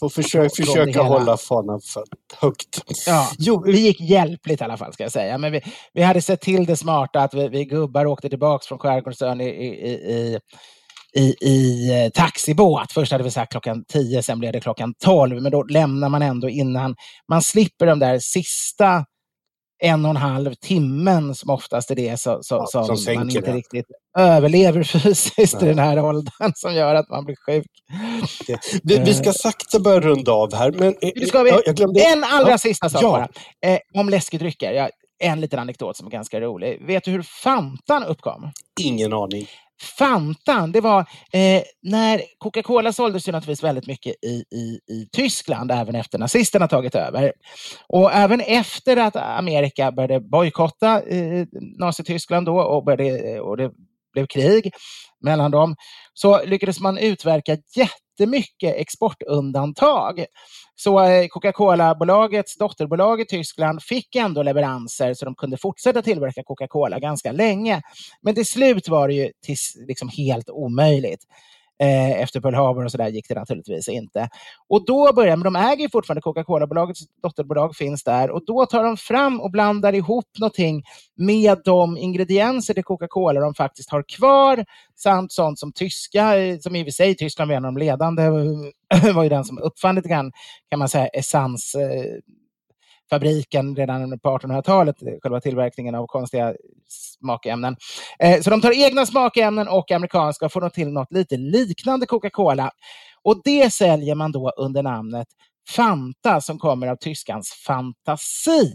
Får 0.00 0.08
försöka, 0.08 0.48
försöka 0.56 1.02
hålla 1.02 1.36
fanan 1.36 1.80
för 1.80 2.04
högt. 2.40 2.82
Ja, 3.06 3.30
jo, 3.38 3.62
vi 3.66 3.80
gick 3.80 4.00
hjälpligt 4.00 4.60
i 4.60 4.64
alla 4.64 4.76
fall, 4.76 4.92
ska 4.92 5.02
jag 5.02 5.12
säga. 5.12 5.38
Men 5.38 5.52
vi, 5.52 5.60
vi 5.92 6.02
hade 6.02 6.22
sett 6.22 6.40
till 6.40 6.66
det 6.66 6.76
smarta 6.76 7.20
att 7.20 7.34
vi, 7.34 7.48
vi 7.48 7.64
gubbar 7.64 8.06
åkte 8.06 8.28
tillbaka 8.28 8.64
från 8.68 8.78
Skärgårdsön 8.78 9.40
i, 9.40 9.48
i, 9.48 9.90
i, 9.90 10.38
i, 11.16 11.34
i 11.40 11.90
eh, 12.04 12.10
taxibåt. 12.10 12.92
Först 12.92 13.12
hade 13.12 13.24
vi 13.24 13.30
sagt 13.30 13.50
klockan 13.52 13.84
10, 13.92 14.22
sen 14.22 14.38
blev 14.38 14.52
det 14.52 14.60
klockan 14.60 14.94
12. 15.04 15.42
Men 15.42 15.52
då 15.52 15.62
lämnar 15.62 16.08
man 16.08 16.22
ändå 16.22 16.48
innan. 16.48 16.96
Man 17.28 17.42
slipper 17.42 17.86
de 17.86 17.98
där 17.98 18.18
sista 18.18 19.04
en 19.82 20.04
och 20.04 20.10
en 20.10 20.16
halv 20.16 20.54
timmen 20.54 21.34
som 21.34 21.50
oftast 21.50 21.90
är 21.90 21.94
det 21.94 22.20
så, 22.20 22.38
så, 22.42 22.54
ja, 22.54 22.66
som, 22.66 22.96
som 22.96 23.14
man 23.14 23.30
inte 23.30 23.40
det. 23.40 23.52
riktigt 23.52 23.86
överlever 24.18 24.82
fysiskt 24.82 25.54
Nej. 25.54 25.64
i 25.64 25.66
den 25.66 25.78
här 25.78 26.04
åldern 26.04 26.52
som 26.54 26.74
gör 26.74 26.94
att 26.94 27.08
man 27.08 27.24
blir 27.24 27.36
sjuk. 27.46 27.66
Vi, 28.82 28.98
vi 28.98 29.14
ska 29.14 29.32
sakta 29.32 29.80
börja 29.80 30.00
runda 30.00 30.32
av 30.32 30.54
här. 30.54 30.72
Men, 30.72 30.94
vi, 31.00 31.50
ja, 31.50 32.12
En 32.12 32.24
allra 32.24 32.50
ja, 32.50 32.58
sista 32.58 32.88
sak 32.88 33.02
bara. 33.02 33.28
Eh, 33.66 33.78
om 33.94 34.08
läskedrycker. 34.08 34.90
En 35.18 35.40
liten 35.40 35.58
anekdot 35.58 35.96
som 35.96 36.06
är 36.06 36.10
ganska 36.10 36.40
rolig. 36.40 36.86
Vet 36.86 37.04
du 37.04 37.10
hur 37.10 37.22
Fantan 37.22 38.04
uppkom? 38.04 38.50
Ingen 38.80 39.12
aning. 39.12 39.46
Fantan, 39.82 40.72
det 40.72 40.80
var 40.80 41.00
eh, 41.32 41.62
när 41.82 42.22
Coca-Cola 42.38 42.92
såldes 42.92 43.28
ju 43.28 43.32
naturligtvis 43.32 43.64
väldigt 43.64 43.86
mycket 43.86 44.14
i, 44.24 44.44
i, 44.54 44.80
i 44.92 45.08
Tyskland, 45.12 45.70
även 45.70 45.94
efter 45.94 46.18
nazisterna 46.18 46.68
tagit 46.68 46.94
över. 46.94 47.32
Och 47.88 48.12
även 48.12 48.40
efter 48.40 48.96
att 48.96 49.16
Amerika 49.16 49.92
började 49.92 50.20
bojkotta 50.20 51.02
eh, 51.02 51.46
Nazityskland 51.78 52.46
då 52.46 52.60
och, 52.60 52.84
började, 52.84 53.34
eh, 53.34 53.38
och 53.38 53.56
det 53.56 53.70
blev 54.12 54.26
krig 54.26 54.72
mellan 55.20 55.50
dem, 55.50 55.76
så 56.14 56.44
lyckades 56.44 56.80
man 56.80 56.98
utverka 56.98 57.56
jättemycket 57.76 58.74
exportundantag. 58.76 60.24
Så 60.76 61.04
eh, 61.04 61.26
Coca-Cola-bolagets 61.28 62.56
dotterbolag 62.56 63.20
i 63.20 63.24
Tyskland 63.24 63.82
fick 63.82 64.14
ändå 64.16 64.42
leveranser 64.42 65.14
så 65.14 65.24
de 65.24 65.34
kunde 65.34 65.56
fortsätta 65.56 66.02
tillverka 66.02 66.42
Coca-Cola 66.42 66.98
ganska 66.98 67.32
länge. 67.32 67.82
Men 68.22 68.34
till 68.34 68.46
slut 68.46 68.88
var 68.88 69.08
det 69.08 69.14
ju 69.14 69.32
till, 69.42 69.56
liksom 69.86 70.08
helt 70.08 70.50
omöjligt. 70.50 71.24
Eh, 71.82 72.22
efter 72.22 72.40
Pearl 72.40 72.54
Harbor 72.54 72.84
och 72.84 72.90
så 72.90 72.98
där 72.98 73.08
gick 73.08 73.28
det 73.28 73.34
naturligtvis 73.34 73.88
inte. 73.88 74.28
Och 74.68 74.86
då 74.86 75.12
börjar, 75.12 75.36
men 75.36 75.52
de 75.52 75.56
äger 75.56 75.88
fortfarande 75.88 76.20
Coca-Cola-bolagets 76.20 77.00
dotterbolag 77.22 77.76
finns 77.76 78.04
där 78.04 78.30
och 78.30 78.44
då 78.46 78.66
tar 78.66 78.84
de 78.84 78.96
fram 78.96 79.40
och 79.40 79.50
blandar 79.50 79.92
ihop 79.92 80.38
någonting 80.38 80.82
med 81.16 81.58
de 81.64 81.96
ingredienser 81.96 82.74
till 82.74 82.84
Coca-Cola 82.84 83.40
de 83.40 83.54
faktiskt 83.54 83.90
har 83.90 84.04
kvar 84.16 84.64
samt 84.96 85.32
sånt 85.32 85.58
som 85.58 85.72
tyska, 85.72 86.36
eh, 86.38 86.58
som 86.58 86.76
i 86.76 86.82
och 86.82 86.86
för 86.86 86.92
sig 86.92 87.14
Tyskland 87.14 87.48
var 87.48 87.56
en 87.56 87.64
av 87.64 87.72
de 87.72 87.80
ledande, 87.80 88.22
eh, 88.22 89.14
var 89.14 89.22
ju 89.22 89.28
den 89.28 89.44
som 89.44 89.58
uppfann 89.58 89.94
lite 89.94 90.08
grann, 90.08 90.32
kan 90.70 90.78
man 90.78 90.88
säga, 90.88 91.06
essens 91.06 91.74
eh, 91.74 92.04
fabriken 93.14 93.76
redan 93.76 94.18
på 94.18 94.38
1800-talet, 94.38 94.96
själva 95.22 95.40
tillverkningen 95.40 95.94
av 95.94 96.06
konstiga 96.06 96.54
smakämnen. 96.88 97.76
Eh, 98.18 98.40
så 98.40 98.50
de 98.50 98.60
tar 98.60 98.84
egna 98.86 99.06
smakämnen 99.06 99.68
och 99.68 99.90
amerikanska 99.90 100.46
och 100.46 100.52
får 100.52 100.68
till 100.68 100.88
något 100.88 101.12
lite 101.12 101.36
liknande 101.36 102.06
Coca-Cola. 102.06 102.70
Och 103.22 103.40
det 103.44 103.72
säljer 103.72 104.14
man 104.14 104.32
då 104.32 104.52
under 104.56 104.82
namnet 104.82 105.28
Fanta 105.68 106.40
som 106.40 106.58
kommer 106.58 106.86
av 106.86 106.96
tyskans 106.96 107.52
fantasi. 107.66 108.74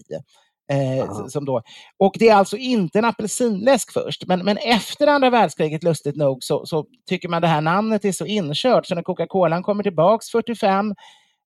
Eh, 0.72 1.28
som 1.28 1.46
då, 1.46 1.62
och 2.00 2.16
det 2.20 2.30
är 2.30 2.36
alltså 2.36 2.58
inte 2.58 3.00
en 3.00 3.06
apelsinläsk 3.06 3.94
först, 3.94 4.28
men, 4.28 4.46
men 4.46 4.58
efter 4.58 5.08
andra 5.08 5.30
världskriget, 5.30 5.84
lustigt 5.84 6.16
nog, 6.16 6.44
så, 6.44 6.66
så 6.66 6.86
tycker 7.10 7.30
man 7.30 7.42
det 7.42 7.48
här 7.48 7.62
namnet 7.62 8.06
är 8.06 8.12
så 8.12 8.26
inkört, 8.26 8.86
så 8.86 8.96
när 8.96 9.02
Coca-Cola 9.02 9.64
kommer 9.64 9.84
tillbaks 9.84 10.30
45 10.30 10.96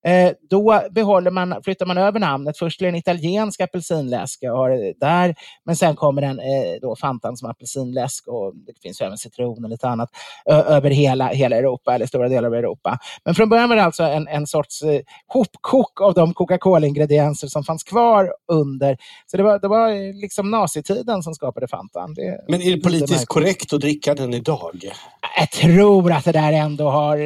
Eh, 0.08 0.32
då 0.50 0.82
behåller 0.92 1.32
man, 1.32 1.56
flyttar 1.64 1.86
man 1.86 1.98
över 1.98 2.20
namnet 2.20 2.58
först 2.58 2.80
till 2.80 2.88
en 2.88 2.96
italiensk 2.96 3.62
apelsinläsk 3.62 4.44
har 4.44 4.70
det 4.70 4.94
där, 5.00 5.36
men 5.66 5.76
sen 5.76 5.96
kommer 5.96 6.22
den 6.22 6.40
eh, 6.40 6.80
då 6.82 6.96
Fantan 6.96 7.38
som 7.38 7.50
apelsinläsk 7.50 8.28
och 8.28 8.56
det 8.56 8.74
finns 8.82 9.02
även 9.02 9.18
citron 9.18 9.64
och 9.64 9.70
lite 9.70 9.88
annat 9.88 10.10
över 10.46 10.90
hela, 10.90 11.28
hela 11.28 11.56
Europa 11.56 11.96
eller 11.96 12.06
stora 12.06 12.30
delar 12.30 12.48
av 12.48 12.56
Europa. 12.56 12.98
Men 13.26 13.36
från 13.36 13.50
början 13.50 13.70
var 13.70 13.76
det 13.76 13.84
alltså 13.84 14.04
en, 14.04 14.28
en 14.28 14.48
sorts 14.48 14.82
eh, 14.82 15.02
hopkok 15.28 16.02
av 16.02 16.14
de 16.14 16.34
Coca-Cola-ingredienser 16.34 17.48
som 17.48 17.64
fanns 17.64 17.84
kvar 17.84 18.34
under. 18.52 18.98
Så 19.26 19.38
det 19.38 19.44
var, 19.44 19.60
det 19.60 19.68
var 19.68 20.14
liksom 20.22 20.52
nazitiden 20.52 21.24
som 21.24 21.34
skapade 21.34 21.68
Fantan. 21.68 22.14
Det, 22.14 22.46
men 22.48 22.62
är 22.62 22.76
det 22.76 22.82
politiskt 22.82 23.28
korrekt 23.28 23.74
att 23.74 23.82
dricka 23.82 24.16
den 24.16 24.34
idag? 24.34 24.92
Jag 25.40 25.52
tror 25.52 26.12
att 26.12 26.26
det 26.26 26.32
där 26.32 26.54
ändå 26.54 26.90
har 26.90 27.18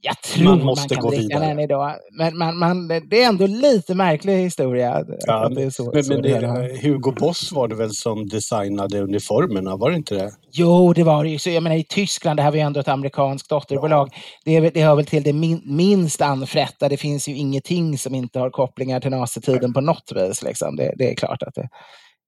jag 0.00 0.22
tror 0.22 0.44
man, 0.44 0.64
måste 0.64 0.94
man 0.94 1.02
kan 1.02 1.02
gå 1.02 1.10
dricka 1.10 1.22
vidare. 1.22 1.46
den 1.46 1.58
idag. 1.58 1.94
Men 2.12 2.38
man, 2.38 2.58
man, 2.58 2.88
det 2.88 3.22
är 3.22 3.28
ändå 3.28 3.46
lite 3.46 3.94
märklig 3.94 4.36
historia. 4.36 5.04
Ja, 5.26 5.48
det 5.48 5.70
så, 5.70 5.90
men, 5.94 6.04
så 6.04 6.12
men 6.12 6.22
det, 6.22 6.78
Hugo 6.82 7.12
Boss 7.12 7.52
var 7.52 7.68
det 7.68 7.74
väl 7.74 7.90
som 7.90 8.28
designade 8.28 9.00
uniformerna, 9.00 9.76
var 9.76 9.90
det 9.90 9.96
inte 9.96 10.14
det? 10.14 10.30
Jo, 10.52 10.92
det 10.92 11.02
var 11.02 11.24
det 11.24 11.30
ju. 11.30 11.38
Så 11.38 11.50
jag 11.50 11.62
menar, 11.62 11.76
I 11.76 11.84
Tyskland, 11.84 12.38
det 12.38 12.42
här 12.42 12.50
var 12.50 12.56
ju 12.56 12.62
ändå 12.62 12.80
ett 12.80 12.88
amerikanskt 12.88 13.48
dotterbolag, 13.48 14.10
ja. 14.44 14.60
det, 14.60 14.70
det 14.70 14.82
hör 14.82 14.94
väl 14.94 15.06
till 15.06 15.22
det 15.22 15.32
min, 15.32 15.62
minst 15.64 16.20
anfrätta. 16.20 16.88
Det 16.88 16.96
finns 16.96 17.28
ju 17.28 17.36
ingenting 17.36 17.98
som 17.98 18.14
inte 18.14 18.38
har 18.38 18.50
kopplingar 18.50 19.00
till 19.00 19.10
nazitiden 19.10 19.72
på 19.72 19.80
något 19.80 20.12
vis. 20.14 20.42
Liksom. 20.42 20.76
Det, 20.76 20.94
det 20.96 21.10
är 21.10 21.14
klart 21.14 21.42
att 21.42 21.54
det 21.54 21.68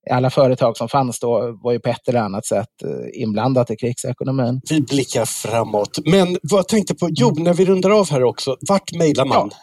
alla 0.09 0.29
företag 0.29 0.77
som 0.77 0.89
fanns 0.89 1.19
då 1.19 1.59
var 1.63 1.71
ju 1.71 1.79
på 1.79 1.89
ett 1.89 2.07
eller 2.07 2.19
annat 2.19 2.45
sätt 2.45 2.83
eh, 2.83 3.21
inblandat 3.21 3.71
i 3.71 3.75
krigsekonomin. 3.75 4.61
Vi 4.69 4.81
blickar 4.81 5.25
framåt. 5.25 5.99
Men 6.05 6.37
vad 6.43 6.59
jag 6.59 6.67
tänkte 6.67 6.95
på, 6.95 7.07
jo, 7.11 7.35
när 7.37 7.53
vi 7.53 7.65
rundar 7.65 7.89
av 7.89 8.09
här 8.09 8.23
också, 8.23 8.57
vart 8.61 8.93
mejlar 8.93 9.25
man? 9.25 9.49
Ja. 9.51 9.57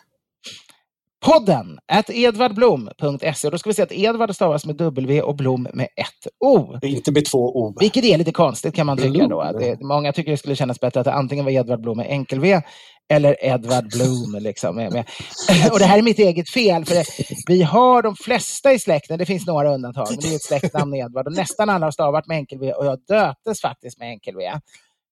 Podden 1.20 1.78
at 1.93 2.11
edvardblom.se. 2.11 3.51
Då 3.51 3.59
ska 3.59 3.70
vi 3.70 3.74
se 3.74 3.82
att 3.82 3.93
Edvard 3.93 4.34
stavas 4.34 4.66
med 4.66 4.76
W 4.76 5.22
och 5.22 5.36
Blom 5.36 5.68
med 5.74 5.89
ett 5.97 6.32
O. 6.45 6.78
Inte 6.82 7.12
med 7.12 7.24
två 7.24 7.39
O. 7.39 7.74
Vilket 7.80 8.05
är 8.05 8.18
lite 8.18 8.32
konstigt 8.32 8.74
kan 8.74 8.86
man 8.86 8.99
tycka. 8.99 9.26
Då. 9.26 9.53
Det, 9.59 9.80
många 9.80 10.12
tycker 10.12 10.30
det 10.30 10.36
skulle 10.36 10.57
kännas 10.57 10.80
bättre 10.80 11.01
att 11.01 11.05
det 11.05 11.12
antingen 11.12 11.45
var 11.45 11.53
Edvard 11.53 11.80
Blom 11.80 11.97
med 11.97 12.07
enkel 12.11 12.41
V 12.41 12.61
eller 13.09 13.44
Edward 13.44 13.90
Bloom, 13.90 14.42
Liksom. 14.42 14.78
Och 15.72 15.78
det 15.78 15.84
här 15.84 15.98
är 15.98 16.02
mitt 16.02 16.18
eget 16.18 16.50
fel, 16.50 16.84
för 16.84 17.04
vi 17.46 17.62
har 17.62 18.02
de 18.02 18.16
flesta 18.16 18.72
i 18.72 18.78
släkten, 18.78 19.18
det 19.18 19.26
finns 19.26 19.46
några 19.46 19.74
undantag, 19.74 20.06
men 20.11 20.20
det 20.20 20.28
är 20.28 20.36
ett 20.36 20.42
släktnamn 20.42 20.94
Edward, 20.94 21.26
och 21.26 21.32
nästan 21.32 21.70
alla 21.70 21.86
har 21.86 21.90
stavat 21.90 22.26
med 22.26 22.36
enkel 22.36 22.59
V 22.59 22.72
och 22.72 22.86
jag 22.86 22.98
döptes 23.09 23.61
faktiskt 23.61 23.98
med 23.98 24.09
enkel 24.09 24.36
V. 24.36 24.52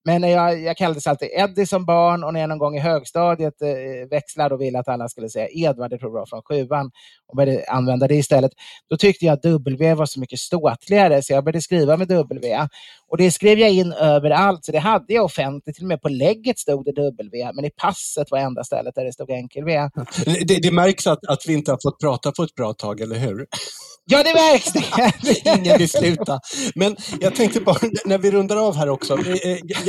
Men 0.07 0.22
jag, 0.22 0.62
jag 0.62 0.76
kallades 0.76 1.07
alltid 1.07 1.28
Eddie 1.32 1.66
som 1.66 1.84
barn 1.84 2.24
och 2.24 2.32
när 2.32 2.40
jag 2.40 2.48
någon 2.48 2.59
gång 2.59 2.76
i 2.76 2.80
högstadiet 2.80 3.62
eh, 3.62 4.09
växlade 4.11 4.54
och 4.54 4.61
ville 4.61 4.78
att 4.78 4.88
alla 4.88 5.09
skulle 5.09 5.28
säga 5.28 5.48
Edvard, 5.48 5.90
det 5.90 5.98
tror 5.98 6.11
jag 6.11 6.18
var 6.18 6.26
från 6.26 6.42
sjuan, 6.42 6.90
och 7.28 7.36
började 7.36 7.64
använda 7.68 8.09
det 8.09 8.14
istället. 8.14 8.52
Då 8.90 8.96
tyckte 8.96 9.24
jag 9.24 9.32
att 9.32 9.42
W 9.42 9.94
var 9.94 10.07
så 10.07 10.20
mycket 10.20 10.38
ståtligare 10.38 11.22
så 11.22 11.32
jag 11.32 11.44
började 11.44 11.62
skriva 11.62 11.96
med 11.96 12.09
W. 12.09 12.68
Och 13.09 13.16
det 13.16 13.30
skrev 13.30 13.59
jag 13.59 13.70
in 13.70 13.92
överallt, 13.92 14.64
så 14.64 14.72
det 14.72 14.78
hade 14.78 15.14
jag 15.14 15.24
offentligt. 15.24 15.76
Till 15.76 15.84
och 15.84 15.88
med 15.88 16.02
på 16.02 16.09
lägget 16.09 16.59
stod 16.59 16.84
det 16.84 16.92
W, 16.92 17.52
men 17.54 17.64
i 17.64 17.70
passet 17.70 18.30
var 18.30 18.38
enda 18.38 18.64
stället 18.64 18.94
där 18.94 19.04
det 19.04 19.12
stod 19.12 19.30
enkel 19.30 19.64
V. 19.64 19.88
Det, 20.24 20.62
det 20.62 20.72
märks 20.72 21.07
att, 21.07 21.26
att 21.28 21.42
vi 21.46 21.52
inte 21.52 21.70
har 21.70 21.78
fått 21.82 22.00
prata 22.00 22.32
på 22.32 22.42
ett 22.42 22.54
bra 22.54 22.72
tag, 22.72 23.00
eller 23.00 23.16
hur? 23.16 23.46
Ja, 24.09 24.22
det 24.22 24.34
märks 24.34 24.72
det. 24.72 25.50
Ingen 25.59 25.78
vill 25.78 25.90
sluta. 25.90 26.40
Men 26.74 26.96
jag 27.20 27.34
tänkte 27.34 27.61
bara, 27.61 27.78
när 28.04 28.18
vi 28.18 28.30
rundar 28.30 28.57
av 28.57 28.76
här 28.76 28.88
också. 28.88 29.18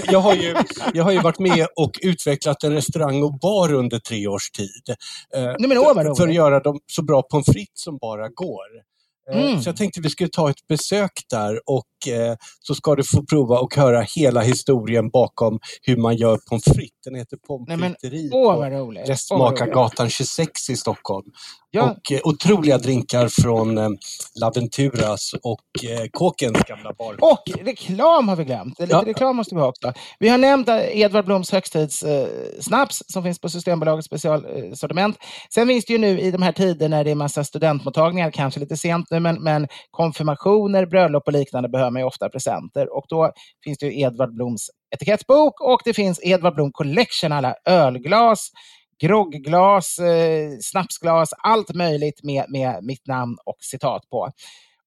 Eh, 0.07 0.09
eh, 0.09 0.13
jag 0.13 0.19
har 0.19 0.35
ju, 0.35 0.55
jag 0.93 1.03
har 1.03 1.11
ju 1.11 1.19
varit 1.19 1.39
med 1.39 1.67
och 1.75 1.91
utvecklat 2.01 2.63
en 2.63 2.73
restaurang 2.73 3.23
och 3.23 3.39
bar 3.39 3.73
under 3.73 3.99
tre 3.99 4.27
års 4.27 4.51
tid. 4.51 4.95
Eh, 5.35 5.43
Nej, 5.43 5.67
men, 5.67 5.77
åh, 5.77 6.15
för 6.17 6.27
att 6.27 6.33
göra 6.33 6.59
dem 6.59 6.79
så 6.91 7.03
bra 7.03 7.21
pommes 7.21 7.45
frites 7.45 7.83
som 7.83 7.97
bara 7.97 8.29
går. 8.29 8.87
Mm. 9.31 9.61
Så 9.61 9.69
jag 9.69 9.75
tänkte 9.77 10.01
vi 10.01 10.09
skulle 10.09 10.29
ta 10.29 10.49
ett 10.49 10.67
besök 10.67 11.11
där 11.29 11.59
och 11.65 12.13
eh, 12.13 12.35
så 12.59 12.75
ska 12.75 12.95
du 12.95 13.03
få 13.03 13.25
prova 13.25 13.59
och 13.59 13.75
höra 13.75 14.05
hela 14.15 14.41
historien 14.41 15.09
bakom 15.09 15.59
hur 15.81 15.97
man 15.97 16.15
gör 16.15 16.39
pommes 16.49 16.63
frites. 16.63 16.97
Den 17.05 17.15
heter 17.15 17.37
Pommes 17.47 17.67
Frites 18.01 18.31
på 18.31 18.61
Restmakargatan 19.07 20.09
26 20.09 20.69
i 20.69 20.75
Stockholm. 20.75 21.25
Ja. 21.77 21.91
Och 21.91 22.11
eh, 22.11 22.19
otroliga 22.23 22.77
drinkar 22.77 23.27
från 23.41 23.77
eh, 23.77 23.89
Laventuras 24.41 25.33
och 25.43 25.85
eh, 25.89 26.07
Kåkens 26.11 26.63
gamla 26.67 26.93
bar. 26.93 27.15
Och 27.21 27.65
reklam 27.65 28.27
har 28.27 28.35
vi 28.35 28.43
glömt. 28.43 28.79
Lite 28.79 28.93
ja. 28.93 29.03
reklam 29.05 29.35
måste 29.35 29.55
vi 29.55 29.61
ha 29.61 29.67
också. 29.67 29.93
Vi 30.19 30.29
har 30.29 30.37
nämnt 30.37 30.69
eh, 30.69 30.99
Edvard 30.99 31.25
Bloms 31.25 31.51
högtidssnaps 31.51 33.01
eh, 33.01 33.05
som 33.07 33.23
finns 33.23 33.41
på 33.41 33.49
Systembolagets 33.49 34.05
specialsortiment. 34.05 35.17
Sen 35.53 35.67
finns 35.67 35.85
det 35.85 35.93
ju 35.93 35.99
nu 35.99 36.19
i 36.19 36.31
de 36.31 36.41
här 36.41 36.51
tiderna 36.51 36.97
när 36.97 37.03
det 37.03 37.11
är 37.11 37.15
massa 37.15 37.43
studentmottagningar, 37.43 38.31
kanske 38.31 38.59
lite 38.59 38.77
sent 38.77 39.07
nu, 39.11 39.19
men, 39.19 39.43
men 39.43 39.67
konfirmationer, 39.91 40.85
bröllop 40.85 41.23
och 41.25 41.33
liknande 41.33 41.69
behöver 41.69 41.91
man 41.91 42.01
ju 42.01 42.05
ofta 42.05 42.29
presenter. 42.29 42.97
Och 42.97 43.05
då 43.09 43.31
finns 43.63 43.77
det 43.77 43.85
ju 43.85 44.01
Edvard 44.01 44.33
Bloms 44.33 44.69
etikettsbok 44.95 45.61
och 45.61 45.81
det 45.85 45.93
finns 45.93 46.19
Edvard 46.23 46.55
Blom 46.55 46.71
Collection, 46.71 47.31
alla 47.31 47.55
ölglas, 47.65 48.49
grogglas, 48.99 49.99
eh, 49.99 50.49
snapsglas, 50.61 51.29
allt 51.43 51.73
möjligt 51.73 52.23
med, 52.23 52.45
med 52.49 52.83
mitt 52.83 53.07
namn 53.07 53.37
och 53.45 53.57
citat 53.59 54.09
på. 54.09 54.31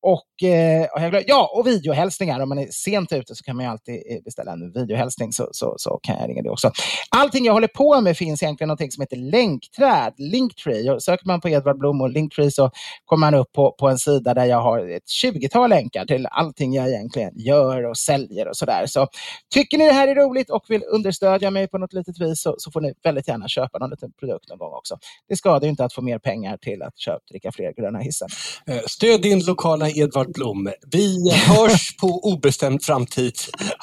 Och, 0.03 0.49
eh, 0.49 0.87
ja, 1.27 1.51
och 1.55 1.67
videohälsningar. 1.67 2.41
Om 2.41 2.49
man 2.49 2.59
är 2.59 2.69
sent 2.71 3.13
ute 3.13 3.35
så 3.35 3.45
kan 3.45 3.57
man 3.57 3.65
ju 3.65 3.71
alltid 3.71 3.95
eh, 3.95 4.23
beställa 4.25 4.53
en 4.53 4.73
videohälsning 4.73 5.33
så, 5.33 5.49
så, 5.53 5.75
så 5.79 6.01
kan 6.03 6.17
jag 6.21 6.29
ringa 6.29 6.43
det 6.43 6.51
också. 6.51 6.71
Allting 7.17 7.45
jag 7.45 7.53
håller 7.53 7.69
på 7.69 8.01
med 8.01 8.17
finns 8.17 8.43
egentligen 8.43 8.69
någonting 8.69 8.91
som 8.91 9.01
heter 9.03 9.17
länkträd, 9.17 10.15
Linktree. 10.19 10.91
Och 10.91 11.03
söker 11.03 11.27
man 11.27 11.41
på 11.41 11.49
Edvard 11.49 11.79
Blom 11.79 12.01
och 12.01 12.11
Linktree 12.11 12.51
så 12.51 12.71
kommer 13.05 13.27
man 13.27 13.35
upp 13.41 13.53
på, 13.53 13.73
på 13.79 13.89
en 13.89 13.99
sida 13.99 14.35
där 14.35 14.45
jag 14.45 14.61
har 14.61 14.89
ett 14.89 15.07
20-tal 15.25 15.71
länkar 15.71 16.07
till 16.07 16.27
allting 16.31 16.73
jag 16.73 16.89
egentligen 16.89 17.33
gör 17.37 17.87
och 17.87 17.99
säljer 17.99 18.49
och 18.49 18.57
sådär. 18.57 18.87
Så 18.87 19.07
tycker 19.55 19.79
ni 19.79 19.87
det 19.87 19.93
här 19.93 20.09
är 20.09 20.15
roligt 20.15 20.51
och 20.51 20.65
vill 20.69 20.83
understödja 20.85 21.51
mig 21.51 21.69
på 21.69 21.79
något 21.79 21.93
litet 21.93 22.21
vis 22.21 22.43
så, 22.43 22.55
så 22.59 22.71
får 22.71 22.81
ni 22.81 22.95
väldigt 23.03 23.29
gärna 23.29 23.49
köpa 23.49 23.79
någon 23.79 23.91
liten 23.91 24.13
produkt 24.13 24.49
någon 24.49 24.59
gång 24.59 24.73
också. 24.73 24.99
Det 25.29 25.37
skadar 25.37 25.63
ju 25.63 25.69
inte 25.71 25.85
att 25.85 25.93
få 25.93 26.03
mer 26.03 26.19
pengar 26.19 26.57
till 26.57 26.83
att 26.83 26.99
köpa, 26.99 27.21
dricka 27.31 27.53
fler 27.53 27.73
gröna 27.73 27.99
hissen. 27.99 28.29
Eh, 28.67 28.81
stöd 28.87 29.23
din 29.23 29.45
lokala 29.45 29.90
Edvard 29.99 30.33
Blom. 30.33 30.71
Vi 30.93 31.33
hörs 31.33 31.97
på 31.97 32.07
obestämd 32.07 32.83
framtid. 32.83 33.35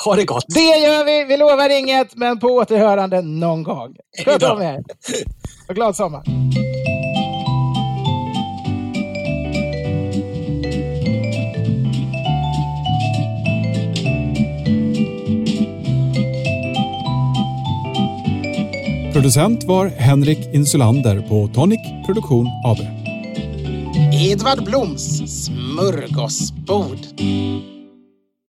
Ha 0.06 0.16
det 0.16 0.26
gott! 0.26 0.46
Det 0.48 0.60
gör 0.60 1.06
vi! 1.06 1.24
Vi 1.24 1.38
lovar 1.38 1.80
inget, 1.80 2.16
men 2.16 2.40
på 2.40 2.48
återhörande 2.48 3.22
någon 3.22 3.64
gång. 3.64 3.96
Sköt 4.26 4.44
om 4.44 4.62
er! 4.62 4.84
Och 5.70 5.76
glad 5.76 5.96
sommar! 5.96 6.24
Producent 19.14 19.64
var 19.64 19.88
Henrik 19.88 20.54
Insulander 20.54 21.22
på 21.22 21.48
Tonic 21.48 21.80
Produktion 22.06 22.48
AB. 22.66 22.97
Edvard 24.20 24.64
Bloms 24.64 25.22
smörgåsbord. 25.46 27.00